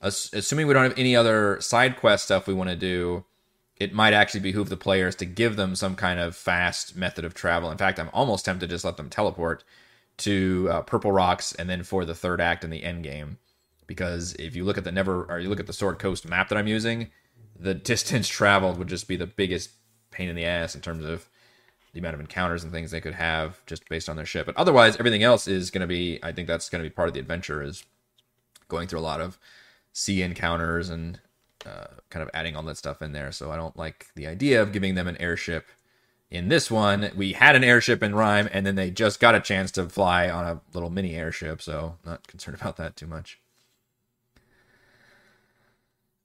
assuming 0.00 0.66
we 0.66 0.74
don't 0.74 0.84
have 0.84 0.98
any 0.98 1.16
other 1.16 1.60
side 1.60 1.96
quest 1.96 2.24
stuff 2.24 2.46
we 2.46 2.54
want 2.54 2.70
to 2.70 2.76
do, 2.76 3.24
it 3.76 3.92
might 3.92 4.14
actually 4.14 4.40
behoove 4.40 4.68
the 4.68 4.76
players 4.76 5.14
to 5.16 5.24
give 5.26 5.56
them 5.56 5.74
some 5.74 5.94
kind 5.94 6.18
of 6.18 6.34
fast 6.34 6.96
method 6.96 7.24
of 7.24 7.34
travel. 7.34 7.70
In 7.70 7.78
fact, 7.78 7.98
I'm 7.98 8.10
almost 8.12 8.44
tempted 8.44 8.68
to 8.68 8.74
just 8.74 8.84
let 8.84 8.96
them 8.96 9.10
teleport 9.10 9.64
to 10.18 10.68
uh, 10.70 10.82
Purple 10.82 11.12
Rocks 11.12 11.54
and 11.54 11.68
then 11.68 11.82
for 11.82 12.04
the 12.04 12.14
third 12.14 12.40
act 12.40 12.64
in 12.64 12.70
the 12.70 12.84
end 12.84 13.04
game. 13.04 13.38
Because 13.86 14.34
if 14.34 14.56
you 14.56 14.64
look 14.64 14.78
at 14.78 14.84
the 14.84 14.92
Never 14.92 15.24
or 15.24 15.38
you 15.38 15.48
look 15.48 15.60
at 15.60 15.66
the 15.66 15.72
Sword 15.72 15.98
Coast 15.98 16.28
map 16.28 16.48
that 16.48 16.58
I'm 16.58 16.66
using, 16.66 17.10
the 17.58 17.74
distance 17.92 18.28
traveled 18.28 18.78
would 18.78 18.88
just 18.88 19.08
be 19.08 19.16
the 19.16 19.26
biggest 19.26 19.70
pain 20.10 20.28
in 20.28 20.36
the 20.36 20.46
ass 20.46 20.74
in 20.74 20.80
terms 20.80 21.04
of 21.04 21.28
the 21.92 22.00
amount 22.00 22.14
of 22.14 22.20
encounters 22.20 22.62
and 22.64 22.72
things 22.72 22.90
they 22.90 23.00
could 23.00 23.14
have 23.14 23.64
just 23.66 23.88
based 23.88 24.08
on 24.08 24.16
their 24.16 24.26
ship. 24.26 24.46
But 24.46 24.56
otherwise, 24.56 24.96
everything 24.96 25.22
else 25.22 25.46
is 25.46 25.70
going 25.70 25.82
to 25.82 25.86
be. 25.86 26.18
I 26.22 26.32
think 26.32 26.48
that's 26.48 26.68
going 26.68 26.82
to 26.82 26.88
be 26.88 26.92
part 26.92 27.08
of 27.08 27.14
the 27.14 27.20
adventure 27.20 27.62
is 27.62 27.84
going 28.68 28.88
through 28.88 28.98
a 28.98 29.00
lot 29.00 29.20
of 29.20 29.38
sea 29.96 30.20
encounters 30.20 30.90
and 30.90 31.18
uh, 31.64 31.86
kind 32.10 32.22
of 32.22 32.28
adding 32.34 32.54
all 32.54 32.62
that 32.62 32.76
stuff 32.76 33.00
in 33.00 33.12
there. 33.12 33.32
So 33.32 33.50
I 33.50 33.56
don't 33.56 33.76
like 33.78 34.08
the 34.14 34.26
idea 34.26 34.60
of 34.60 34.70
giving 34.70 34.94
them 34.94 35.08
an 35.08 35.16
airship. 35.16 35.66
In 36.30 36.48
this 36.48 36.70
one, 36.70 37.10
we 37.16 37.32
had 37.32 37.56
an 37.56 37.64
airship 37.64 38.02
in 38.02 38.14
Rime, 38.14 38.46
and 38.52 38.66
then 38.66 38.74
they 38.74 38.90
just 38.90 39.20
got 39.20 39.34
a 39.34 39.40
chance 39.40 39.70
to 39.72 39.88
fly 39.88 40.28
on 40.28 40.44
a 40.44 40.60
little 40.74 40.90
mini 40.90 41.14
airship. 41.14 41.62
So 41.62 41.96
not 42.04 42.26
concerned 42.26 42.58
about 42.60 42.76
that 42.76 42.94
too 42.94 43.06
much. 43.06 43.40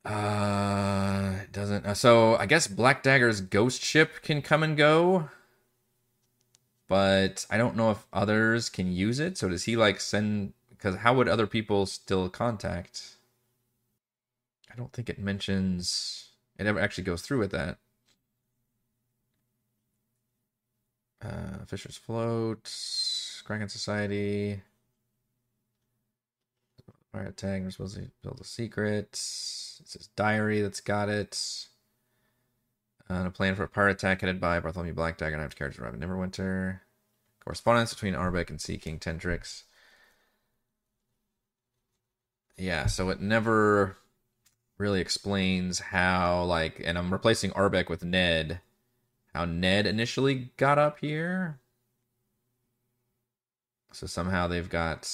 Uh, 0.03 1.35
it 1.43 1.53
doesn't. 1.53 1.85
Uh, 1.85 1.93
so 1.93 2.35
I 2.35 2.47
guess 2.47 2.67
Black 2.67 3.03
Dagger's 3.03 3.39
ghost 3.39 3.81
ship 3.81 4.21
can 4.21 4.41
come 4.41 4.63
and 4.63 4.75
go, 4.75 5.29
but 6.89 7.45
I 7.49 7.57
don't 7.57 7.77
know 7.77 7.91
if 7.91 8.05
others 8.11 8.67
can 8.67 8.91
use 8.91 9.21
it. 9.21 9.37
So 9.37 9.47
does 9.47 9.63
he 9.63 9.77
like 9.77 10.01
send? 10.01 10.51
Because 10.71 10.97
how 10.97 11.13
would 11.13 11.29
other 11.29 11.47
people 11.47 11.85
still 11.85 12.27
contact? 12.27 13.15
I 14.71 14.75
don't 14.77 14.93
think 14.93 15.09
it 15.09 15.19
mentions 15.19 16.29
it 16.57 16.67
ever 16.67 16.79
actually 16.79 17.03
goes 17.05 17.21
through 17.21 17.39
with 17.39 17.51
that. 17.51 17.77
Uh, 21.23 21.65
Fisher's 21.67 21.97
Float, 21.97 22.71
Kraken 23.43 23.69
Society, 23.69 24.61
Fire 27.11 27.31
Tag. 27.31 27.63
We're 27.63 27.71
supposed 27.71 27.95
to 27.95 28.09
build 28.23 28.39
a 28.39 28.43
secret. 28.43 29.09
It's 29.11 29.93
his 29.93 30.07
diary 30.15 30.61
that's 30.61 30.81
got 30.81 31.09
it. 31.09 31.67
Uh, 33.09 33.25
a 33.25 33.31
plan 33.31 33.55
for 33.55 33.63
a 33.63 33.67
pirate 33.67 33.93
attack 33.93 34.21
headed 34.21 34.39
by 34.39 34.59
Bartholomew 34.59 34.93
Black 34.93 35.17
Dagger 35.17 35.33
and 35.33 35.41
I 35.41 35.43
have 35.43 35.55
carriage 35.55 35.77
arrive 35.77 35.93
in 35.93 35.99
Neverwinter. 35.99 36.79
Correspondence 37.43 37.93
between 37.93 38.13
Arbeck 38.13 38.49
and 38.49 38.61
Sea 38.61 38.77
King 38.77 38.99
Tentrix. 38.99 39.63
Yeah, 42.55 42.85
so 42.85 43.09
it 43.09 43.19
never 43.19 43.97
really 44.81 44.99
explains 44.99 45.79
how 45.79 46.43
like 46.43 46.81
and 46.83 46.97
I'm 46.97 47.13
replacing 47.13 47.51
Arbeck 47.51 47.87
with 47.87 48.03
Ned. 48.03 48.59
How 49.33 49.45
Ned 49.45 49.85
initially 49.85 50.51
got 50.57 50.77
up 50.77 50.99
here. 50.99 51.59
So 53.93 54.07
somehow 54.07 54.47
they've 54.47 54.69
got 54.69 55.09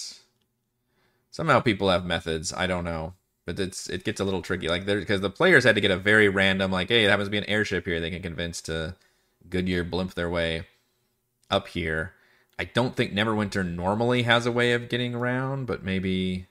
somehow 1.30 1.60
people 1.60 1.90
have 1.90 2.06
methods. 2.06 2.54
I 2.54 2.66
don't 2.66 2.86
know. 2.86 3.14
But 3.46 3.60
it's 3.60 3.90
it 3.90 4.04
gets 4.04 4.20
a 4.20 4.26
little 4.26 4.42
tricky. 4.42 4.68
Like 4.68 4.86
there 4.86 5.00
because 5.00 5.22
the 5.22 5.30
players 5.30 5.64
had 5.64 5.76
to 5.76 5.82
get 5.82 5.92
a 5.92 5.98
very 5.98 6.30
random, 6.30 6.72
like, 6.72 6.90
hey, 6.90 7.06
it 7.06 7.10
happens 7.10 7.28
to 7.28 7.32
be 7.32 7.38
an 7.38 7.46
airship 7.46 7.86
here, 7.86 8.00
they 8.00 8.10
can 8.10 8.22
convince 8.22 8.62
to 8.64 8.96
Goodyear 9.50 9.84
blimp 9.84 10.16
their 10.16 10.30
way 10.30 10.68
up 11.50 11.68
here. 11.70 12.14
I 12.60 12.66
don't 12.66 12.96
think 12.96 13.14
Neverwinter 13.14 13.66
normally 13.66 14.24
has 14.24 14.46
a 14.46 14.52
way 14.52 14.74
of 14.74 14.90
getting 14.90 15.14
around, 15.14 15.68
but 15.68 15.84
maybe 15.84 16.48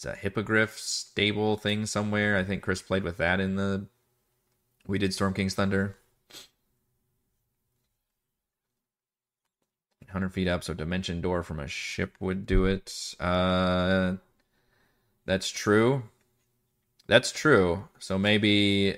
it's 0.00 0.06
a 0.06 0.14
hippogriff 0.14 0.78
stable 0.78 1.58
thing 1.58 1.84
somewhere. 1.84 2.38
I 2.38 2.42
think 2.42 2.62
Chris 2.62 2.80
played 2.80 3.02
with 3.02 3.18
that 3.18 3.38
in 3.38 3.56
the 3.56 3.84
we 4.86 4.96
did 4.96 5.12
Storm 5.12 5.34
King's 5.34 5.52
Thunder. 5.52 5.98
100 10.06 10.30
feet 10.30 10.48
up, 10.48 10.64
so 10.64 10.72
dimension 10.72 11.20
door 11.20 11.42
from 11.42 11.60
a 11.60 11.68
ship 11.68 12.14
would 12.18 12.46
do 12.46 12.64
it. 12.64 13.14
Uh, 13.20 14.14
that's 15.26 15.50
true. 15.50 16.04
That's 17.06 17.30
true. 17.30 17.86
So 17.98 18.16
maybe 18.16 18.96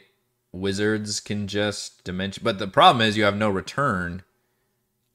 wizards 0.53 1.19
can 1.19 1.49
just 1.49 2.05
dimension, 2.05 2.45
but 2.45 2.61
the 2.61 2.69
problem 2.69 3.05
is 3.05 3.17
you 3.17 3.25
have 3.25 3.37
no 3.37 3.51
return. 3.51 4.23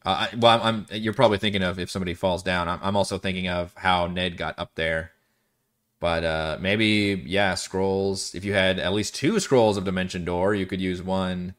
Uh, 0.06 0.28
I, 0.34 0.36
well, 0.36 0.60
I'm, 0.62 0.86
I'm, 0.92 1.02
You're 1.02 1.14
probably 1.14 1.38
thinking 1.38 1.64
of 1.64 1.80
if 1.80 1.90
somebody 1.90 2.14
falls 2.14 2.44
down. 2.44 2.68
I'm, 2.68 2.80
I'm 2.84 2.98
also 2.98 3.18
thinking 3.18 3.48
of 3.48 3.74
how 3.76 4.08
Ned 4.08 4.36
got 4.36 4.60
up 4.60 4.76
there 4.76 5.14
but 6.00 6.24
uh, 6.24 6.58
maybe 6.60 7.24
yeah, 7.26 7.56
scrolls. 7.56 8.36
If 8.36 8.46
you 8.46 8.54
had 8.54 8.80
at 8.80 8.94
least 8.94 9.16
two 9.16 9.40
scrolls 9.40 9.78
of 9.78 9.84
Dimension 9.84 10.26
Door, 10.26 10.56
you 10.56 10.66
could 10.66 10.82
use 10.82 11.02
one 11.02 11.56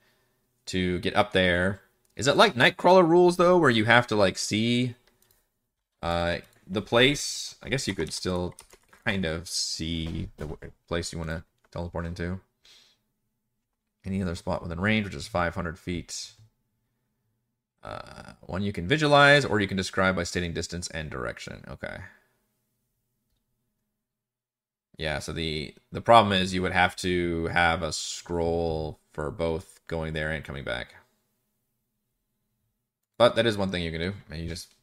to 0.67 0.99
get 1.01 1.17
up 1.17 1.33
there. 1.33 1.81
Is 2.17 2.27
it 2.27 2.37
like 2.37 2.55
Nightcrawler 2.55 3.09
rules 3.09 3.37
though, 3.37 3.59
where 3.59 3.71
you 3.71 3.85
have 3.85 4.07
to 4.09 4.17
like 4.17 4.39
see 4.39 4.95
uh, 6.03 6.39
the 6.67 6.83
place? 6.83 7.57
I 7.63 7.69
guess 7.69 7.89
you 7.89 7.95
could 7.95 8.13
still 8.13 8.55
kind 9.05 9.25
of 9.25 9.49
see 9.49 10.29
the 10.37 10.49
place 10.87 11.13
you 11.13 11.19
want 11.19 11.31
to 11.31 11.45
teleport 11.71 12.07
into. 12.07 12.41
Any 14.05 14.23
other 14.23 14.35
spot 14.35 14.63
within 14.63 14.81
range, 14.81 15.07
which 15.07 15.15
is 15.15 15.27
500 15.27 15.79
feet. 15.79 16.33
Uh, 17.83 18.33
one 18.41 18.63
you 18.63 18.73
can 18.73 18.89
visualize, 18.89 19.45
or 19.45 19.61
you 19.61 19.69
can 19.69 19.77
describe 19.77 20.17
by 20.17 20.25
stating 20.25 20.53
distance 20.53 20.89
and 20.89 21.11
direction. 21.11 21.65
Okay. 21.69 21.99
Yeah, 24.99 25.21
so 25.21 25.33
the 25.33 25.75
the 25.93 26.01
problem 26.01 26.33
is 26.33 26.53
you 26.53 26.63
would 26.63 26.73
have 26.73 26.97
to 26.97 27.47
have 27.47 27.83
a 27.83 27.93
scroll 27.93 28.99
for 29.13 29.31
both 29.31 29.81
going 29.87 30.13
there 30.13 30.31
and 30.31 30.45
coming 30.45 30.65
back. 30.65 30.95
But 33.17 33.37
that 33.37 33.47
is 33.47 33.57
one 33.57 33.71
thing 33.71 33.83
you 33.83 33.91
can 33.91 34.01
do. 34.01 34.15
You 34.35 34.49
just 34.49 34.75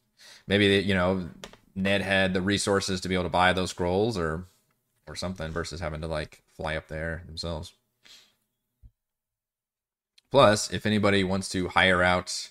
maybe 0.46 0.66
you 0.66 0.94
know 0.94 1.28
Ned 1.74 2.02
had 2.02 2.34
the 2.34 2.40
resources 2.42 3.00
to 3.02 3.08
be 3.08 3.14
able 3.14 3.24
to 3.24 3.30
buy 3.30 3.52
those 3.52 3.70
scrolls 3.70 4.16
or 4.18 4.44
or 5.06 5.16
something 5.16 5.50
versus 5.52 5.80
having 5.80 6.00
to 6.00 6.06
like 6.08 6.42
fly 6.56 6.76
up 6.76 6.88
there 6.88 7.22
themselves. 7.26 7.72
Plus, 10.30 10.70
if 10.72 10.86
anybody 10.86 11.24
wants 11.24 11.48
to 11.50 11.68
hire 11.68 12.02
out 12.02 12.50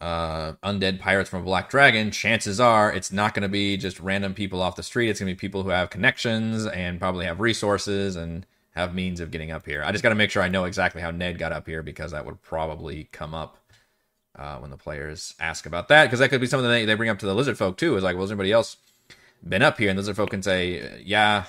uh, 0.00 0.52
undead 0.62 0.98
pirates 0.98 1.30
from 1.30 1.42
a 1.42 1.44
black 1.44 1.70
dragon, 1.70 2.10
chances 2.10 2.60
are 2.60 2.92
it's 2.92 3.10
not 3.10 3.34
going 3.34 3.42
to 3.42 3.48
be 3.48 3.76
just 3.76 3.98
random 4.00 4.34
people 4.34 4.60
off 4.60 4.76
the 4.76 4.82
street. 4.82 5.08
It's 5.08 5.20
going 5.20 5.28
to 5.28 5.34
be 5.34 5.38
people 5.38 5.62
who 5.62 5.70
have 5.70 5.90
connections 5.90 6.66
and 6.66 7.00
probably 7.00 7.24
have 7.26 7.40
resources 7.40 8.16
and 8.16 8.46
have 8.74 8.94
means 8.94 9.20
of 9.20 9.30
getting 9.30 9.50
up 9.50 9.64
here. 9.64 9.82
I 9.82 9.92
just 9.92 10.02
got 10.02 10.10
to 10.10 10.14
make 10.14 10.30
sure 10.30 10.42
I 10.42 10.48
know 10.48 10.64
exactly 10.64 11.00
how 11.00 11.10
Ned 11.10 11.38
got 11.38 11.52
up 11.52 11.66
here 11.66 11.82
because 11.82 12.12
that 12.12 12.26
would 12.26 12.42
probably 12.42 13.08
come 13.10 13.34
up 13.34 13.56
uh, 14.38 14.58
when 14.58 14.70
the 14.70 14.76
players 14.76 15.34
ask 15.40 15.64
about 15.64 15.88
that 15.88 16.04
because 16.04 16.18
that 16.18 16.28
could 16.28 16.42
be 16.42 16.46
something 16.46 16.68
they, 16.68 16.84
they 16.84 16.94
bring 16.94 17.08
up 17.08 17.18
to 17.20 17.26
the 17.26 17.34
lizard 17.34 17.56
folk 17.56 17.78
too. 17.78 17.96
Is 17.96 18.04
like, 18.04 18.16
well, 18.16 18.24
has 18.24 18.30
anybody 18.30 18.52
else 18.52 18.76
been 19.46 19.62
up 19.62 19.78
here? 19.78 19.88
And 19.88 19.98
the 19.98 20.02
lizard 20.02 20.16
folk 20.16 20.28
can 20.28 20.42
say, 20.42 21.02
yeah, 21.04 21.44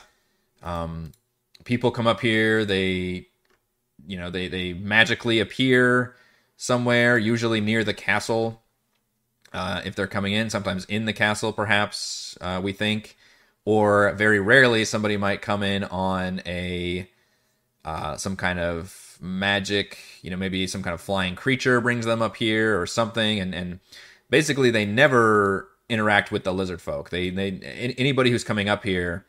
um, 0.63 1.11
people 1.65 1.91
come 1.91 2.07
up 2.07 2.21
here. 2.21 2.63
They, 2.63 3.27
you 4.07 4.17
know, 4.17 4.29
they 4.29 4.47
they 4.47 4.71
magically 4.73 5.39
appear 5.41 6.15
somewhere, 6.57 7.17
usually 7.17 7.61
near 7.61 7.83
the 7.83 7.93
castle. 7.93 8.61
Uh, 9.53 9.81
if 9.85 9.95
they're 9.95 10.07
coming 10.07 10.33
in, 10.33 10.49
sometimes 10.49 10.83
in 10.85 11.05
the 11.05 11.13
castle, 11.13 11.53
perhaps 11.53 12.37
uh, 12.41 12.59
we 12.61 12.73
think, 12.73 13.15
or 13.63 14.11
very 14.13 14.39
rarely 14.39 14.83
somebody 14.83 15.15
might 15.15 15.41
come 15.41 15.63
in 15.63 15.85
on 15.85 16.41
a 16.45 17.09
uh, 17.85 18.17
some 18.17 18.35
kind 18.35 18.59
of 18.59 19.17
magic, 19.21 19.97
you 20.21 20.29
know, 20.29 20.35
maybe 20.35 20.67
some 20.67 20.83
kind 20.83 20.93
of 20.93 20.99
flying 20.99 21.35
creature 21.35 21.79
brings 21.79 22.05
them 22.05 22.21
up 22.21 22.35
here 22.35 22.79
or 22.79 22.85
something, 22.85 23.39
and 23.39 23.55
and 23.55 23.79
basically 24.29 24.69
they 24.69 24.85
never 24.85 25.69
interact 25.89 26.31
with 26.31 26.43
the 26.43 26.53
lizard 26.53 26.81
folk. 26.81 27.09
They 27.09 27.29
they 27.29 27.51
anybody 27.97 28.31
who's 28.31 28.43
coming 28.43 28.67
up 28.67 28.83
here 28.83 29.25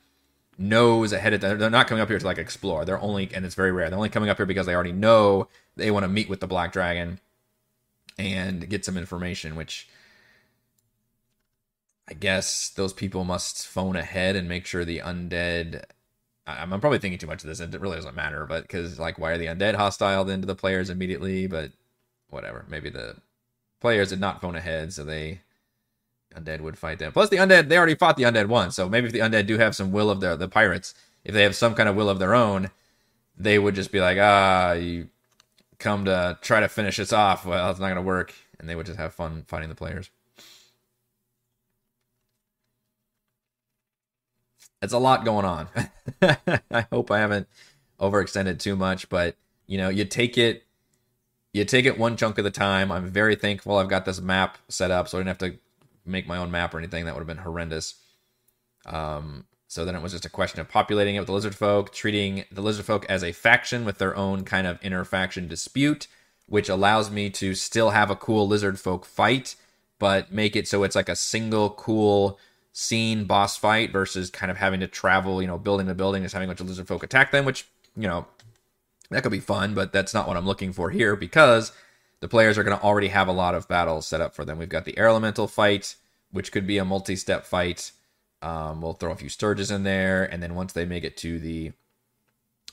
knows 0.58 1.12
ahead 1.12 1.32
of 1.32 1.40
time. 1.40 1.58
They're 1.58 1.70
not 1.70 1.86
coming 1.86 2.02
up 2.02 2.08
here 2.08 2.18
to 2.18 2.26
like 2.26 2.38
explore. 2.38 2.84
They're 2.84 3.00
only, 3.00 3.30
and 3.32 3.44
it's 3.44 3.54
very 3.54 3.70
rare. 3.70 3.88
They're 3.88 3.96
only 3.96 4.08
coming 4.08 4.28
up 4.28 4.36
here 4.36 4.46
because 4.46 4.66
they 4.66 4.74
already 4.74 4.92
know 4.92 5.48
they 5.78 5.90
want 5.90 6.04
to 6.04 6.08
meet 6.08 6.28
with 6.28 6.40
the 6.40 6.46
black 6.46 6.72
dragon 6.72 7.20
and 8.18 8.68
get 8.68 8.84
some 8.84 8.96
information. 8.96 9.56
Which 9.56 9.88
I 12.08 12.14
guess 12.14 12.70
those 12.70 12.92
people 12.92 13.24
must 13.24 13.66
phone 13.66 13.96
ahead 13.96 14.36
and 14.36 14.48
make 14.48 14.66
sure 14.66 14.84
the 14.84 14.98
undead. 14.98 15.84
I'm, 16.46 16.70
probably 16.80 16.98
thinking 16.98 17.18
too 17.18 17.26
much 17.26 17.42
of 17.44 17.48
this, 17.48 17.60
it 17.60 17.78
really 17.78 17.96
doesn't 17.96 18.16
matter. 18.16 18.46
But 18.46 18.62
because 18.62 18.98
like, 18.98 19.18
why 19.18 19.32
are 19.32 19.38
the 19.38 19.46
undead 19.46 19.74
hostile 19.74 20.24
then 20.24 20.40
to 20.40 20.46
the 20.46 20.54
players 20.54 20.88
immediately? 20.88 21.46
But 21.46 21.72
whatever. 22.30 22.64
Maybe 22.68 22.90
the 22.90 23.16
players 23.80 24.10
did 24.10 24.20
not 24.20 24.40
phone 24.40 24.56
ahead, 24.56 24.92
so 24.92 25.04
they 25.04 25.40
undead 26.34 26.60
would 26.60 26.78
fight 26.78 26.98
them. 26.98 27.12
Plus, 27.12 27.28
the 27.28 27.36
undead 27.36 27.68
they 27.68 27.76
already 27.76 27.94
fought 27.94 28.16
the 28.16 28.24
undead 28.24 28.46
once, 28.46 28.76
so 28.76 28.88
maybe 28.88 29.06
if 29.06 29.12
the 29.12 29.20
undead 29.20 29.46
do 29.46 29.58
have 29.58 29.74
some 29.76 29.92
will 29.92 30.10
of 30.10 30.20
their 30.20 30.36
the 30.36 30.48
pirates, 30.48 30.94
if 31.24 31.34
they 31.34 31.42
have 31.42 31.56
some 31.56 31.74
kind 31.74 31.88
of 31.88 31.96
will 31.96 32.08
of 32.08 32.18
their 32.18 32.34
own, 32.34 32.70
they 33.36 33.58
would 33.58 33.74
just 33.74 33.92
be 33.92 34.00
like, 34.00 34.18
ah, 34.20 34.72
you 34.72 35.08
come 35.78 36.04
to 36.06 36.38
try 36.42 36.60
to 36.60 36.68
finish 36.68 36.96
this 36.96 37.12
off. 37.12 37.46
Well, 37.46 37.70
it's 37.70 37.80
not 37.80 37.88
gonna 37.88 38.02
work, 38.02 38.34
and 38.58 38.68
they 38.68 38.74
would 38.74 38.86
just 38.86 38.98
have 38.98 39.14
fun 39.14 39.44
fighting 39.46 39.68
the 39.68 39.74
players. 39.74 40.10
It's 44.80 44.92
a 44.92 44.98
lot 44.98 45.24
going 45.24 45.44
on. 45.44 45.68
I 46.70 46.86
hope 46.92 47.10
I 47.10 47.18
haven't 47.18 47.48
overextended 48.00 48.60
too 48.60 48.76
much, 48.76 49.08
but 49.08 49.36
you 49.66 49.78
know, 49.78 49.88
you 49.88 50.04
take 50.04 50.38
it 50.38 50.64
you 51.52 51.64
take 51.64 51.86
it 51.86 51.98
one 51.98 52.16
chunk 52.16 52.38
at 52.38 52.46
a 52.46 52.50
time. 52.50 52.92
I'm 52.92 53.08
very 53.08 53.34
thankful 53.34 53.78
I've 53.78 53.88
got 53.88 54.04
this 54.04 54.20
map 54.20 54.58
set 54.68 54.90
up 54.90 55.08
so 55.08 55.18
I 55.18 55.20
didn't 55.20 55.40
have 55.40 55.50
to 55.50 55.58
make 56.04 56.26
my 56.26 56.36
own 56.36 56.50
map 56.50 56.74
or 56.74 56.78
anything. 56.78 57.04
That 57.04 57.14
would 57.14 57.20
have 57.20 57.26
been 57.26 57.38
horrendous. 57.44 57.94
Um, 58.86 59.44
so 59.68 59.84
then 59.84 59.94
it 59.94 60.02
was 60.02 60.12
just 60.12 60.24
a 60.24 60.30
question 60.30 60.60
of 60.60 60.68
populating 60.68 61.14
it 61.14 61.20
with 61.20 61.26
the 61.26 61.32
lizard 61.32 61.54
folk, 61.54 61.92
treating 61.92 62.44
the 62.50 62.62
lizard 62.62 62.86
folk 62.86 63.04
as 63.06 63.22
a 63.22 63.32
faction 63.32 63.84
with 63.84 63.98
their 63.98 64.16
own 64.16 64.42
kind 64.42 64.66
of 64.66 64.78
inner 64.82 65.04
faction 65.04 65.46
dispute, 65.46 66.08
which 66.46 66.70
allows 66.70 67.10
me 67.10 67.28
to 67.28 67.54
still 67.54 67.90
have 67.90 68.10
a 68.10 68.16
cool 68.16 68.48
lizard 68.48 68.80
folk 68.80 69.04
fight, 69.04 69.54
but 69.98 70.32
make 70.32 70.56
it 70.56 70.66
so 70.66 70.82
it's 70.82 70.96
like 70.96 71.10
a 71.10 71.14
single 71.14 71.68
cool 71.70 72.38
scene 72.72 73.24
boss 73.24 73.58
fight 73.58 73.92
versus 73.92 74.30
kind 74.30 74.50
of 74.50 74.56
having 74.56 74.80
to 74.80 74.86
travel, 74.86 75.42
you 75.42 75.46
know, 75.46 75.58
building 75.58 75.86
to 75.86 75.94
building, 75.94 76.22
just 76.22 76.32
having 76.32 76.48
a 76.48 76.50
bunch 76.50 76.60
of 76.60 76.68
lizard 76.68 76.88
folk 76.88 77.02
attack 77.02 77.30
them, 77.30 77.44
which, 77.44 77.66
you 77.94 78.08
know, 78.08 78.26
that 79.10 79.22
could 79.22 79.32
be 79.32 79.40
fun, 79.40 79.74
but 79.74 79.92
that's 79.92 80.14
not 80.14 80.26
what 80.26 80.38
I'm 80.38 80.46
looking 80.46 80.72
for 80.72 80.88
here 80.88 81.14
because 81.14 81.72
the 82.20 82.28
players 82.28 82.56
are 82.56 82.64
going 82.64 82.76
to 82.76 82.82
already 82.82 83.08
have 83.08 83.28
a 83.28 83.32
lot 83.32 83.54
of 83.54 83.68
battles 83.68 84.06
set 84.06 84.20
up 84.22 84.34
for 84.34 84.44
them. 84.44 84.58
We've 84.58 84.68
got 84.68 84.86
the 84.86 84.96
air 84.96 85.08
elemental 85.08 85.46
fight, 85.46 85.96
which 86.30 86.52
could 86.52 86.66
be 86.66 86.78
a 86.78 86.84
multi-step 86.84 87.44
fight. 87.44 87.92
Um, 88.40 88.80
we'll 88.80 88.94
throw 88.94 89.10
a 89.10 89.16
few 89.16 89.28
stirges 89.28 89.74
in 89.74 89.82
there, 89.82 90.24
and 90.24 90.42
then 90.42 90.54
once 90.54 90.72
they 90.72 90.84
make 90.84 91.04
it 91.04 91.16
to 91.18 91.38
the 91.38 91.72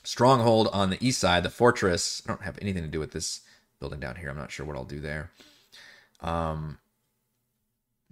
stronghold 0.04 0.68
on 0.72 0.90
the 0.90 1.04
east 1.04 1.18
side, 1.18 1.42
the 1.42 1.50
fortress. 1.50 2.22
I 2.24 2.28
don't 2.28 2.42
have 2.42 2.58
anything 2.62 2.82
to 2.82 2.88
do 2.88 3.00
with 3.00 3.12
this 3.12 3.40
building 3.80 4.00
down 4.00 4.16
here. 4.16 4.30
I'm 4.30 4.36
not 4.36 4.52
sure 4.52 4.64
what 4.64 4.76
I'll 4.76 4.84
do 4.84 5.00
there. 5.00 5.30
Um, 6.20 6.78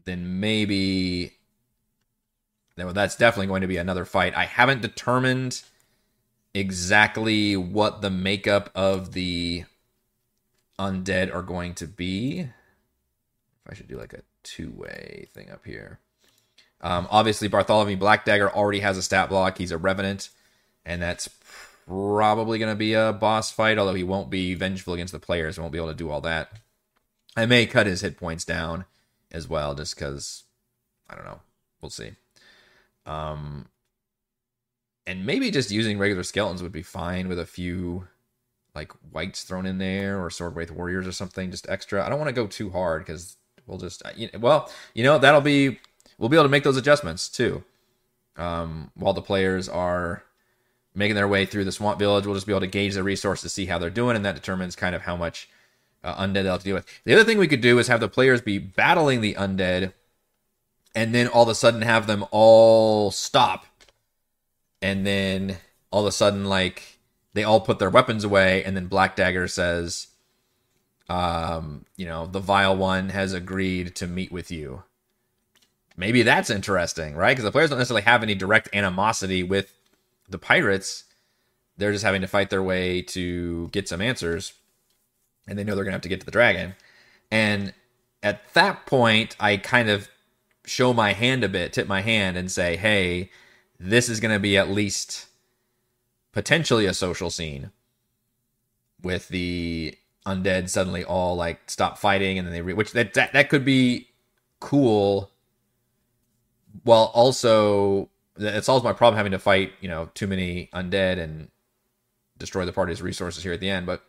then 0.05 0.41
maybe 0.41 1.33
well, 2.77 2.93
that's 2.93 3.17
definitely 3.17 3.47
going 3.47 3.63
to 3.63 3.69
be 3.69 3.77
another 3.77 4.05
fight. 4.05 4.35
I 4.37 4.45
haven't 4.45 4.83
determined 4.83 5.63
exactly 6.53 7.57
what 7.57 8.01
the 8.01 8.11
makeup 8.11 8.71
of 8.75 9.13
the 9.13 9.65
undead 10.79 11.33
are 11.33 11.43
going 11.43 11.75
to 11.75 11.87
be. 11.87 12.41
If 12.41 13.71
I 13.71 13.75
should 13.75 13.89
do 13.89 13.99
like 13.99 14.13
a 14.13 14.23
two 14.43 14.73
way 14.73 15.29
thing 15.33 15.51
up 15.51 15.65
here. 15.65 16.01
Um, 16.81 17.09
obviously, 17.11 17.49
Bartholomew 17.49 17.97
Black 17.97 18.25
Dagger 18.25 18.51
already 18.51 18.81
has 18.81 18.99
a 18.99 19.03
stat 19.03 19.29
block. 19.29 19.59
He's 19.59 19.71
a 19.71 19.79
Revenant, 19.79 20.29
and 20.85 21.01
that's 21.01 21.29
probably 21.87 22.59
going 22.59 22.73
to 22.73 22.77
be 22.77 22.95
a 22.95 23.13
boss 23.13 23.51
fight, 23.51 23.79
although 23.79 23.95
he 23.95 24.03
won't 24.03 24.31
be 24.31 24.55
vengeful 24.55 24.95
against 24.95 25.13
the 25.13 25.19
players. 25.19 25.59
won't 25.59 25.73
be 25.73 25.79
able 25.79 25.89
to 25.89 25.95
do 25.95 26.11
all 26.11 26.21
that. 26.23 26.53
I 27.37 27.47
may 27.47 27.67
cut 27.67 27.87
his 27.87 28.03
hit 28.03 28.17
points 28.17 28.45
down 28.45 28.85
as 29.33 29.49
well, 29.49 29.75
just 29.75 29.95
because, 29.95 30.45
I 31.09 31.15
don't 31.15 31.25
know. 31.25 31.41
We'll 31.81 31.91
see. 31.91 32.13
Um, 33.07 33.67
and 35.07 35.27
maybe 35.27 35.51
just 35.51 35.71
using 35.71 35.99
regular 35.99 36.23
skeletons 36.23 36.63
would 36.63 36.73
be 36.73 36.83
fine 36.83 37.29
with 37.29 37.39
a 37.39 37.47
few 37.47 38.09
like 38.75 38.93
wights 39.13 39.45
thrown 39.45 39.67
in 39.67 39.79
there 39.79 40.23
or 40.23 40.31
sword 40.31 40.57
wraith 40.57 40.71
warriors 40.71 41.07
or 41.07 41.13
something 41.13 41.51
just 41.51 41.69
extra 41.69 42.05
i 42.05 42.09
don't 42.09 42.19
want 42.19 42.29
to 42.29 42.35
go 42.35 42.47
too 42.47 42.71
hard 42.71 43.03
because 43.03 43.37
we'll 43.67 43.79
just 43.79 44.05
uh, 44.05 44.11
you 44.17 44.29
know, 44.33 44.39
well 44.41 44.71
you 44.95 45.05
know 45.05 45.19
that'll 45.19 45.41
be 45.41 45.79
we'll 46.19 46.29
be 46.29 46.37
able 46.37 46.45
to 46.45 46.51
make 46.51 46.65
those 46.65 46.77
adjustments 46.77 47.29
too. 47.29 47.65
Um, 48.37 48.91
while 48.95 49.13
the 49.13 49.23
players 49.23 49.69
are 49.69 50.25
making 50.95 51.15
their 51.15 51.29
way 51.29 51.47
through 51.47 51.65
the 51.65 51.73
swamp 51.73 52.01
village 52.01 52.27
we'll 52.27 52.35
just 52.35 52.47
be 52.47 52.53
able 52.53 52.61
to 52.61 52.67
gauge 52.67 52.95
the 52.95 53.03
resources 53.03 53.53
see 53.53 53.67
how 53.67 53.79
they're 53.79 53.91
doing 53.91 54.17
and 54.17 54.25
that 54.25 54.35
determines 54.35 54.75
kind 54.75 54.95
of 54.95 55.03
how 55.03 55.17
much 55.17 55.49
uh, 56.03 56.15
undead 56.17 56.43
they'll 56.43 56.53
have 56.53 56.61
to 56.61 56.65
deal 56.65 56.75
with. 56.75 56.87
The 57.05 57.15
other 57.15 57.25
thing 57.25 57.39
we 57.39 57.49
could 57.49 57.61
do 57.61 57.79
is 57.79 57.87
have 57.87 58.01
the 58.01 58.09
players 58.09 58.41
be 58.41 58.59
battling 58.59 59.21
the 59.21 59.35
undead 59.35 59.93
and 60.95 61.15
then 61.15 61.29
all 61.29 61.45
of 61.45 61.49
a 61.49 61.55
sudden 61.55 61.83
have 61.83 62.07
them 62.07 62.25
all 62.31 63.11
stop. 63.11 63.67
And 64.83 65.07
then 65.07 65.59
all 65.91 66.03
of 66.03 66.07
a 66.07 66.13
sudden 66.13 66.45
like 66.45 66.95
they 67.35 67.43
all 67.43 67.61
put 67.61 67.81
their 67.81 67.91
weapons 67.91 68.25
away, 68.25 68.65
and 68.65 68.77
then 68.77 68.87
Black 68.87 69.17
Dagger 69.17 69.49
says, 69.49 70.07
um, 71.09 71.85
you 71.97 72.07
know, 72.07 72.27
the 72.27 72.41
vile 72.41 72.77
one 72.77 73.11
has 73.11 73.33
agreed 73.33 73.95
to 73.97 74.07
meet 74.07 74.33
with 74.33 74.51
you. 74.51 74.85
Maybe 75.97 76.23
that's 76.23 76.51
interesting, 76.51 77.15
right? 77.15 77.33
Because 77.33 77.45
the 77.45 77.53
players 77.53 77.71
don't 77.71 77.79
necessarily 77.79 78.03
have 78.03 78.23
any 78.23 78.35
direct 78.35 78.69
animosity 78.75 79.43
with 79.43 79.73
the 80.29 80.39
pirates. 80.39 81.05
They're 81.77 81.93
just 81.93 82.05
having 82.05 82.21
to 82.23 82.27
fight 82.27 82.51
their 82.51 82.63
way 82.63 83.03
to 83.03 83.69
get 83.69 83.89
some 83.89 84.01
answers, 84.01 84.55
and 85.47 85.59
they 85.59 85.65
know 85.65 85.75
they're 85.75 85.85
going 85.85 85.93
to 85.93 85.97
have 85.97 86.03
to 86.03 86.09
get 86.09 86.21
to 86.21 86.27
the 86.27 86.33
dragon. 86.33 86.75
And 87.31 87.75
at 88.23 88.53
that 88.55 88.87
point, 88.87 89.37
I 89.39 89.57
kind 89.57 89.89
of 89.89 90.09
show 90.65 90.93
my 90.93 91.13
hand 91.13 91.45
a 91.45 91.49
bit, 91.49 91.73
tip 91.73 91.87
my 91.87 92.01
hand, 92.01 92.37
and 92.37 92.51
say, 92.51 92.77
hey, 92.77 93.31
this 93.79 94.09
is 94.09 94.21
going 94.21 94.35
to 94.35 94.41
be 94.41 94.57
at 94.57 94.71
least 94.71 95.27
potentially 96.33 96.87
a 96.87 96.95
social 96.95 97.31
scene 97.31 97.71
with 99.03 99.29
the 99.29 99.97
undead 100.27 100.69
suddenly 100.69 101.05
all 101.05 101.37
like 101.37 101.61
stop 101.69 101.99
fighting 101.99 102.39
and 102.39 102.47
then 102.47 102.53
they 102.53 102.63
re- 102.63 102.73
which 102.73 102.93
that, 102.93 103.13
that 103.13 103.33
that 103.35 103.51
could 103.51 103.65
be 103.65 104.09
cool 104.59 105.31
while 106.83 107.11
also 107.15 108.09
it 108.37 108.65
solves 108.65 108.85
my 108.85 108.93
problem 108.93 109.17
having 109.17 109.33
to 109.33 109.39
fight 109.39 109.73
you 109.81 109.89
know 109.89 110.11
too 110.15 110.27
many 110.27 110.69
undead 110.75 111.19
and 111.19 111.49
destroy 112.39 112.65
the 112.65 112.73
party's 112.73 113.01
resources 113.01 113.43
here 113.43 113.53
at 113.53 113.61
the 113.61 113.71
end 113.71 113.87
but 113.87 114.03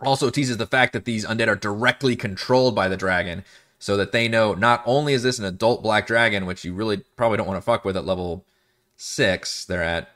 also 0.00 0.30
teases 0.30 0.56
the 0.56 0.66
fact 0.66 0.92
that 0.92 1.04
these 1.04 1.26
undead 1.26 1.48
are 1.48 1.56
directly 1.56 2.14
controlled 2.14 2.74
by 2.74 2.88
the 2.88 2.96
dragon 2.96 3.44
so 3.80 3.96
that 3.96 4.12
they 4.12 4.28
know 4.28 4.54
not 4.54 4.82
only 4.86 5.12
is 5.12 5.22
this 5.22 5.38
an 5.38 5.44
adult 5.44 5.82
black 5.82 6.06
dragon 6.06 6.46
which 6.46 6.64
you 6.64 6.72
really 6.72 6.98
probably 7.16 7.36
don't 7.36 7.48
want 7.48 7.56
to 7.58 7.62
fuck 7.62 7.84
with 7.84 7.96
at 7.96 8.06
level 8.06 8.44
6 8.96 9.64
they're 9.64 9.82
at 9.82 10.08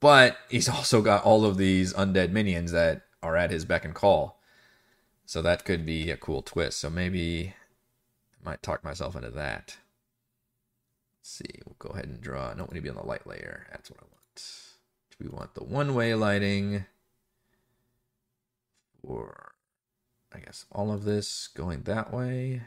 but 0.00 0.38
he's 0.48 0.68
also 0.68 1.02
got 1.02 1.24
all 1.24 1.44
of 1.44 1.58
these 1.58 1.92
undead 1.92 2.30
minions 2.30 2.72
that 2.72 3.02
are 3.22 3.36
at 3.36 3.50
his 3.50 3.64
beck 3.64 3.84
and 3.84 3.94
call. 3.94 4.40
So 5.26 5.42
that 5.42 5.64
could 5.64 5.86
be 5.86 6.10
a 6.10 6.16
cool 6.16 6.42
twist. 6.42 6.78
So 6.78 6.90
maybe 6.90 7.54
I 8.40 8.50
might 8.50 8.62
talk 8.62 8.82
myself 8.82 9.14
into 9.14 9.30
that. 9.30 9.76
See. 11.22 11.60
We'll 11.66 11.76
go 11.78 11.90
ahead 11.90 12.06
and 12.06 12.20
draw. 12.20 12.46
I 12.46 12.48
don't 12.50 12.60
want 12.60 12.74
to 12.74 12.80
be 12.80 12.88
on 12.88 12.96
the 12.96 13.06
light 13.06 13.26
layer. 13.26 13.66
That's 13.70 13.90
what 13.90 14.00
I 14.00 14.04
want. 14.04 14.44
Do 15.10 15.16
We 15.24 15.28
want 15.28 15.54
the 15.54 15.64
one-way 15.64 16.14
lighting 16.14 16.86
for 19.00 19.52
I 20.32 20.38
guess 20.38 20.64
all 20.70 20.92
of 20.92 21.04
this 21.04 21.48
going 21.48 21.82
that 21.82 22.12
way. 22.12 22.62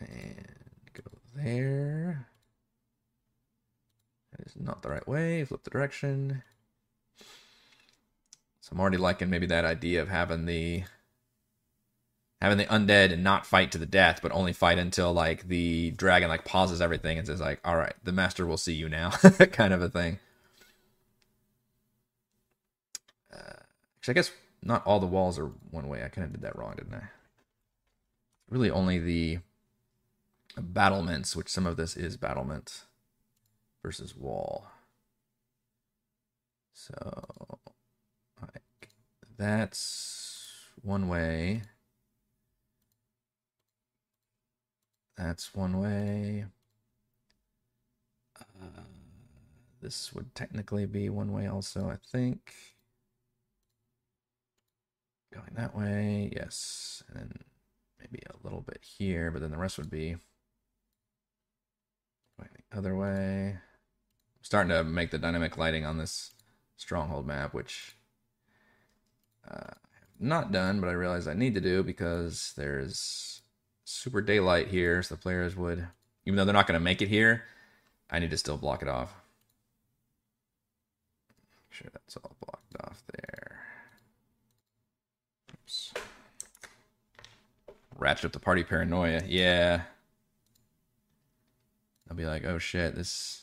And 0.00 0.46
go 0.92 1.02
there. 1.34 2.26
That 4.32 4.46
is 4.46 4.54
not 4.58 4.82
the 4.82 4.90
right 4.90 5.06
way. 5.06 5.44
Flip 5.44 5.62
the 5.62 5.70
direction. 5.70 6.42
So 8.60 8.70
I'm 8.72 8.80
already 8.80 8.96
liking 8.96 9.30
maybe 9.30 9.46
that 9.46 9.64
idea 9.64 10.02
of 10.02 10.08
having 10.08 10.46
the 10.46 10.84
having 12.42 12.58
the 12.58 12.64
undead 12.64 13.12
and 13.12 13.22
not 13.22 13.46
fight 13.46 13.70
to 13.70 13.78
the 13.78 13.86
death, 13.86 14.18
but 14.20 14.32
only 14.32 14.52
fight 14.52 14.76
until 14.76 15.12
like 15.12 15.46
the 15.46 15.92
dragon 15.92 16.28
like 16.28 16.44
pauses 16.44 16.80
everything 16.80 17.16
and 17.16 17.24
says 17.24 17.40
like, 17.40 17.60
"All 17.64 17.76
right, 17.76 17.94
the 18.02 18.10
master 18.10 18.44
will 18.44 18.56
see 18.56 18.72
you 18.74 18.88
now," 18.88 19.10
kind 19.52 19.72
of 19.72 19.80
a 19.80 19.88
thing. 19.88 20.18
Uh, 23.32 23.62
actually, 23.96 24.12
I 24.12 24.14
guess 24.14 24.32
not 24.60 24.84
all 24.84 24.98
the 24.98 25.06
walls 25.06 25.38
are 25.38 25.52
one 25.70 25.86
way. 25.86 26.02
I 26.02 26.08
kind 26.08 26.24
of 26.24 26.32
did 26.32 26.42
that 26.42 26.58
wrong, 26.58 26.74
didn't 26.76 26.94
I? 26.94 27.04
Really, 28.50 28.70
only 28.70 28.98
the 28.98 29.38
battlements, 30.58 31.36
which 31.36 31.48
some 31.48 31.64
of 31.64 31.76
this 31.76 31.96
is 31.96 32.16
battlement 32.16 32.82
versus 33.84 34.16
wall. 34.16 34.66
So, 36.74 37.28
like 38.40 38.88
that's 39.38 40.70
one 40.82 41.06
way. 41.06 41.62
That's 45.22 45.54
one 45.54 45.80
way. 45.80 46.46
Uh, 48.40 48.82
this 49.80 50.12
would 50.12 50.34
technically 50.34 50.84
be 50.84 51.08
one 51.10 51.32
way 51.32 51.46
also, 51.46 51.88
I 51.88 51.96
think. 52.10 52.52
Going 55.32 55.52
that 55.54 55.76
way, 55.76 56.32
yes. 56.34 57.04
And 57.06 57.16
then 57.16 57.38
maybe 58.00 58.20
a 58.28 58.42
little 58.42 58.62
bit 58.62 58.80
here, 58.82 59.30
but 59.30 59.40
then 59.40 59.52
the 59.52 59.58
rest 59.58 59.78
would 59.78 59.90
be 59.90 60.16
going 62.36 62.50
the 62.70 62.76
other 62.76 62.96
way. 62.96 63.50
I'm 63.50 64.42
starting 64.42 64.70
to 64.70 64.82
make 64.82 65.12
the 65.12 65.18
dynamic 65.18 65.56
lighting 65.56 65.86
on 65.86 65.98
this 65.98 66.32
stronghold 66.76 67.28
map, 67.28 67.54
which 67.54 67.96
uh, 69.48 69.54
I 69.54 69.98
have 70.00 70.18
not 70.18 70.50
done, 70.50 70.80
but 70.80 70.88
I 70.88 70.94
realize 70.94 71.28
I 71.28 71.34
need 71.34 71.54
to 71.54 71.60
do 71.60 71.84
because 71.84 72.54
there's 72.56 73.41
super 73.92 74.20
daylight 74.20 74.68
here, 74.68 75.02
so 75.02 75.14
the 75.14 75.20
players 75.20 75.56
would, 75.56 75.86
even 76.24 76.36
though 76.36 76.44
they're 76.44 76.54
not 76.54 76.66
going 76.66 76.78
to 76.78 76.84
make 76.84 77.02
it 77.02 77.08
here, 77.08 77.44
I 78.10 78.18
need 78.18 78.30
to 78.30 78.38
still 78.38 78.56
block 78.56 78.82
it 78.82 78.88
off. 78.88 79.12
Make 81.70 81.78
sure 81.78 81.90
that's 81.92 82.16
all 82.16 82.36
blocked 82.44 82.76
off 82.86 83.02
there. 83.12 83.58
Oops. 85.52 85.94
Ratchet 87.98 88.26
up 88.26 88.32
the 88.32 88.40
party 88.40 88.64
paranoia. 88.64 89.22
Yeah. 89.26 89.82
I'll 92.10 92.16
be 92.16 92.26
like, 92.26 92.44
oh 92.44 92.58
shit, 92.58 92.94
this 92.94 93.38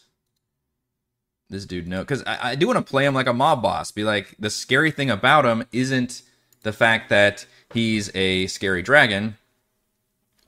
this 1.50 1.66
dude 1.66 1.88
no 1.88 2.02
because 2.02 2.22
I, 2.28 2.52
I 2.52 2.56
do 2.56 2.68
want 2.68 2.78
to 2.78 2.88
play 2.88 3.04
him 3.06 3.16
like 3.16 3.26
a 3.26 3.34
mob 3.34 3.64
boss. 3.64 3.90
Be 3.90 4.04
like, 4.04 4.36
the 4.38 4.52
scary 4.52 4.92
thing 4.92 5.10
about 5.10 5.46
him 5.46 5.66
isn't 5.72 6.22
the 6.62 6.72
fact 6.72 7.10
that 7.10 7.48
he's 7.74 8.16
a 8.16 8.46
scary 8.46 8.84
dragon 8.84 9.39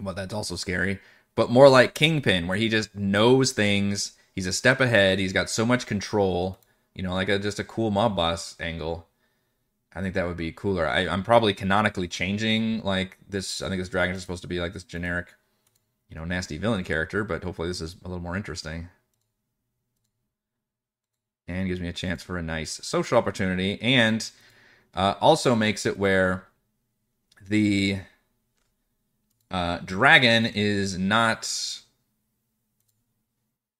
well, 0.02 0.16
that's 0.16 0.34
also 0.34 0.56
scary, 0.56 0.99
but 1.36 1.49
more 1.49 1.70
like 1.70 1.93
Kingpin, 1.95 2.47
where 2.47 2.58
he 2.58 2.70
just 2.70 2.95
knows 2.95 3.52
things. 3.52 4.14
He's 4.34 4.47
a 4.47 4.54
step 4.54 4.80
ahead. 4.80 5.20
He's 5.20 5.34
got 5.34 5.49
so 5.49 5.66
much 5.66 5.86
control. 5.86 6.58
You 6.95 7.04
know, 7.04 7.14
like 7.14 7.30
a, 7.30 7.39
just 7.39 7.60
a 7.60 7.64
cool 7.64 7.91
mob 7.91 8.16
boss 8.16 8.56
angle. 8.60 9.08
I 9.93 10.02
think 10.02 10.14
that 10.16 10.26
would 10.26 10.38
be 10.38 10.52
cooler. 10.52 10.88
I, 10.88 11.08
I'm 11.08 11.24
probably 11.24 11.54
canonically 11.54 12.08
changing 12.08 12.82
like 12.82 13.18
this. 13.28 13.62
I 13.62 13.70
think 13.70 13.82
this 13.82 13.89
dragon 13.89 14.16
is 14.16 14.22
supposed 14.22 14.41
to 14.41 14.47
be 14.47 14.60
like 14.60 14.74
this 14.74 14.84
generic, 14.84 15.34
you 16.10 16.16
know, 16.16 16.26
nasty 16.26 16.58
villain 16.58 16.84
character, 16.84 17.24
but 17.24 17.43
hopefully 17.43 17.68
this 17.68 17.82
is 17.82 17.95
a 18.04 18.08
little 18.08 18.24
more 18.24 18.38
interesting. 18.38 18.89
And 21.47 21.68
gives 21.68 21.82
me 21.82 21.89
a 21.89 21.93
chance 21.93 22.24
for 22.24 22.38
a 22.38 22.43
nice 22.43 22.80
social 22.84 23.18
opportunity, 23.18 23.82
and 23.82 24.30
uh, 24.93 25.16
also 25.20 25.56
makes 25.56 25.86
it 25.86 25.97
where 25.97 26.47
the 27.45 27.99
uh, 29.52 29.80
Dragon 29.80 30.45
is 30.45 30.97
not 30.97 31.82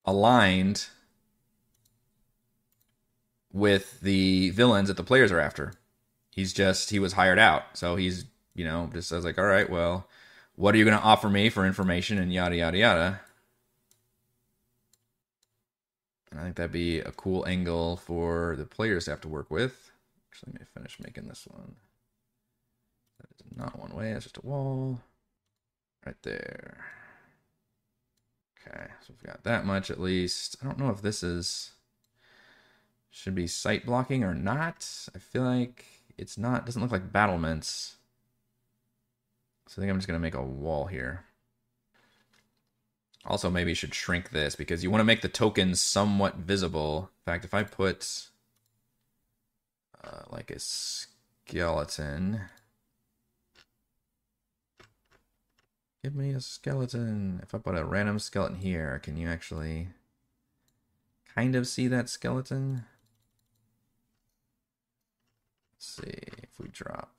aligned 0.06 0.88
with 3.54 4.02
the 4.02 4.50
villains 4.52 4.90
that 4.90 4.98
the 4.98 5.04
players 5.04 5.32
are 5.32 5.40
after. 5.40 5.74
He's 6.32 6.54
just 6.54 6.90
he 6.90 7.00
was 7.00 7.14
hired 7.14 7.40
out, 7.40 7.64
so 7.78 7.96
he's 7.96 8.26
you 8.54 8.66
know 8.66 8.90
just 8.94 9.10
says 9.10 9.24
like, 9.24 9.38
all 9.38 9.46
right, 9.46 9.70
well, 9.70 10.08
what 10.56 10.76
are 10.76 10.78
you 10.78 10.86
going 10.86 10.98
to 10.98 11.04
offer 11.04 11.30
me 11.30 11.50
for 11.50 11.66
information 11.66 12.18
and 12.18 12.34
yada 12.34 12.56
yada 12.56 12.78
yada. 12.78 13.22
And 16.32 16.40
I 16.40 16.44
think 16.44 16.56
that'd 16.56 16.72
be 16.72 17.00
a 17.00 17.12
cool 17.12 17.46
angle 17.46 17.98
for 17.98 18.56
the 18.58 18.66
players 18.66 19.06
to 19.06 19.12
have 19.12 19.22
to 19.22 19.28
work 19.28 19.52
with. 19.52 19.92
Actually, 20.30 20.54
let 20.54 20.62
me 20.62 20.68
finish 20.74 21.00
making 21.00 21.28
this 21.28 21.46
one. 21.46 21.76
That 23.20 23.28
is 23.46 23.58
not 23.58 23.78
one 23.78 23.94
way, 23.94 24.12
it's 24.12 24.26
just 24.26 24.38
a 24.38 24.42
wall. 24.42 25.00
Right 26.06 26.16
there. 26.24 26.78
Okay, 28.68 28.86
so 29.02 29.14
we've 29.14 29.24
got 29.32 29.44
that 29.44 29.66
much 29.66 29.92
at 29.92 30.00
least. 30.00 30.56
I 30.62 30.66
don't 30.66 30.80
know 30.80 30.90
if 30.90 31.02
this 31.02 31.24
is 31.24 31.72
should 33.10 33.36
be 33.36 33.48
sight 33.48 33.86
blocking 33.86 34.24
or 34.24 34.34
not. 34.34 34.88
I 35.14 35.20
feel 35.20 35.44
like 35.44 35.86
it's 36.18 36.38
not. 36.38 36.66
Doesn't 36.66 36.82
look 36.82 36.92
like 36.92 37.12
battlements. 37.12 37.96
So 39.68 39.80
I 39.80 39.82
think 39.82 39.92
I'm 39.92 39.98
just 39.98 40.08
gonna 40.08 40.20
make 40.20 40.36
a 40.36 40.44
wall 40.44 40.86
here. 40.86 41.26
Also, 43.26 43.52
maybe 43.52 43.74
should 43.76 43.94
shrink 43.94 44.32
this 44.32 44.56
because 44.56 44.84
you 44.84 44.90
want 44.90 45.02
to 45.02 45.06
make 45.06 45.22
the 45.22 45.30
tokens 45.30 45.80
somewhat 45.80 46.38
visible. 46.38 47.12
In 47.20 47.32
fact, 47.32 47.46
if 47.46 47.54
I 47.54 47.64
put 47.64 48.30
uh, 50.04 50.24
like 50.30 50.52
a 50.52 50.60
skeleton. 50.60 52.42
Give 56.04 56.16
me 56.16 56.32
a 56.32 56.42
skeleton. 56.42 57.40
If 57.44 57.54
I 57.54 57.60
put 57.60 57.78
a 57.78 57.86
random 57.86 58.18
skeleton 58.18 58.58
here, 58.58 59.00
can 59.04 59.18
you 59.18 59.28
actually 59.28 59.90
kind 61.36 61.56
of 61.56 61.68
see 61.68 61.88
that 61.88 62.10
skeleton? 62.10 62.86
Let's 65.76 65.86
see 65.86 66.42
if 66.42 66.60
we 66.60 66.70
drop. 66.70 67.14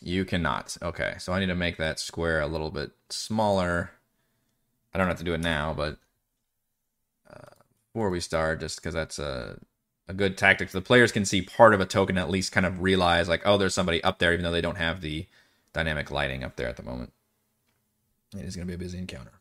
You 0.00 0.24
cannot. 0.24 0.76
Okay, 0.82 1.14
so 1.18 1.32
I 1.32 1.38
need 1.38 1.46
to 1.46 1.54
make 1.54 1.76
that 1.76 2.00
square 2.00 2.40
a 2.40 2.46
little 2.48 2.70
bit 2.70 2.90
smaller. 3.10 3.92
I 4.92 4.98
don't 4.98 5.08
have 5.08 5.18
to 5.18 5.24
do 5.24 5.34
it 5.34 5.40
now, 5.40 5.72
but 5.72 5.98
uh, 7.30 7.54
before 7.92 8.10
we 8.10 8.20
start, 8.20 8.60
just 8.60 8.76
because 8.76 8.94
that's 8.94 9.18
a 9.18 9.58
a 10.08 10.14
good 10.14 10.36
tactic. 10.36 10.70
The 10.70 10.80
players 10.80 11.12
can 11.12 11.24
see 11.24 11.42
part 11.42 11.74
of 11.74 11.80
a 11.80 11.86
token, 11.86 12.18
at 12.18 12.30
least 12.30 12.52
kind 12.52 12.66
of 12.66 12.82
realize 12.82 13.28
like, 13.28 13.42
oh, 13.44 13.56
there's 13.56 13.74
somebody 13.74 14.02
up 14.04 14.18
there, 14.18 14.32
even 14.32 14.44
though 14.44 14.50
they 14.50 14.60
don't 14.60 14.78
have 14.78 15.00
the 15.00 15.26
dynamic 15.72 16.10
lighting 16.10 16.44
up 16.44 16.56
there 16.56 16.68
at 16.68 16.76
the 16.76 16.82
moment. 16.82 17.12
It 18.36 18.44
is 18.44 18.56
going 18.56 18.66
to 18.66 18.70
be 18.70 18.74
a 18.74 18.78
busy 18.78 18.98
encounter. 18.98 19.32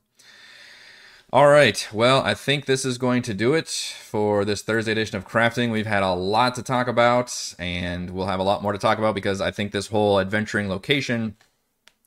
All 1.32 1.48
right. 1.48 1.88
Well, 1.92 2.22
I 2.22 2.36
think 2.36 2.66
this 2.66 2.86
is 2.86 3.00
going 3.00 3.24
to 3.24 3.34
do 3.34 3.56
it 3.56 3.68
for 3.68 4.46
this 4.46 4.62
Thursday 4.62 4.92
edition 4.92 5.18
of 5.18 5.28
crafting. 5.28 5.72
We've 5.72 5.88
had 5.88 6.04
a 6.04 6.14
lot 6.14 6.54
to 6.56 6.62
talk 6.62 6.88
about, 6.88 7.56
and 7.58 8.12
we'll 8.12 8.28
have 8.28 8.40
a 8.40 8.44
lot 8.44 8.62
more 8.62 8.72
to 8.72 8.78
talk 8.78 9.00
about 9.00 9.16
because 9.16 9.42
I 9.42 9.50
think 9.50 9.72
this 9.72 9.88
whole 9.88 10.20
adventuring 10.20 10.70
location. 10.70 11.36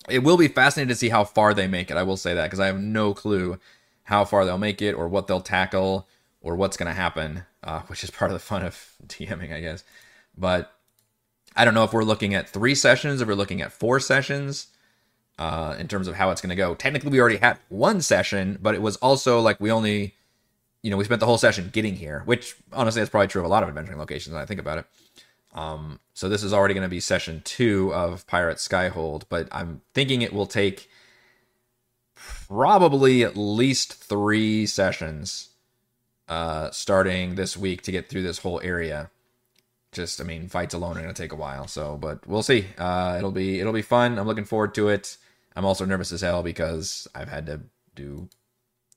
It 0.08 0.20
will 0.20 0.36
be 0.36 0.46
fascinating 0.46 0.90
to 0.90 0.94
see 0.94 1.08
how 1.08 1.24
far 1.24 1.52
they 1.52 1.66
make 1.66 1.90
it. 1.90 1.96
I 1.96 2.04
will 2.04 2.16
say 2.16 2.34
that 2.34 2.44
because 2.44 2.60
I 2.60 2.66
have 2.66 2.78
no 2.78 3.12
clue 3.14 3.58
how 4.04 4.24
far 4.24 4.44
they'll 4.44 4.58
make 4.58 4.80
it 4.80 4.92
or 4.92 5.08
what 5.08 5.26
they'll 5.26 5.40
tackle 5.40 6.06
or 6.40 6.56
what's 6.56 6.76
going 6.76 6.88
to 6.88 6.94
happen, 6.94 7.44
uh, 7.62 7.80
which 7.86 8.04
is 8.04 8.10
part 8.10 8.30
of 8.30 8.34
the 8.34 8.44
fun 8.44 8.64
of 8.64 8.92
DMing, 9.06 9.52
I 9.52 9.60
guess. 9.60 9.84
But 10.36 10.72
I 11.54 11.64
don't 11.64 11.74
know 11.74 11.84
if 11.84 11.92
we're 11.92 12.04
looking 12.04 12.34
at 12.34 12.48
three 12.48 12.74
sessions 12.74 13.22
or 13.22 13.26
we're 13.26 13.34
looking 13.34 13.62
at 13.62 13.72
four 13.72 13.98
sessions 14.00 14.68
uh, 15.38 15.74
in 15.78 15.88
terms 15.88 16.08
of 16.08 16.14
how 16.14 16.30
it's 16.30 16.40
going 16.40 16.50
to 16.50 16.56
go. 16.56 16.74
Technically, 16.74 17.10
we 17.10 17.20
already 17.20 17.38
had 17.38 17.58
one 17.68 18.00
session, 18.00 18.58
but 18.60 18.74
it 18.74 18.82
was 18.82 18.96
also 18.96 19.40
like 19.40 19.60
we 19.60 19.70
only, 19.70 20.14
you 20.82 20.90
know, 20.90 20.96
we 20.96 21.04
spent 21.04 21.20
the 21.20 21.26
whole 21.26 21.38
session 21.38 21.70
getting 21.72 21.94
here, 21.94 22.22
which 22.26 22.56
honestly 22.72 23.02
is 23.02 23.08
probably 23.08 23.28
true 23.28 23.40
of 23.40 23.46
a 23.46 23.50
lot 23.50 23.62
of 23.62 23.68
adventuring 23.68 23.98
locations 23.98 24.34
when 24.34 24.42
I 24.42 24.46
think 24.46 24.60
about 24.60 24.78
it. 24.78 24.86
Um, 25.54 26.00
so 26.12 26.28
this 26.28 26.42
is 26.42 26.52
already 26.52 26.74
going 26.74 26.84
to 26.84 26.88
be 26.88 27.00
session 27.00 27.40
two 27.44 27.92
of 27.94 28.26
Pirate 28.26 28.58
Skyhold, 28.58 29.22
but 29.30 29.48
I'm 29.50 29.80
thinking 29.94 30.20
it 30.20 30.34
will 30.34 30.46
take 30.46 30.88
probably 32.14 33.24
at 33.24 33.36
least 33.36 33.94
three 33.94 34.66
sessions 34.66 35.50
uh, 36.28 36.70
starting 36.70 37.34
this 37.34 37.56
week 37.56 37.82
to 37.82 37.92
get 37.92 38.08
through 38.08 38.22
this 38.22 38.38
whole 38.38 38.60
area. 38.62 39.10
Just, 39.92 40.20
I 40.20 40.24
mean, 40.24 40.48
fights 40.48 40.74
alone 40.74 40.96
are 40.98 41.00
gonna 41.00 41.14
take 41.14 41.32
a 41.32 41.36
while. 41.36 41.66
So, 41.68 41.96
but 41.96 42.26
we'll 42.26 42.42
see. 42.42 42.66
Uh, 42.76 43.14
it'll 43.18 43.30
be 43.30 43.60
it'll 43.60 43.72
be 43.72 43.82
fun. 43.82 44.18
I'm 44.18 44.26
looking 44.26 44.44
forward 44.44 44.74
to 44.74 44.88
it. 44.88 45.16
I'm 45.54 45.64
also 45.64 45.84
nervous 45.84 46.12
as 46.12 46.20
hell 46.20 46.42
because 46.42 47.08
I've 47.14 47.28
had 47.28 47.46
to 47.46 47.60
do 47.94 48.28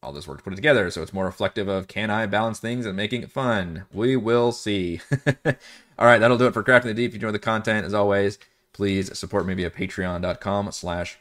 all 0.01 0.11
this 0.11 0.27
work 0.27 0.37
to 0.37 0.43
put 0.43 0.53
it 0.53 0.57
together. 0.57 0.89
So 0.91 1.01
it's 1.01 1.13
more 1.13 1.25
reflective 1.25 1.67
of 1.67 1.87
can 1.87 2.09
I 2.09 2.25
balance 2.25 2.59
things 2.59 2.85
and 2.85 2.95
making 2.95 3.23
it 3.23 3.31
fun? 3.31 3.85
We 3.93 4.15
will 4.15 4.51
see. 4.51 5.01
all 5.45 6.05
right, 6.05 6.19
that'll 6.19 6.37
do 6.37 6.47
it 6.47 6.53
for 6.53 6.63
Crafting 6.63 6.83
the 6.83 6.93
Deep. 6.93 7.09
If 7.09 7.13
you 7.13 7.17
enjoy 7.27 7.31
the 7.31 7.39
content, 7.39 7.85
as 7.85 7.93
always, 7.93 8.39
please 8.73 9.17
support 9.17 9.45
me 9.45 9.53
via 9.53 9.69
patreon.com 9.69 10.71
slash 10.71 11.17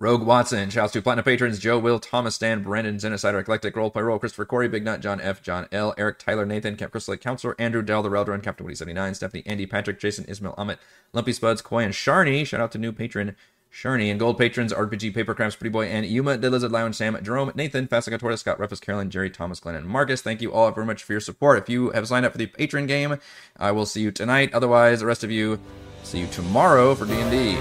Rogue 0.00 0.22
Watson. 0.22 0.70
Shouts 0.70 0.92
to 0.92 1.02
Platinum 1.02 1.24
patrons 1.24 1.60
Joe, 1.60 1.78
Will, 1.78 2.00
Thomas, 2.00 2.34
Stan, 2.34 2.62
Brandon, 2.62 2.96
Zenicider, 2.96 3.40
Eclectic, 3.40 3.76
Roll, 3.76 3.90
Christopher, 3.90 4.44
Corey, 4.44 4.68
Big 4.68 4.84
Nut, 4.84 5.00
John 5.00 5.20
F, 5.20 5.40
John 5.40 5.68
L, 5.70 5.94
Eric, 5.96 6.18
Tyler, 6.18 6.44
Nathan, 6.44 6.76
Camp 6.76 6.90
Crystal 6.90 7.16
Counselor, 7.16 7.54
Andrew, 7.60 7.80
Dell, 7.80 8.02
The 8.02 8.08
Reldrun, 8.08 8.42
Captain 8.42 8.64
Woody 8.64 8.74
79, 8.74 9.14
Stephanie, 9.14 9.44
Andy, 9.46 9.66
Patrick, 9.66 10.00
Jason, 10.00 10.24
Ismail, 10.26 10.54
Amit, 10.58 10.78
Lumpy 11.12 11.32
Spuds, 11.32 11.62
Koi, 11.62 11.84
and 11.84 11.94
Sharney. 11.94 12.44
Shout 12.44 12.60
out 12.60 12.72
to 12.72 12.78
new 12.78 12.90
patron 12.90 13.36
Sharney 13.74 14.08
and 14.08 14.20
gold 14.20 14.38
patrons 14.38 14.72
RPG 14.72 15.12
Paper 15.14 15.34
Papercrafts 15.34 15.58
Pretty 15.58 15.72
Boy 15.72 15.86
and 15.86 16.06
Yuma 16.06 16.36
the 16.36 16.48
Lizard 16.48 16.70
Lounge 16.70 16.94
Sam 16.94 17.18
Jerome 17.24 17.50
Nathan 17.56 17.88
Fassica 17.88 18.20
Torta 18.20 18.36
Scott 18.36 18.60
Rufus 18.60 18.78
Carolyn 18.78 19.10
Jerry 19.10 19.30
Thomas 19.30 19.58
Glenn 19.58 19.74
and 19.74 19.88
Marcus 19.88 20.22
thank 20.22 20.40
you 20.40 20.52
all 20.52 20.70
very 20.70 20.86
much 20.86 21.02
for 21.02 21.12
your 21.12 21.20
support 21.20 21.58
if 21.58 21.68
you 21.68 21.90
have 21.90 22.06
signed 22.06 22.24
up 22.24 22.30
for 22.30 22.38
the 22.38 22.46
patron 22.46 22.86
game 22.86 23.18
I 23.56 23.72
will 23.72 23.84
see 23.84 24.00
you 24.00 24.12
tonight 24.12 24.54
otherwise 24.54 25.00
the 25.00 25.06
rest 25.06 25.24
of 25.24 25.32
you 25.32 25.58
see 26.04 26.20
you 26.20 26.28
tomorrow 26.28 26.94
for 26.94 27.04
D&D 27.04 27.58